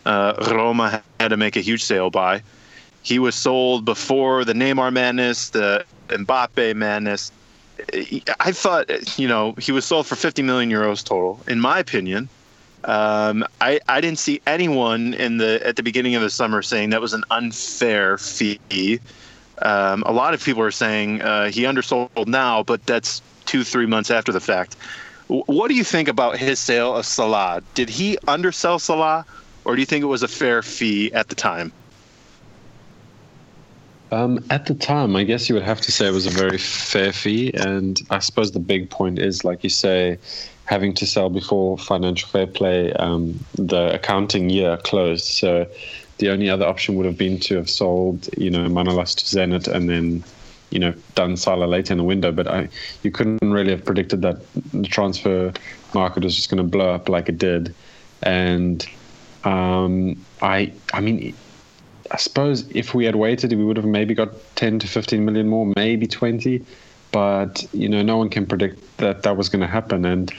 uh, 0.07 0.35
Roma 0.51 1.03
had 1.19 1.29
to 1.29 1.37
make 1.37 1.57
a 1.57 1.61
huge 1.61 1.85
sale 1.85 2.11
buy. 2.11 2.43
He 3.03 3.19
was 3.19 3.35
sold 3.35 3.85
before 3.85 4.45
the 4.45 4.53
Neymar 4.53 4.93
madness, 4.93 5.51
the 5.51 5.85
Mbappe 6.09 6.75
madness. 6.75 7.33
I 8.41 8.53
thought, 8.53 9.19
you 9.19 9.27
know, 9.27 9.55
he 9.59 9.73
was 9.73 9.85
sold 9.85 10.07
for 10.07 10.17
50 10.17 10.43
million 10.43 10.71
euros 10.71 11.03
total. 11.05 11.41
In 11.49 11.61
my 11.61 11.79
opinion, 11.79 12.29
um, 12.85 13.45
I, 13.61 13.81
I 13.89 14.01
didn't 14.01 14.19
see 14.19 14.41
anyone 14.47 15.15
in 15.15 15.37
the 15.37 15.61
at 15.67 15.77
the 15.77 15.83
beginning 15.83 16.15
of 16.15 16.23
the 16.23 16.31
summer 16.31 16.63
saying 16.63 16.91
that 16.91 17.01
was 17.01 17.13
an 17.13 17.25
unfair 17.31 18.17
fee. 18.17 19.01
Um, 19.63 20.03
a 20.07 20.13
lot 20.13 20.33
of 20.33 20.43
people 20.43 20.63
are 20.63 20.71
saying 20.71 21.21
uh, 21.21 21.51
he 21.51 21.67
undersold 21.67 22.11
now, 22.27 22.63
but 22.63 22.85
that's 22.87 23.21
two 23.45 23.65
three 23.65 23.87
months 23.87 24.11
after 24.11 24.33
the 24.33 24.41
fact. 24.41 24.77
What 25.29 25.69
do 25.69 25.75
you 25.75 25.85
think 25.85 26.09
about 26.09 26.39
his 26.39 26.59
sale 26.59 26.97
of 26.97 27.07
Salah? 27.07 27.63
Did 27.75 27.89
he 27.89 28.19
undersell 28.27 28.79
Salah, 28.79 29.25
or 29.65 29.77
do 29.77 29.81
you 29.81 29.87
think 29.87 30.03
it 30.03 30.07
was 30.07 30.23
a 30.23 30.29
fair 30.29 30.63
fee 30.63 31.13
at 31.13 31.29
the 31.29 31.35
time? 31.35 31.73
Um, 34.13 34.45
at 34.51 34.67
the 34.67 34.75
time, 34.75 35.15
I 35.15 35.23
guess 35.23 35.49
you 35.49 35.55
would 35.55 35.63
have 35.63 35.81
to 35.83 35.93
say 35.93 36.09
it 36.09 36.13
was 36.13 36.27
a 36.27 36.31
very 36.31 36.59
fair 36.59 37.13
fee, 37.13 37.53
and 37.55 38.01
I 38.11 38.19
suppose 38.19 38.51
the 38.51 38.59
big 38.59 38.91
point 38.91 39.21
is, 39.21 39.45
like 39.45 39.63
you 39.63 39.71
say, 39.71 40.19
having 40.71 40.95
to 40.95 41.05
sell 41.05 41.29
before 41.29 41.77
financial 41.77 42.29
fair 42.29 42.47
play, 42.47 42.93
um, 42.93 43.45
the 43.57 43.93
accounting 43.93 44.49
year 44.49 44.77
closed. 44.85 45.25
So 45.25 45.67
the 46.19 46.31
only 46.31 46.49
other 46.49 46.65
option 46.65 46.95
would 46.95 47.07
have 47.07 47.19
been 47.19 47.41
to 47.41 47.57
have 47.57 47.69
sold, 47.69 48.29
you 48.39 48.51
know, 48.51 48.69
Manolas 48.69 49.17
to 49.17 49.25
Zenit 49.25 49.67
and 49.67 49.91
then 49.91 50.23
you 50.71 50.79
know 50.79 50.95
done 51.17 51.37
Salah 51.37 51.67
later 51.67 51.93
in 51.93 51.99
the 51.99 52.05
window, 52.05 52.31
but 52.31 52.47
I 52.47 52.69
you 53.03 53.11
couldn't 53.11 53.53
really 53.53 53.73
have 53.73 53.85
predicted 53.85 54.23
that 54.23 54.37
the 54.73 54.87
transfer 54.87 55.53
market 55.93 56.23
was 56.23 56.37
just 56.37 56.49
going 56.49 56.63
to 56.63 56.71
blow 56.77 56.95
up 56.95 57.09
like 57.09 57.29
it 57.29 57.39
did, 57.39 57.75
and 58.23 58.87
um, 59.45 60.25
I 60.41 60.73
I 60.95 61.01
mean. 61.01 61.35
I 62.13 62.17
suppose 62.17 62.69
if 62.71 62.93
we 62.93 63.05
had 63.05 63.15
waited, 63.15 63.53
we 63.53 63.63
would 63.63 63.77
have 63.77 63.87
maybe 63.87 64.15
got 64.15 64.31
10 64.57 64.81
to 64.81 64.89
15 64.89 65.25
million 65.25 65.47
more, 65.47 65.73
maybe 65.77 66.09
20. 66.09 66.61
But, 67.13 67.67
you 67.73 67.89
know, 67.89 68.03
no 68.03 68.17
one 68.17 68.29
can 68.29 68.47
predict 68.47 68.99
that 68.99 69.23
that 69.23 69.37
was 69.37 69.49
going 69.49 69.61
to 69.61 69.67
happen. 69.67 70.05
And 70.05 70.33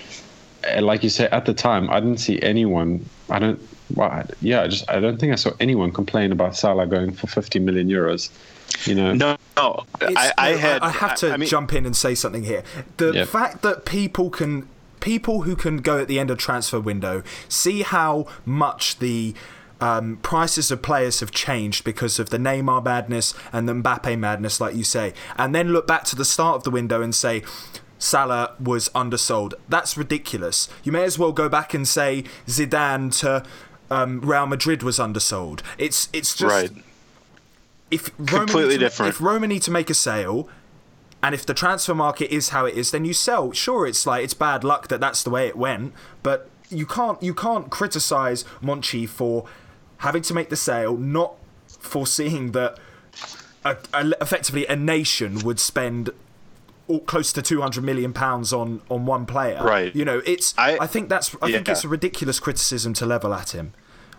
like 0.79 1.03
you 1.03 1.09
say, 1.09 1.25
at 1.31 1.45
the 1.45 1.53
time, 1.53 1.89
I 1.89 1.99
didn't 1.99 2.19
see 2.19 2.41
anyone. 2.41 3.05
I 3.29 3.39
don't, 3.39 3.59
well, 3.95 4.23
yeah, 4.41 4.63
I 4.63 4.67
just 4.67 4.89
I 4.89 4.99
don't 4.99 5.19
think 5.19 5.33
I 5.33 5.35
saw 5.35 5.51
anyone 5.59 5.91
complain 5.91 6.31
about 6.31 6.55
Salah 6.55 6.87
going 6.87 7.11
for 7.11 7.27
50 7.27 7.59
million 7.59 7.87
euros. 7.87 8.29
You 8.87 8.95
know, 8.95 9.13
no, 9.13 9.37
no. 9.57 9.85
I, 10.01 10.31
I, 10.37 10.49
had. 10.51 10.81
I 10.81 10.89
have 10.89 11.15
to 11.17 11.29
I, 11.29 11.33
I 11.33 11.37
mean, 11.37 11.49
jump 11.49 11.73
in 11.73 11.85
and 11.85 11.95
say 11.95 12.15
something 12.15 12.43
here. 12.43 12.63
The 12.97 13.11
yeah. 13.11 13.25
fact 13.25 13.61
that 13.63 13.85
people 13.85 14.29
can, 14.29 14.67
people 14.99 15.41
who 15.41 15.55
can 15.55 15.77
go 15.77 15.99
at 15.99 16.07
the 16.07 16.19
end 16.19 16.31
of 16.31 16.37
transfer 16.37 16.79
window, 16.79 17.23
see 17.49 17.81
how 17.81 18.27
much 18.45 18.99
the 18.99 19.33
um, 19.81 20.17
prices 20.17 20.71
of 20.71 20.81
players 20.81 21.19
have 21.19 21.31
changed 21.31 21.83
because 21.83 22.19
of 22.19 22.29
the 22.29 22.37
Neymar 22.37 22.83
madness 22.85 23.33
and 23.51 23.67
the 23.67 23.73
Mbappe 23.73 24.17
madness, 24.17 24.61
like 24.61 24.75
you 24.75 24.83
say, 24.83 25.13
and 25.37 25.53
then 25.53 25.73
look 25.73 25.87
back 25.87 26.03
to 26.05 26.15
the 26.15 26.25
start 26.25 26.55
of 26.55 26.63
the 26.63 26.71
window 26.71 27.01
and 27.01 27.13
say. 27.13 27.43
Salah 28.01 28.55
was 28.59 28.89
undersold. 28.95 29.53
That's 29.69 29.95
ridiculous. 29.95 30.67
You 30.83 30.91
may 30.91 31.03
as 31.03 31.19
well 31.19 31.31
go 31.31 31.47
back 31.47 31.73
and 31.73 31.87
say 31.87 32.23
Zidane 32.47 33.17
to 33.19 33.43
um, 33.91 34.21
Real 34.21 34.47
Madrid 34.47 34.81
was 34.81 34.99
undersold. 34.99 35.61
It's 35.77 36.09
it's 36.11 36.35
just 36.35 36.51
right 36.51 36.83
if 37.91 38.15
completely 38.25 38.75
to, 38.75 38.79
different. 38.79 39.09
If 39.13 39.21
Roma 39.21 39.47
need 39.47 39.61
to 39.63 39.71
make 39.71 39.89
a 39.89 39.93
sale, 39.93 40.49
and 41.21 41.35
if 41.35 41.45
the 41.45 41.53
transfer 41.53 41.93
market 41.93 42.33
is 42.33 42.49
how 42.49 42.65
it 42.65 42.73
is, 42.75 42.89
then 42.89 43.05
you 43.05 43.13
sell. 43.13 43.51
Sure, 43.51 43.85
it's 43.85 44.05
like 44.07 44.23
it's 44.23 44.33
bad 44.33 44.63
luck 44.63 44.87
that 44.87 44.99
that's 44.99 45.21
the 45.21 45.29
way 45.29 45.47
it 45.47 45.55
went, 45.55 45.93
but 46.23 46.49
you 46.69 46.87
can't 46.87 47.21
you 47.21 47.35
can't 47.35 47.69
criticize 47.69 48.43
Monchi 48.63 49.07
for 49.07 49.45
having 49.97 50.23
to 50.23 50.33
make 50.33 50.49
the 50.49 50.55
sale, 50.55 50.97
not 50.97 51.35
foreseeing 51.67 52.53
that 52.53 52.79
a, 53.63 53.77
a, 53.93 54.11
effectively 54.21 54.65
a 54.65 54.75
nation 54.75 55.39
would 55.39 55.59
spend 55.59 56.09
close 56.99 57.31
to 57.33 57.41
200 57.41 57.83
million 57.83 58.13
pounds 58.13 58.53
on 58.53 58.81
on 58.89 59.05
one 59.05 59.25
player. 59.25 59.63
Right. 59.63 59.95
You 59.95 60.05
know, 60.05 60.21
it's 60.25 60.53
I, 60.57 60.77
I 60.81 60.87
think 60.87 61.09
that's 61.09 61.35
I 61.41 61.47
yeah. 61.47 61.57
think 61.57 61.69
it's 61.69 61.83
a 61.83 61.87
ridiculous 61.87 62.39
criticism 62.39 62.93
to 62.95 63.05
level 63.05 63.33
at 63.33 63.51
him. 63.51 63.73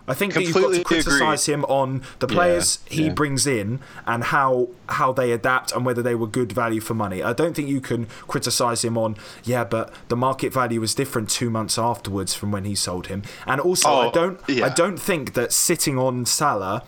I 0.09 0.15
think 0.15 0.35
that 0.35 0.43
you've 0.43 0.55
got 0.55 0.75
to 0.75 0.83
criticise 0.83 1.47
him 1.47 1.65
on 1.67 2.03
the 2.19 2.27
players 2.27 2.81
yeah, 2.89 2.95
he 2.95 3.05
yeah. 3.07 3.13
brings 3.13 3.47
in 3.47 3.81
and 4.07 4.25
how 4.25 4.69
how 4.89 5.13
they 5.13 5.31
adapt 5.33 5.73
and 5.73 5.87
whether 5.87 6.03
they 6.03 6.15
were 6.15 6.27
good 6.27 6.53
value 6.53 6.81
for 6.81 6.95
money. 6.95 7.23
I 7.23 7.33
don't 7.33 7.55
think 7.55 7.69
you 7.69 7.81
can 7.81 8.07
criticise 8.27 8.85
him 8.85 8.99
on 8.99 9.17
yeah, 9.45 9.65
but 9.65 9.93
the 10.09 10.17
market 10.17 10.53
value 10.53 10.81
was 10.81 10.95
different 10.95 11.31
two 11.31 11.51
months 11.51 11.79
afterwards 11.79 12.35
from 12.35 12.51
when 12.51 12.65
he 12.65 12.75
sold 12.75 13.07
him. 13.07 13.23
And 13.47 13.61
also, 13.61 13.89
oh, 13.89 14.09
I 14.09 14.11
don't 14.11 14.41
yeah. 14.49 14.67
I 14.67 14.69
don't 14.71 14.99
think 14.99 15.35
that 15.35 15.53
sitting 15.53 15.99
on 15.99 16.27
Salah 16.27 16.83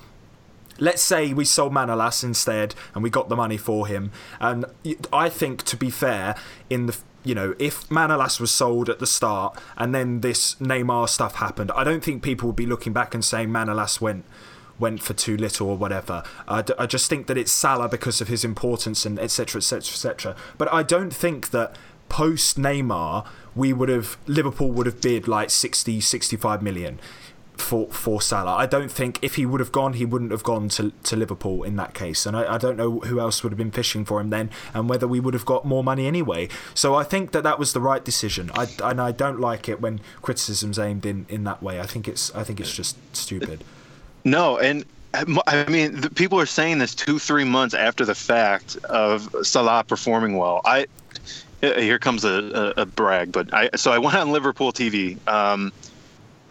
let's 0.78 1.02
say 1.02 1.32
we 1.32 1.44
sold 1.44 1.72
Manolas 1.72 2.22
instead 2.24 2.74
and 2.94 3.02
we 3.02 3.10
got 3.10 3.28
the 3.28 3.36
money 3.36 3.56
for 3.56 3.86
him. 3.86 4.10
And 4.40 4.66
I 5.12 5.28
think, 5.28 5.62
to 5.64 5.76
be 5.76 5.90
fair, 5.90 6.34
in 6.70 6.86
the 6.86 6.96
you 7.24 7.34
know, 7.34 7.54
if 7.58 7.88
Manolas 7.88 8.38
was 8.38 8.50
sold 8.50 8.90
at 8.90 8.98
the 8.98 9.06
start 9.06 9.58
and 9.78 9.94
then 9.94 10.20
this 10.20 10.56
Neymar 10.56 11.08
stuff 11.08 11.36
happened, 11.36 11.72
I 11.74 11.82
don't 11.82 12.04
think 12.04 12.22
people 12.22 12.48
would 12.48 12.56
be 12.56 12.66
looking 12.66 12.92
back 12.92 13.14
and 13.14 13.24
saying 13.24 13.48
Manolas 13.48 14.00
went 14.00 14.24
went 14.78 15.02
for 15.02 15.14
too 15.14 15.36
little 15.36 15.68
or 15.70 15.76
whatever. 15.76 16.22
I, 16.48 16.64
I 16.78 16.86
just 16.86 17.08
think 17.08 17.26
that 17.28 17.38
it's 17.38 17.52
Salah 17.52 17.88
because 17.88 18.20
of 18.20 18.28
his 18.28 18.44
importance 18.44 19.06
and 19.06 19.18
etc. 19.18 19.60
etc. 19.60 19.78
etc. 19.78 20.36
But 20.58 20.72
I 20.72 20.82
don't 20.82 21.14
think 21.14 21.50
that 21.50 21.76
post 22.08 22.58
Neymar 22.58 23.26
we 23.54 23.72
would 23.72 23.88
have 23.88 24.18
Liverpool 24.26 24.70
would 24.72 24.86
have 24.86 25.00
bid 25.00 25.26
like 25.26 25.48
60 25.48 26.00
65 26.00 26.62
million 26.62 27.00
for 27.56 27.88
for 27.88 28.20
Salah. 28.20 28.54
I 28.54 28.66
don't 28.66 28.90
think 28.90 29.18
if 29.22 29.36
he 29.36 29.46
would 29.46 29.60
have 29.60 29.72
gone, 29.72 29.94
he 29.94 30.04
wouldn't 30.04 30.30
have 30.30 30.42
gone 30.42 30.68
to, 30.70 30.92
to 31.04 31.16
Liverpool 31.16 31.62
in 31.62 31.76
that 31.76 31.94
case. 31.94 32.26
And 32.26 32.36
I, 32.36 32.54
I 32.54 32.58
don't 32.58 32.76
know 32.76 33.00
who 33.00 33.20
else 33.20 33.42
would 33.42 33.52
have 33.52 33.58
been 33.58 33.70
fishing 33.70 34.04
for 34.04 34.20
him 34.20 34.30
then, 34.30 34.50
and 34.72 34.88
whether 34.88 35.06
we 35.06 35.20
would 35.20 35.34
have 35.34 35.44
got 35.44 35.64
more 35.64 35.84
money 35.84 36.06
anyway. 36.06 36.48
So 36.74 36.94
I 36.94 37.04
think 37.04 37.32
that 37.32 37.42
that 37.42 37.58
was 37.58 37.72
the 37.72 37.80
right 37.80 38.04
decision. 38.04 38.50
I, 38.54 38.66
and 38.82 39.00
I 39.00 39.12
don't 39.12 39.40
like 39.40 39.68
it 39.68 39.80
when 39.80 40.00
criticism's 40.22 40.78
aimed 40.78 41.06
in, 41.06 41.26
in 41.28 41.44
that 41.44 41.62
way. 41.62 41.80
I 41.80 41.86
think 41.86 42.08
it's 42.08 42.34
I 42.34 42.44
think 42.44 42.60
it's 42.60 42.74
just 42.74 42.96
stupid. 43.14 43.64
No, 44.24 44.58
and 44.58 44.84
I 45.46 45.64
mean, 45.68 46.02
people 46.10 46.40
are 46.40 46.46
saying 46.46 46.78
this 46.78 46.94
two, 46.94 47.18
three 47.18 47.44
months 47.44 47.74
after 47.74 48.04
the 48.04 48.14
fact 48.14 48.76
of 48.84 49.34
Salah 49.42 49.84
performing 49.84 50.36
well. 50.36 50.60
I 50.64 50.86
here 51.60 51.98
comes 51.98 52.24
a, 52.24 52.74
a, 52.76 52.82
a 52.82 52.86
brag, 52.86 53.32
but 53.32 53.52
I 53.54 53.70
so 53.76 53.92
I 53.92 53.98
went 53.98 54.16
on 54.16 54.32
Liverpool 54.32 54.72
TV. 54.72 55.16
Um, 55.28 55.72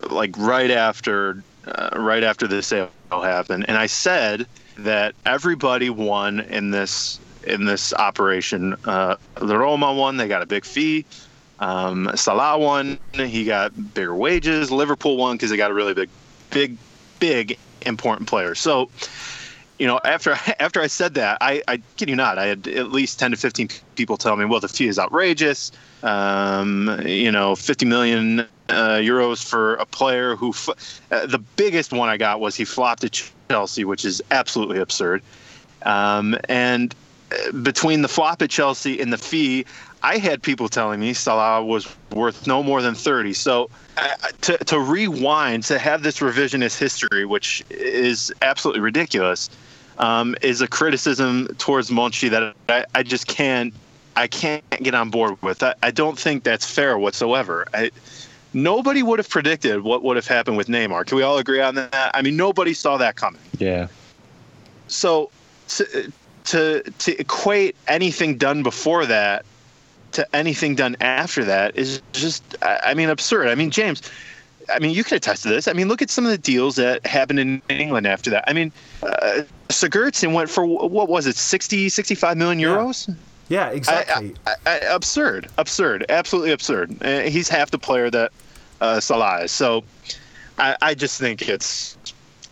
like 0.10 0.38
right 0.38 0.72
after 0.72 1.43
uh, 1.66 1.89
right 1.95 2.24
after 2.24 2.47
the 2.47 2.62
sale 2.62 2.89
happened, 3.10 3.66
and 3.68 3.78
I 3.78 3.86
said 3.86 4.47
that 4.78 5.16
everybody 5.26 5.89
won 5.89 6.39
in 6.41 6.72
this 6.72 7.20
in 7.45 7.66
this 7.66 7.93
operation. 7.93 8.76
Uh, 8.86 9.16
the 9.36 9.58
Roma 9.58 9.93
won; 9.93 10.18
they 10.18 10.28
got 10.28 10.41
a 10.41 10.47
big 10.47 10.66
fee. 10.66 11.06
Um, 11.60 12.12
Salah 12.16 12.58
won; 12.58 12.99
he 13.14 13.45
got 13.45 13.93
bigger 13.93 14.16
wages. 14.16 14.72
Liverpool 14.72 15.18
won 15.18 15.36
because 15.36 15.49
they 15.49 15.58
got 15.58 15.72
a 15.72 15.74
really 15.74 15.93
big 15.93 16.10
big, 16.54 16.78
big 17.20 17.58
important 17.82 18.30
player. 18.30 18.56
So, 18.56 18.89
you 19.84 19.88
know, 19.88 19.99
after 20.05 20.31
after 20.61 20.79
I 20.79 20.88
said 20.88 21.13
that, 21.15 21.38
I, 21.41 21.61
I 21.67 21.81
kid 21.97 22.07
you 22.07 22.15
not, 22.15 22.38
I 22.38 22.45
had 22.45 22.67
at 22.69 22.93
least 22.93 23.19
ten 23.19 23.31
to 23.31 23.38
fifteen 23.38 23.67
people 23.95 24.15
tell 24.15 24.38
me, 24.38 24.45
"Well, 24.45 24.61
the 24.61 24.69
fee 24.69 24.88
is 24.88 24.97
outrageous." 24.97 25.73
Um, 26.03 27.01
you 27.05 27.29
know, 27.29 27.53
fifty 27.53 27.86
million 27.86 28.39
uh, 28.69 29.01
euros 29.03 29.43
for 29.43 29.75
a 29.75 29.86
player 29.86 30.38
who. 30.38 30.53
Uh, 31.11 31.25
the 31.25 31.43
biggest 31.57 31.91
one 31.91 32.07
I 32.07 32.15
got 32.15 32.39
was 32.39 32.55
he 32.55 32.63
flopped 32.63 33.03
at 33.03 33.21
Chelsea, 33.49 33.84
which 33.84 34.05
is 34.05 34.23
absolutely 34.31 34.79
absurd. 34.79 35.21
Um, 35.86 36.38
and 36.47 36.95
uh, 37.31 37.51
between 37.51 38.03
the 38.03 38.07
flop 38.07 38.41
at 38.41 38.49
Chelsea 38.49 39.01
and 39.01 39.11
the 39.11 39.17
fee, 39.17 39.65
I 40.01 40.17
had 40.17 40.41
people 40.41 40.69
telling 40.69 41.01
me 41.01 41.13
Salah 41.13 41.63
was 41.63 41.93
worth 42.11 42.47
no 42.47 42.63
more 42.63 42.81
than 42.81 42.95
30. 42.95 43.34
So 43.34 43.69
uh, 43.97 44.07
to, 44.41 44.57
to 44.57 44.79
rewind, 44.79 45.63
to 45.63 45.77
have 45.77 46.03
this 46.03 46.19
revisionist 46.19 46.79
history, 46.79 47.25
which 47.25 47.65
is 47.69 48.31
absolutely 48.41 48.81
ridiculous, 48.81 49.49
um, 49.98 50.36
is 50.41 50.62
a 50.62 50.68
criticism 50.68 51.48
towards 51.58 51.89
Monchi 51.89 52.30
that 52.30 52.56
I, 52.70 52.86
I, 52.96 53.04
just 53.04 53.28
can't 53.28 53.74
I 54.16 54.28
can't 54.28 54.64
get 54.82 54.94
on 54.94 55.10
board 55.10 55.41
with. 55.41 55.64
I, 55.64 55.76
I 55.84 55.91
don't 55.91 56.18
think 56.18 56.44
that's 56.44 56.66
fair 56.66 56.98
whatsoever. 56.98 57.66
I, 57.74 57.91
nobody 58.54 59.04
would 59.04 59.20
have 59.20 59.30
predicted 59.30 59.82
what 59.82 60.04
would 60.04 60.16
have 60.16 60.28
happened 60.28 60.58
with 60.58 60.68
Neymar. 60.68 61.06
Can 61.06 61.18
we 61.18 61.24
all 61.24 61.38
agree 61.38 61.62
on 61.62 61.76
that? 61.76 62.12
I 62.14 62.22
mean, 62.22 62.38
nobody 62.38 62.74
saw 62.74 62.98
that 62.98 63.16
coming. 63.16 63.41
Yeah. 63.58 63.88
So 64.88 65.30
to 65.70 66.12
to 66.46 66.84
to 66.84 67.20
equate 67.20 67.76
anything 67.88 68.38
done 68.38 68.64
before 68.64 69.06
that 69.06 69.46
to 70.14 70.36
anything 70.36 70.76
done 70.76 70.96
after 71.02 71.44
that 71.44 71.76
is 71.76 72.02
just 72.14 72.44
I 72.62 72.94
mean 72.94 73.10
absurd. 73.10 73.48
I 73.48 73.56
mean 73.56 73.72
James, 73.72 74.02
I 74.70 74.80
mean 74.80 74.91
you 74.91 75.03
can 75.03 75.18
attest 75.18 75.43
to 75.43 75.49
this. 75.49 75.68
I 75.68 75.74
mean 75.74 75.88
look 75.88 76.01
at 76.01 76.09
some 76.09 76.26
of 76.26 76.32
the 76.32 76.38
deals 76.38 76.76
that 76.76 77.05
happened 77.05 77.39
in 77.39 77.61
England 77.70 78.07
after 78.07 78.30
that. 78.32 78.43
I 78.47 78.53
mean 78.53 78.72
uh, 79.01 79.43
Sigurdsson 79.70 80.34
went 80.34 80.49
for 80.49 80.66
what 80.66 81.09
was 81.09 81.28
it 81.28 81.36
60 81.36 81.89
65 81.89 82.38
million 82.38 82.59
euros? 82.59 83.07
Yeah. 83.07 83.16
Yeah, 83.49 83.70
exactly. 83.70 84.34
I, 84.47 84.51
I, 84.51 84.55
I, 84.66 84.76
absurd, 84.95 85.49
absurd, 85.57 86.05
absolutely 86.07 86.53
absurd. 86.53 86.95
Uh, 87.03 87.20
he's 87.20 87.49
half 87.49 87.72
the 87.72 87.78
player 87.78 88.09
that 88.09 88.32
uh, 88.82 88.99
Salah 88.99 89.43
is. 89.43 89.51
So 89.51 89.84
I, 90.57 90.93
just 90.93 91.20
think 91.20 91.47
it's, 91.47 91.97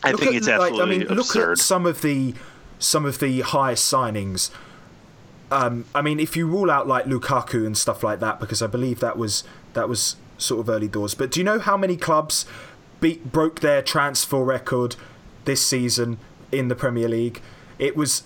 I 0.03 0.11
look 0.11 0.19
think 0.19 0.31
at, 0.31 0.37
it's 0.37 0.47
absolutely 0.47 0.79
like, 0.79 0.87
I 0.87 0.91
mean, 0.91 1.01
absurd. 1.19 1.49
Look 1.49 1.51
at 1.51 1.57
some 1.59 1.85
of 1.85 2.01
the 2.01 2.33
some 2.79 3.05
of 3.05 3.19
the 3.19 3.41
highest 3.41 3.91
signings. 3.91 4.49
Um, 5.51 5.85
I 5.93 6.01
mean, 6.01 6.19
if 6.19 6.35
you 6.35 6.47
rule 6.47 6.71
out 6.71 6.87
like 6.87 7.05
Lukaku 7.05 7.65
and 7.65 7.77
stuff 7.77 8.03
like 8.03 8.19
that, 8.21 8.39
because 8.39 8.61
I 8.61 8.67
believe 8.67 8.99
that 9.01 9.17
was 9.17 9.43
that 9.73 9.87
was 9.87 10.15
sort 10.41 10.61
of 10.61 10.69
early 10.69 10.87
doors. 10.87 11.13
But 11.13 11.31
do 11.31 11.39
you 11.39 11.43
know 11.43 11.59
how 11.59 11.77
many 11.77 11.97
clubs 11.97 12.45
beat 12.99 13.31
broke 13.31 13.59
their 13.61 13.81
transfer 13.81 14.43
record 14.43 14.95
this 15.45 15.65
season 15.65 16.17
in 16.51 16.67
the 16.67 16.75
Premier 16.75 17.07
League? 17.07 17.41
It 17.79 17.95
was 17.95 18.23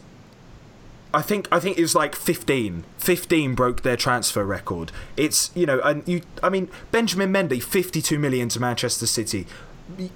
I 1.13 1.21
think 1.21 1.47
I 1.49 1.61
think 1.61 1.77
it 1.77 1.81
was 1.81 1.95
like 1.95 2.13
15. 2.13 2.83
15 2.97 3.55
broke 3.55 3.83
their 3.83 3.95
transfer 3.95 4.43
record. 4.43 4.91
It's 5.15 5.49
you 5.55 5.65
know, 5.65 5.79
and 5.79 6.05
you 6.07 6.21
I 6.43 6.49
mean 6.49 6.69
Benjamin 6.91 7.31
Mendy 7.31 7.63
52 7.63 8.19
million 8.19 8.49
to 8.49 8.59
Manchester 8.59 9.07
City. 9.07 9.47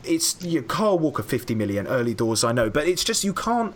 It's 0.04 0.42
you 0.44 0.62
know, 0.62 0.68
Kyle 0.68 1.00
Walker 1.00 1.24
50 1.24 1.56
million 1.56 1.88
early 1.88 2.14
doors 2.14 2.44
I 2.44 2.52
know, 2.52 2.70
but 2.70 2.88
it's 2.88 3.04
just 3.04 3.24
you 3.24 3.34
can't 3.34 3.74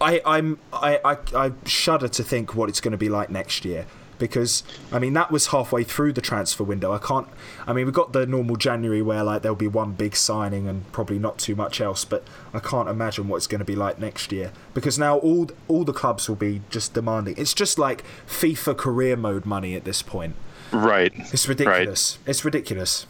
I, 0.00 0.20
I'm 0.24 0.58
I, 0.72 1.00
I, 1.04 1.16
I 1.34 1.52
shudder 1.64 2.08
to 2.08 2.22
think 2.22 2.54
what 2.54 2.68
it's 2.68 2.80
going 2.80 2.92
to 2.92 2.98
be 2.98 3.08
like 3.08 3.30
next 3.30 3.64
year 3.64 3.86
because 4.18 4.62
I 4.92 4.98
mean 4.98 5.12
that 5.14 5.30
was 5.30 5.48
halfway 5.48 5.84
through 5.84 6.12
the 6.12 6.20
transfer 6.20 6.64
window. 6.64 6.92
I 6.92 6.98
can't. 6.98 7.28
I 7.66 7.72
mean 7.72 7.86
we've 7.86 7.94
got 7.94 8.12
the 8.12 8.26
normal 8.26 8.56
January 8.56 9.02
where 9.02 9.22
like 9.22 9.42
there'll 9.42 9.56
be 9.56 9.68
one 9.68 9.92
big 9.92 10.16
signing 10.16 10.68
and 10.68 10.90
probably 10.92 11.18
not 11.18 11.38
too 11.38 11.54
much 11.54 11.80
else, 11.80 12.04
but 12.04 12.24
I 12.52 12.58
can't 12.60 12.88
imagine 12.88 13.28
what 13.28 13.36
it's 13.36 13.46
going 13.46 13.60
to 13.60 13.64
be 13.64 13.76
like 13.76 13.98
next 13.98 14.32
year 14.32 14.52
because 14.74 14.98
now 14.98 15.18
all 15.18 15.50
all 15.68 15.84
the 15.84 15.92
clubs 15.92 16.28
will 16.28 16.36
be 16.36 16.62
just 16.70 16.94
demanding. 16.94 17.34
It's 17.36 17.54
just 17.54 17.78
like 17.78 18.04
FIFA 18.26 18.76
career 18.76 19.16
mode 19.16 19.46
money 19.46 19.74
at 19.74 19.84
this 19.84 20.02
point. 20.02 20.34
Right. 20.72 21.12
It's 21.32 21.48
ridiculous. 21.48 22.18
Right. 22.18 22.30
It's 22.30 22.44
ridiculous. 22.44 23.06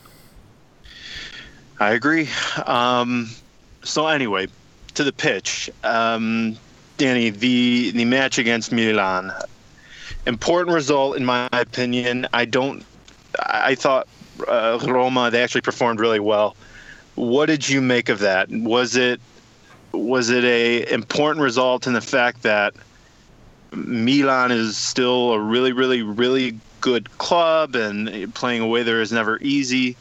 I 1.80 1.92
agree. 1.92 2.28
Um, 2.66 3.30
so 3.84 4.06
anyway, 4.08 4.48
to 4.94 5.04
the 5.04 5.12
pitch. 5.12 5.70
Um, 5.84 6.56
Danny, 6.96 7.30
the 7.30 7.92
the 7.92 8.04
match 8.04 8.38
against 8.38 8.72
Milan, 8.72 9.32
important 10.28 10.74
result 10.74 11.16
in 11.16 11.24
my 11.24 11.48
opinion. 11.52 12.28
I 12.32 12.44
don't. 12.44 12.84
I 13.40 13.74
thought 13.74 14.06
uh, 14.46 14.78
Roma 14.86 15.30
they 15.30 15.42
actually 15.42 15.62
performed 15.62 15.98
really 15.98 16.20
well. 16.20 16.54
What 17.14 17.46
did 17.46 17.68
you 17.68 17.80
make 17.80 18.08
of 18.08 18.20
that? 18.20 18.48
Was 18.50 18.94
it 18.94 19.20
was 19.92 20.30
it 20.30 20.44
a 20.44 20.92
important 20.92 21.42
result 21.42 21.86
in 21.86 21.94
the 21.94 22.00
fact 22.00 22.42
that 22.42 22.74
Milan 23.72 24.52
is 24.52 24.76
still 24.76 25.32
a 25.32 25.40
really, 25.40 25.72
really, 25.72 26.02
really 26.02 26.58
good 26.80 27.18
club, 27.18 27.74
and 27.74 28.32
playing 28.34 28.62
away 28.62 28.82
there 28.82 29.00
is 29.00 29.10
never 29.10 29.38
easy? 29.40 29.96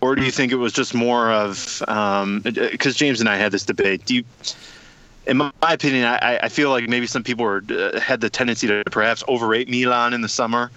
Or 0.00 0.14
do 0.14 0.24
you 0.24 0.30
think 0.30 0.52
it 0.52 0.56
was 0.56 0.72
just 0.72 0.94
more 0.94 1.30
of 1.30 1.78
because 1.80 2.22
um, 2.22 2.94
James 2.94 3.20
and 3.20 3.28
I 3.28 3.36
had 3.36 3.52
this 3.52 3.64
debate? 3.64 4.06
Do 4.06 4.14
you 4.14 4.24
in 5.26 5.36
my 5.36 5.52
opinion, 5.62 6.04
I, 6.04 6.38
I 6.42 6.48
feel 6.48 6.70
like 6.70 6.88
maybe 6.88 7.06
some 7.06 7.22
people 7.22 7.44
were, 7.44 7.62
uh, 7.70 8.00
had 8.00 8.20
the 8.20 8.30
tendency 8.30 8.66
to 8.66 8.82
perhaps 8.90 9.22
overrate 9.28 9.68
Milan 9.68 10.14
in 10.14 10.20
the 10.20 10.28
summer. 10.28 10.70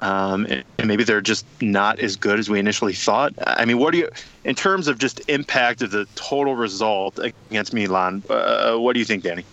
Um, 0.00 0.46
and, 0.46 0.64
and, 0.78 0.86
maybe 0.86 1.02
they're 1.02 1.20
just 1.20 1.44
not 1.60 1.98
as 1.98 2.14
good 2.14 2.38
as 2.38 2.48
we 2.48 2.60
initially 2.60 2.92
thought. 2.92 3.34
I 3.44 3.64
mean, 3.64 3.78
what 3.78 3.90
do 3.90 3.98
you, 3.98 4.08
in 4.44 4.54
terms 4.54 4.86
of 4.86 4.98
just 4.98 5.28
impact 5.28 5.82
of 5.82 5.90
the 5.90 6.06
total 6.14 6.54
result 6.54 7.18
against 7.18 7.74
Milan, 7.74 8.22
uh, 8.30 8.76
what 8.76 8.92
do 8.92 9.00
you 9.00 9.04
think, 9.04 9.24
Danny? 9.24 9.44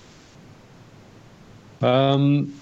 Um, 1.82 2.54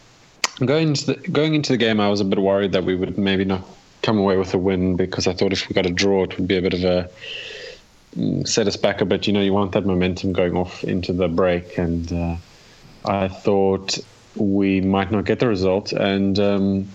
going 0.66 0.90
into 0.90 1.08
the 1.08 1.16
going 1.30 1.56
into 1.56 1.74
the 1.74 1.78
game, 1.78 2.00
I 2.00 2.08
was 2.08 2.22
a 2.22 2.26
bit 2.26 2.40
worried 2.40 2.72
that 2.72 2.86
we 2.86 2.96
would 2.96 3.18
maybe 3.18 3.44
not 3.44 3.66
come 4.02 4.18
away 4.18 4.38
with 4.38 4.54
a 4.54 4.58
win 4.58 4.96
because 4.96 5.28
I 5.28 5.34
thought 5.34 5.52
if 5.52 5.68
we 5.68 5.74
got 5.74 5.86
a 5.86 5.92
draw, 5.92 6.24
it 6.24 6.38
would 6.38 6.48
be 6.48 6.58
a 6.58 6.62
bit 6.62 6.74
of 6.74 6.84
a 6.86 7.10
set 8.46 8.68
us 8.68 8.78
back 8.78 9.02
a 9.02 9.06
bit. 9.06 9.28
You 9.28 9.34
know, 9.34 9.42
you 9.42 9.54
want 9.54 9.72
that 9.74 9.86
momentum 9.86 10.34
going 10.34 10.56
off 10.56 10.84
into 10.84 11.14
the 11.14 11.28
break, 11.28 11.78
and 11.78 12.12
uh, 12.12 12.36
I 13.06 13.28
thought 13.28 13.98
we 14.36 14.82
might 14.82 15.12
not 15.12 15.26
get 15.26 15.40
the 15.40 15.48
result. 15.48 15.94
And 15.94 16.40
um, 16.40 16.88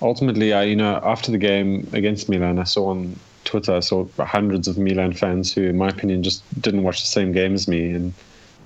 ultimately, 0.00 0.52
I, 0.52 0.64
you 0.64 0.76
know, 0.76 1.00
after 1.02 1.30
the 1.30 1.38
game 1.38 1.88
against 1.92 2.28
Milan, 2.28 2.58
I 2.58 2.64
saw 2.64 2.90
on 2.90 3.18
Twitter, 3.44 3.74
I 3.74 3.80
saw 3.80 4.06
hundreds 4.18 4.68
of 4.68 4.78
Milan 4.78 5.12
fans 5.12 5.52
who, 5.52 5.62
in 5.62 5.76
my 5.76 5.88
opinion, 5.88 6.22
just 6.22 6.42
didn't 6.60 6.82
watch 6.82 7.00
the 7.00 7.06
same 7.06 7.32
game 7.32 7.54
as 7.54 7.68
me 7.68 7.90
and 7.90 8.12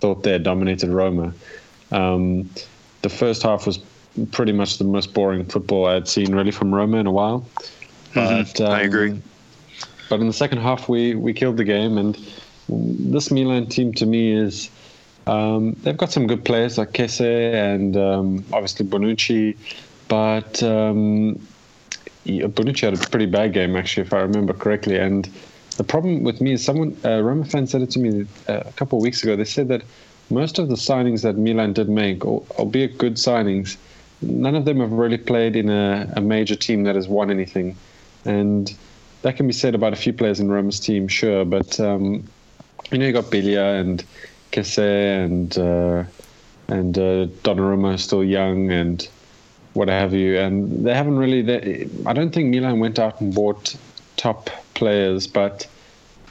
thought 0.01 0.23
they 0.23 0.33
had 0.33 0.43
dominated 0.43 0.91
Roma. 0.91 1.33
Um, 1.91 2.51
the 3.03 3.09
first 3.09 3.43
half 3.43 3.67
was 3.67 3.79
pretty 4.31 4.53
much 4.53 4.79
the 4.79 4.85
most 4.85 5.15
boring 5.15 5.45
football 5.45 5.87
I 5.87 5.95
had 5.95 6.09
seen 6.09 6.35
really 6.35 6.51
from 6.51 6.75
Roma 6.75 6.99
in 6.99 7.07
a 7.07 7.13
while. 7.13 7.47
Mm-hmm. 8.13 8.15
But, 8.15 8.47
mm-hmm. 8.47 8.65
um, 8.65 8.73
I 8.73 8.83
agree. 8.83 9.21
But 10.13 10.21
in 10.21 10.27
the 10.27 10.35
second 10.35 10.59
half, 10.59 10.91
we 10.91 11.15
we 11.15 11.33
killed 11.33 11.57
the 11.57 11.65
game, 11.65 11.97
and 11.97 12.19
this 12.69 13.31
Milan 13.31 13.67
team 13.69 13.95
to 13.95 14.05
me 14.05 14.31
is 14.31 14.69
um, 15.27 15.73
they've 15.85 15.97
got 15.97 16.13
some 16.13 16.27
good 16.27 16.45
players 16.45 16.77
like 16.77 16.93
Kessie 16.93 17.55
and 17.55 17.97
um, 17.97 18.45
obviously 18.53 18.85
Bonucci, 18.85 19.57
but 20.09 20.63
um, 20.63 21.41
Bonucci 22.27 22.81
had 22.83 22.93
a 22.93 22.99
pretty 23.09 23.25
bad 23.25 23.55
game 23.55 23.75
actually, 23.75 24.03
if 24.03 24.13
I 24.13 24.19
remember 24.19 24.53
correctly. 24.53 24.99
And 24.99 25.31
the 25.79 25.85
problem 25.85 26.25
with 26.25 26.43
me 26.43 26.53
is 26.53 26.63
someone 26.63 26.95
uh, 27.07 27.23
Roma 27.23 27.47
fan 27.47 27.67
said 27.67 27.81
it 27.81 27.91
to 27.93 27.99
me 27.99 28.27
uh, 28.51 28.65
a 28.67 28.73
couple 28.73 28.99
of 28.99 29.03
weeks 29.03 29.23
ago. 29.23 29.35
They 29.35 29.47
said 29.47 29.69
that 29.69 29.81
most 30.29 30.59
of 30.59 30.69
the 30.69 30.75
signings 30.75 31.23
that 31.23 31.39
Milan 31.39 31.73
did 31.73 31.89
make, 31.89 32.23
albeit 32.27 32.99
good 32.99 33.15
signings, 33.15 33.79
none 34.21 34.57
of 34.57 34.67
them 34.67 34.81
have 34.81 34.93
really 34.93 35.17
played 35.17 35.57
in 35.57 35.71
a, 35.71 36.13
a 36.17 36.21
major 36.21 36.55
team 36.55 36.83
that 36.83 36.97
has 36.97 37.09
won 37.09 37.31
anything, 37.31 37.77
and 38.27 38.77
that 39.23 39.37
can 39.37 39.47
be 39.47 39.53
said 39.53 39.75
about 39.75 39.93
a 39.93 39.97
few 39.97 40.13
players 40.13 40.41
in 40.41 40.51
Roma's 40.51 40.81
team, 40.81 41.09
sure, 41.09 41.45
but 41.45 41.81
um, 41.81 42.25
you 42.91 42.99
know 42.99 43.07
you 43.07 43.13
got 43.13 43.25
Biglia 43.25 43.81
and 43.81 44.05
Kessie 44.53 45.25
and 45.25 45.57
uh, 45.59 46.05
and 46.69 46.99
uh, 46.99 47.27
Donnarumma 47.43 47.99
still 47.99 48.25
young 48.25 48.71
and 48.71 49.09
what 49.75 49.89
have 49.89 50.13
you, 50.13 50.39
and 50.39 50.85
they 50.85 50.95
haven't 50.95 51.19
really. 51.19 51.43
They, 51.43 51.89
I 52.07 52.13
don't 52.13 52.35
think 52.35 52.51
Milan 52.51 52.79
went 52.81 52.99
out 52.99 53.21
and 53.21 53.35
bought 53.35 53.75
top 54.17 54.51
players, 54.75 55.27
but 55.27 55.67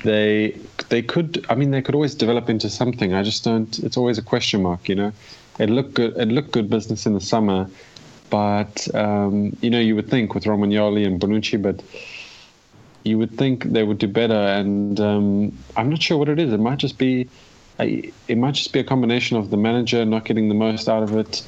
they 0.04 0.58
they 0.90 1.02
could. 1.02 1.46
I 1.50 1.56
mean, 1.56 1.72
they 1.72 1.82
could 1.82 1.96
always 1.96 2.14
develop 2.14 2.50
into 2.50 2.70
something. 2.70 3.14
I 3.14 3.24
just 3.24 3.44
don't. 3.44 3.80
It's 3.80 3.98
always 3.98 4.18
a 4.18 4.22
question 4.22 4.62
mark, 4.62 4.88
you 4.88 4.96
know. 4.96 5.12
It 5.60 5.70
looked 5.70 5.94
good. 5.94 6.16
It 6.18 6.28
looked 6.28 6.52
good 6.52 6.70
business 6.70 7.06
in 7.06 7.14
the 7.14 7.22
summer, 7.22 7.70
but 8.30 8.94
um, 8.96 9.56
you 9.62 9.70
know, 9.70 9.80
you 9.80 9.96
would 9.96 10.10
think 10.10 10.36
with 10.36 10.44
Romagnoli 10.44 11.06
and 11.06 11.20
Bonucci, 11.20 11.62
but 11.62 11.82
you 13.04 13.18
would 13.18 13.38
think 13.38 13.64
they 13.64 13.84
would 13.84 13.98
do 13.98 14.08
better. 14.08 14.34
And 14.34 15.00
um, 15.00 15.58
I'm 15.76 15.90
not 15.90 16.02
sure 16.02 16.18
what 16.18 16.30
it 16.30 16.40
is. 16.40 16.54
It 16.54 16.60
might 16.60 16.78
just 16.78 16.98
be, 16.98 17.28
it 17.80 18.38
might 18.38 18.56
just 18.56 18.74
be 18.74 18.80
a 18.80 18.84
combination 18.84 19.38
of 19.38 19.50
the 19.50 19.58
manager 19.58 20.06
not 20.06 20.26
getting 20.26 20.50
the 20.50 20.56
most 20.56 20.88
out 20.88 21.04
of 21.04 21.16
it, 21.16 21.46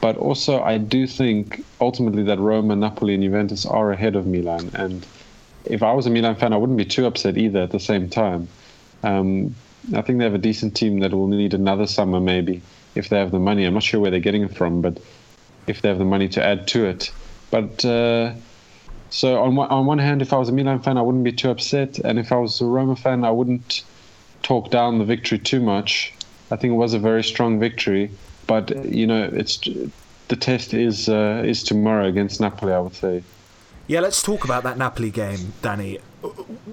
but 0.00 0.16
also 0.16 0.60
I 0.62 0.78
do 0.78 1.06
think 1.06 1.64
ultimately 1.80 2.22
that 2.24 2.38
Roma, 2.38 2.76
Napoli, 2.76 3.14
and 3.14 3.22
Juventus 3.22 3.66
are 3.66 3.92
ahead 3.92 4.16
of 4.16 4.26
Milan. 4.26 4.70
And 4.74 5.06
if 5.64 5.82
I 5.82 5.92
was 5.92 6.06
a 6.06 6.10
Milan 6.10 6.36
fan, 6.36 6.52
I 6.52 6.56
wouldn't 6.56 6.78
be 6.78 6.84
too 6.84 7.06
upset 7.06 7.36
either. 7.36 7.60
At 7.60 7.70
the 7.70 7.80
same 7.80 8.08
time, 8.08 8.48
Um, 9.02 9.54
I 9.96 10.02
think 10.02 10.18
they 10.18 10.24
have 10.24 10.34
a 10.34 10.38
decent 10.50 10.76
team 10.76 11.00
that 11.00 11.12
will 11.12 11.28
need 11.28 11.54
another 11.54 11.86
summer 11.86 12.20
maybe 12.20 12.60
if 12.94 13.08
they 13.08 13.18
have 13.18 13.30
the 13.30 13.38
money. 13.38 13.64
I'm 13.64 13.72
not 13.72 13.82
sure 13.82 13.98
where 13.98 14.10
they're 14.10 14.20
getting 14.20 14.42
it 14.42 14.54
from, 14.54 14.82
but 14.82 15.00
if 15.66 15.80
they 15.80 15.88
have 15.88 15.98
the 15.98 16.04
money 16.04 16.28
to 16.28 16.44
add 16.44 16.68
to 16.68 16.84
it. 16.84 17.10
But 17.50 17.82
uh, 17.84 18.34
so 19.10 19.42
on 19.42 19.56
one, 19.56 19.68
on 19.68 19.86
one 19.86 19.98
hand, 19.98 20.22
if 20.22 20.32
I 20.32 20.38
was 20.38 20.48
a 20.48 20.52
Milan 20.52 20.80
fan, 20.80 20.96
I 20.96 21.02
wouldn't 21.02 21.24
be 21.24 21.32
too 21.32 21.50
upset, 21.50 21.98
and 21.98 22.18
if 22.18 22.32
I 22.32 22.36
was 22.36 22.60
a 22.60 22.64
Roma 22.64 22.96
fan, 22.96 23.24
I 23.24 23.30
wouldn't 23.30 23.82
talk 24.42 24.70
down 24.70 24.98
the 24.98 25.04
victory 25.04 25.38
too 25.38 25.60
much. 25.60 26.14
I 26.50 26.56
think 26.56 26.72
it 26.72 26.76
was 26.76 26.94
a 26.94 26.98
very 26.98 27.22
strong 27.22 27.60
victory, 27.60 28.10
but 28.46 28.84
you 28.84 29.06
know, 29.06 29.24
it's 29.32 29.58
the 30.28 30.36
test 30.36 30.72
is 30.72 31.08
uh, 31.08 31.42
is 31.44 31.62
tomorrow 31.62 32.06
against 32.06 32.40
Napoli. 32.40 32.72
I 32.72 32.80
would 32.80 32.94
say. 32.94 33.22
Yeah, 33.86 34.00
let's 34.00 34.22
talk 34.22 34.44
about 34.44 34.62
that 34.62 34.78
Napoli 34.78 35.10
game, 35.10 35.52
Danny. 35.62 35.98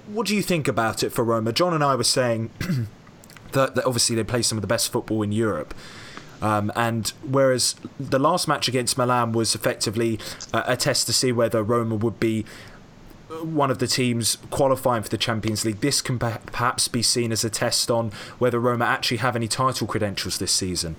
What 0.06 0.26
do 0.28 0.36
you 0.36 0.42
think 0.42 0.68
about 0.68 1.02
it 1.02 1.10
for 1.10 1.24
Roma? 1.24 1.52
John 1.52 1.74
and 1.74 1.82
I 1.82 1.96
were 1.96 2.04
saying 2.04 2.50
that, 3.52 3.74
that 3.74 3.84
obviously 3.84 4.14
they 4.14 4.22
play 4.22 4.42
some 4.42 4.56
of 4.56 4.62
the 4.62 4.68
best 4.68 4.92
football 4.92 5.22
in 5.22 5.32
Europe. 5.32 5.74
Um, 6.40 6.70
and 6.76 7.08
whereas 7.28 7.74
the 7.98 8.18
last 8.18 8.46
match 8.46 8.68
against 8.68 8.96
Milan 8.96 9.32
was 9.32 9.54
effectively 9.54 10.18
a, 10.52 10.64
a 10.68 10.76
test 10.76 11.06
to 11.06 11.12
see 11.12 11.32
whether 11.32 11.62
Roma 11.62 11.96
would 11.96 12.20
be 12.20 12.44
one 13.42 13.70
of 13.70 13.78
the 13.78 13.86
teams 13.86 14.38
qualifying 14.50 15.02
for 15.02 15.08
the 15.08 15.18
Champions 15.18 15.64
League, 15.64 15.80
this 15.80 16.00
can 16.00 16.18
perhaps 16.18 16.88
be 16.88 17.02
seen 17.02 17.30
as 17.30 17.44
a 17.44 17.50
test 17.50 17.90
on 17.90 18.10
whether 18.38 18.58
Roma 18.58 18.84
actually 18.84 19.18
have 19.18 19.36
any 19.36 19.48
title 19.48 19.86
credentials 19.86 20.38
this 20.38 20.52
season. 20.52 20.96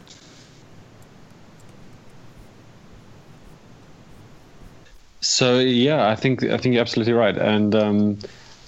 So 5.22 5.60
yeah, 5.60 6.08
I 6.08 6.16
think 6.16 6.44
I 6.44 6.58
think 6.58 6.74
you're 6.74 6.82
absolutely 6.82 7.14
right, 7.14 7.38
and 7.38 7.76
um, 7.76 8.20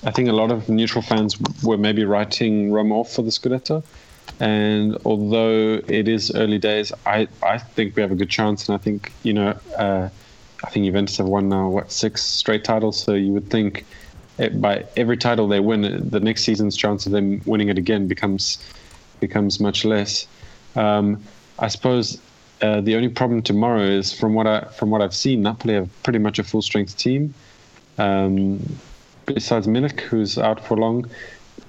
I 0.03 0.11
think 0.11 0.28
a 0.28 0.34
lot 0.34 0.51
of 0.51 0.67
neutral 0.67 1.01
fans 1.01 1.39
were 1.63 1.78
maybe 1.78 2.03
writing 2.03 2.72
Roma 2.72 2.95
off 2.99 3.13
for 3.13 3.22
the 3.22 3.30
Scudetto. 3.30 3.84
And 4.41 4.97
although 5.05 5.81
it 5.87 6.07
is 6.07 6.33
early 6.33 6.57
days, 6.57 6.91
I, 7.05 7.27
I 7.43 7.59
think 7.59 7.95
we 7.95 8.01
have 8.01 8.11
a 8.11 8.15
good 8.15 8.31
chance, 8.31 8.67
and 8.67 8.73
I 8.73 8.79
think 8.79 9.11
you 9.21 9.33
know, 9.33 9.55
uh, 9.77 10.09
I 10.63 10.69
think 10.71 10.83
Juventus 10.85 11.17
have 11.17 11.27
won 11.27 11.47
now 11.47 11.69
what 11.69 11.91
six 11.91 12.23
straight 12.23 12.63
titles. 12.63 12.99
So 12.99 13.13
you 13.13 13.33
would 13.33 13.51
think 13.51 13.85
it, 14.39 14.59
by 14.59 14.85
every 14.97 15.15
title 15.15 15.47
they 15.47 15.59
win, 15.59 16.09
the 16.09 16.19
next 16.19 16.43
season's 16.43 16.75
chance 16.75 17.05
of 17.05 17.11
them 17.11 17.41
winning 17.45 17.69
it 17.69 17.77
again 17.77 18.07
becomes 18.07 18.57
becomes 19.19 19.59
much 19.59 19.85
less. 19.85 20.25
Um, 20.75 21.21
I 21.59 21.67
suppose 21.67 22.19
uh, 22.63 22.81
the 22.81 22.95
only 22.95 23.09
problem 23.09 23.43
tomorrow 23.43 23.83
is 23.83 24.11
from 24.11 24.33
what 24.33 24.47
I 24.47 24.61
from 24.61 24.89
what 24.89 25.03
I've 25.03 25.13
seen, 25.13 25.43
Napoli 25.43 25.75
have 25.75 25.89
pretty 26.01 26.19
much 26.19 26.39
a 26.39 26.43
full 26.43 26.63
strength 26.63 26.97
team. 26.97 27.35
Um, 27.99 28.59
besides 29.27 29.67
Milik, 29.67 29.99
who's 29.99 30.39
out 30.39 30.65
for 30.65 30.77
long, 30.77 31.05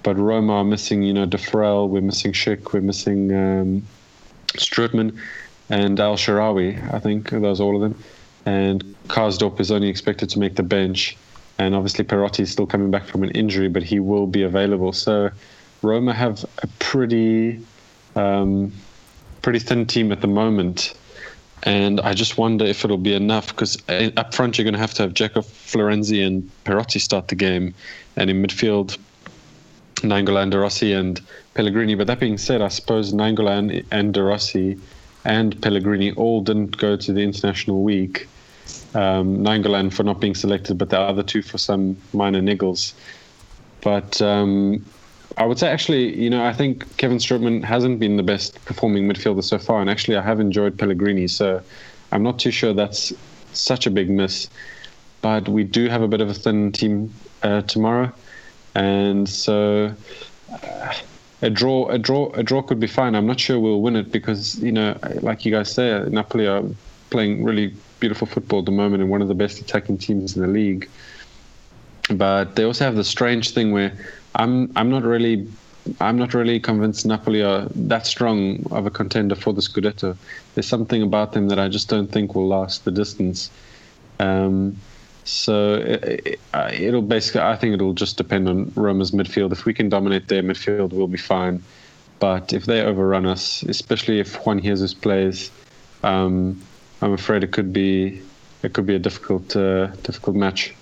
but 0.03 0.19
Roma 0.19 0.55
are 0.55 0.65
missing, 0.65 1.03
you 1.03 1.13
know, 1.13 1.27
Defrel, 1.27 1.89
we're 1.89 2.01
missing 2.01 2.33
Schick, 2.33 2.73
we're 2.73 2.81
missing 2.81 3.33
um, 3.33 3.83
Strootman, 4.55 5.19
and 5.71 5.99
El 5.99 6.17
Shaarawy. 6.17 6.93
I 6.93 6.99
think 6.99 7.31
those 7.31 7.61
are 7.61 7.65
all 7.65 7.77
of 7.77 7.83
them. 7.83 8.03
And 8.45 8.83
Karsdorp 9.09 9.61
is 9.61 9.71
only 9.71 9.89
expected 9.89 10.29
to 10.31 10.39
make 10.39 10.57
the 10.57 10.63
bench, 10.63 11.17
and 11.59 11.75
obviously 11.75 12.05
Perotti 12.05 12.41
is 12.41 12.51
still 12.51 12.67
coming 12.67 12.91
back 12.91 13.05
from 13.05 13.23
an 13.23 13.31
injury, 13.31 13.69
but 13.69 13.83
he 13.83 14.01
will 14.01 14.27
be 14.27 14.43
available. 14.43 14.93
So 14.93 15.31
Roma 15.83 16.13
have 16.13 16.45
a 16.63 16.67
pretty 16.79 17.61
um, 18.17 18.73
pretty 19.43 19.59
thin 19.59 19.87
team 19.87 20.13
at 20.13 20.21
the 20.21 20.27
moment. 20.27 20.95
And 21.65 22.01
I 22.01 22.13
just 22.13 22.39
wonder 22.39 22.65
if 22.65 22.85
it'll 22.85 22.99
be 22.99 23.15
enough 23.15 23.49
because 23.49 23.77
uh, 23.89 24.11
up 24.17 24.35
front 24.35 24.59
you're 24.59 24.65
going 24.65 24.75
to 24.75 24.81
have 24.81 24.95
to 24.95 25.03
have 25.03 25.15
Dzeko, 25.15 25.45
Florenzi, 25.45 26.27
and 26.27 26.51
Perotti 26.65 27.01
start 27.01 27.29
the 27.29 27.37
game, 27.37 27.73
and 28.17 28.29
in 28.31 28.43
midfield, 28.43 28.99
Nainggolan, 30.03 30.51
De 30.51 30.59
Rossi, 30.59 30.93
and 30.93 31.21
Pellegrini. 31.55 31.95
But 31.95 32.07
that 32.07 32.21
being 32.21 32.39
said, 32.39 32.63
I 32.63 32.69
suppose 32.69 33.13
Nainggolan 33.13 33.85
and 33.91 34.15
De 34.15 34.23
Rossi 34.23 34.79
and 35.25 35.61
Pellegrini 35.63 36.13
all 36.13 36.41
didn't 36.43 36.77
go 36.79 36.97
to 36.97 37.13
the 37.13 37.21
international 37.21 37.83
week. 37.83 38.29
Um, 38.95 39.39
Nainggolan 39.39 39.93
for 39.93 40.03
not 40.03 40.21
being 40.21 40.35
selected, 40.35 40.79
but 40.79 40.91
the 40.91 40.99
other 40.99 41.23
two 41.23 41.43
for 41.43 41.59
some 41.59 41.97
minor 42.13 42.41
niggles. 42.41 42.93
But 43.81 44.21
um, 44.23 44.85
I 45.37 45.47
would 45.47 45.59
say 45.59 45.69
actually, 45.69 46.19
you 46.19 46.31
know, 46.31 46.45
I 46.45 46.53
think 46.53 46.97
Kevin 46.97 47.19
Strootman 47.19 47.65
hasn't 47.65 47.99
been 47.99 48.17
the 48.17 48.23
best 48.23 48.63
performing 48.65 49.09
midfielder 49.09 49.43
so 49.43 49.59
far, 49.59 49.81
and 49.81 49.89
actually, 49.89 50.17
I 50.17 50.23
have 50.23 50.41
enjoyed 50.41 50.79
Pellegrini, 50.79 51.29
so 51.29 51.61
I'm 52.13 52.23
not 52.23 52.39
too 52.39 52.51
sure 52.51 52.73
that's 52.73 53.13
such 53.53 53.87
a 53.87 53.91
big 53.91 54.11
miss. 54.11 54.49
But 55.21 55.49
we 55.49 55.65
do 55.65 55.89
have 55.89 56.03
a 56.03 56.09
bit 56.09 56.21
of 56.21 56.29
a 56.29 56.35
thin 56.35 56.73
team 56.73 57.13
uh, 57.43 57.63
tomorrow, 57.63 58.13
and 58.75 59.29
so 59.29 59.95
uh, 60.51 60.95
a 61.43 61.51
draw, 61.51 61.89
a 61.89 61.99
draw, 61.99 62.31
a 62.33 62.43
draw 62.43 62.63
could 62.63 62.81
be 62.81 62.87
fine. 62.87 63.15
I'm 63.15 63.27
not 63.27 63.41
sure 63.41 63.59
we'll 63.59 63.83
win 63.83 63.97
it 63.97 64.13
because 64.13 64.59
you 64.63 64.73
know, 64.73 64.97
like 65.21 65.45
you 65.45 65.53
guys 65.53 65.73
say, 65.73 66.05
Napoli 66.09 66.47
are 66.47 66.63
playing 67.11 67.45
really 67.45 67.75
beautiful 68.01 68.27
football 68.27 68.61
at 68.61 68.65
the 68.65 68.73
moment 68.73 69.03
and 69.03 69.11
one 69.11 69.23
of 69.23 69.29
the 69.29 69.35
best 69.35 69.61
attacking 69.61 69.99
teams 69.99 70.37
in 70.37 70.43
the 70.43 70.49
league. 70.49 70.89
But 72.11 72.57
they 72.57 72.65
also 72.65 72.85
have 72.85 72.97
the 72.97 73.05
strange 73.05 73.51
thing 73.51 73.73
where 73.73 73.93
I'm 74.35 74.73
I'm 74.77 74.91
not 74.91 75.03
really 75.03 75.47
I'm 76.01 76.17
not 76.17 76.33
really 76.33 76.61
convinced 76.61 77.07
Napoli 77.07 77.43
are 77.43 77.67
that 77.75 78.07
strong 78.07 78.65
of 78.71 78.87
a 78.87 78.91
contender 78.91 79.35
for 79.35 79.53
the 79.53 79.61
Scudetto. 79.61 80.17
There's 80.55 80.67
something 80.67 81.03
about 81.03 81.33
them 81.33 81.49
that 81.49 81.59
I 81.59 81.69
just 81.69 81.89
don't 81.89 82.11
think 82.11 82.35
will 82.35 82.49
last 82.49 82.85
the 82.85 82.91
distance. 82.91 83.51
Um, 84.21 84.77
so 85.25 85.75
it, 85.75 86.41
will 86.55 86.99
it, 86.99 87.09
basically, 87.09 87.43
I 87.43 87.57
think 87.57 87.75
it'll 87.75 87.95
just 87.95 88.17
depend 88.17 88.49
on 88.49 88.73
Roma's 88.75 89.13
midfield. 89.13 89.53
If 89.53 89.65
we 89.65 89.75
can 89.75 89.89
dominate 89.89 90.29
their 90.29 90.43
midfield, 90.43 90.93
we'll 90.93 91.07
be 91.07 91.19
fine. 91.19 91.63
But 92.19 92.53
if 92.53 92.67
they 92.67 92.83
overrun 92.83 93.27
us, 93.27 93.63
especially 93.65 94.21
if 94.21 94.37
Juan 94.47 94.61
Jesus 94.63 94.95
plays, 94.95 95.51
um, 96.03 96.61
I'm 97.01 97.13
afraid 97.13 97.43
it 97.43 97.51
could 97.53 97.73
be 97.73 98.23
it 98.63 98.75
could 98.75 98.87
be 98.87 98.95
a 98.95 98.99
difficult 98.99 99.57
uh, 99.57 99.89
difficult 100.03 100.37
match. 100.37 100.75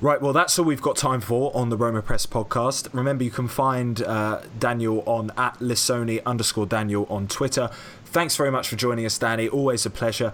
Right, 0.00 0.20
well, 0.20 0.32
that's 0.32 0.58
all 0.58 0.64
we've 0.64 0.82
got 0.82 0.96
time 0.96 1.20
for 1.20 1.54
on 1.54 1.68
the 1.68 1.76
Roma 1.76 2.02
Press 2.02 2.26
podcast. 2.26 2.92
Remember, 2.92 3.22
you 3.22 3.30
can 3.30 3.46
find 3.46 4.02
uh, 4.02 4.40
Daniel 4.58 5.04
on 5.06 5.30
at 5.38 5.60
Lissoni 5.60 6.20
underscore 6.24 6.66
Daniel 6.66 7.06
on 7.08 7.28
Twitter. 7.28 7.70
Thanks 8.06 8.34
very 8.34 8.50
much 8.50 8.68
for 8.68 8.74
joining 8.74 9.06
us, 9.06 9.16
Danny. 9.16 9.48
Always 9.48 9.86
a 9.86 9.90
pleasure. 9.90 10.32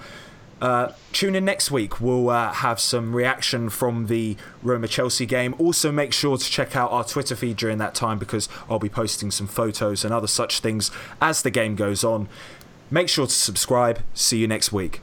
Uh, 0.61 0.93
tune 1.13 1.35
in 1.35 1.45
next 1.45 1.71
week. 1.71 2.01
We'll 2.01 2.31
uh, 2.31 2.53
have 2.53 2.81
some 2.81 3.15
reaction 3.15 3.71
from 3.71 4.07
the 4.07 4.37
Roma 4.63 4.89
Chelsea 4.89 5.27
game. 5.27 5.55
Also, 5.59 5.93
make 5.93 6.13
sure 6.13 6.37
to 6.37 6.45
check 6.45 6.75
out 6.75 6.91
our 6.91 7.05
Twitter 7.05 7.37
feed 7.37 7.57
during 7.57 7.79
that 7.79 7.95
time 7.95 8.19
because 8.19 8.49
I'll 8.69 8.79
be 8.79 8.89
posting 8.89 9.31
some 9.31 9.47
photos 9.47 10.05
and 10.05 10.13
other 10.13 10.27
such 10.27 10.61
things 10.61 10.91
as 11.21 11.43
the 11.43 11.51
game 11.51 11.77
goes 11.77 12.03
on. 12.03 12.29
Make 12.91 13.09
sure 13.09 13.27
to 13.27 13.33
subscribe. 13.33 14.01
See 14.15 14.39
you 14.39 14.49
next 14.49 14.73
week. 14.73 15.01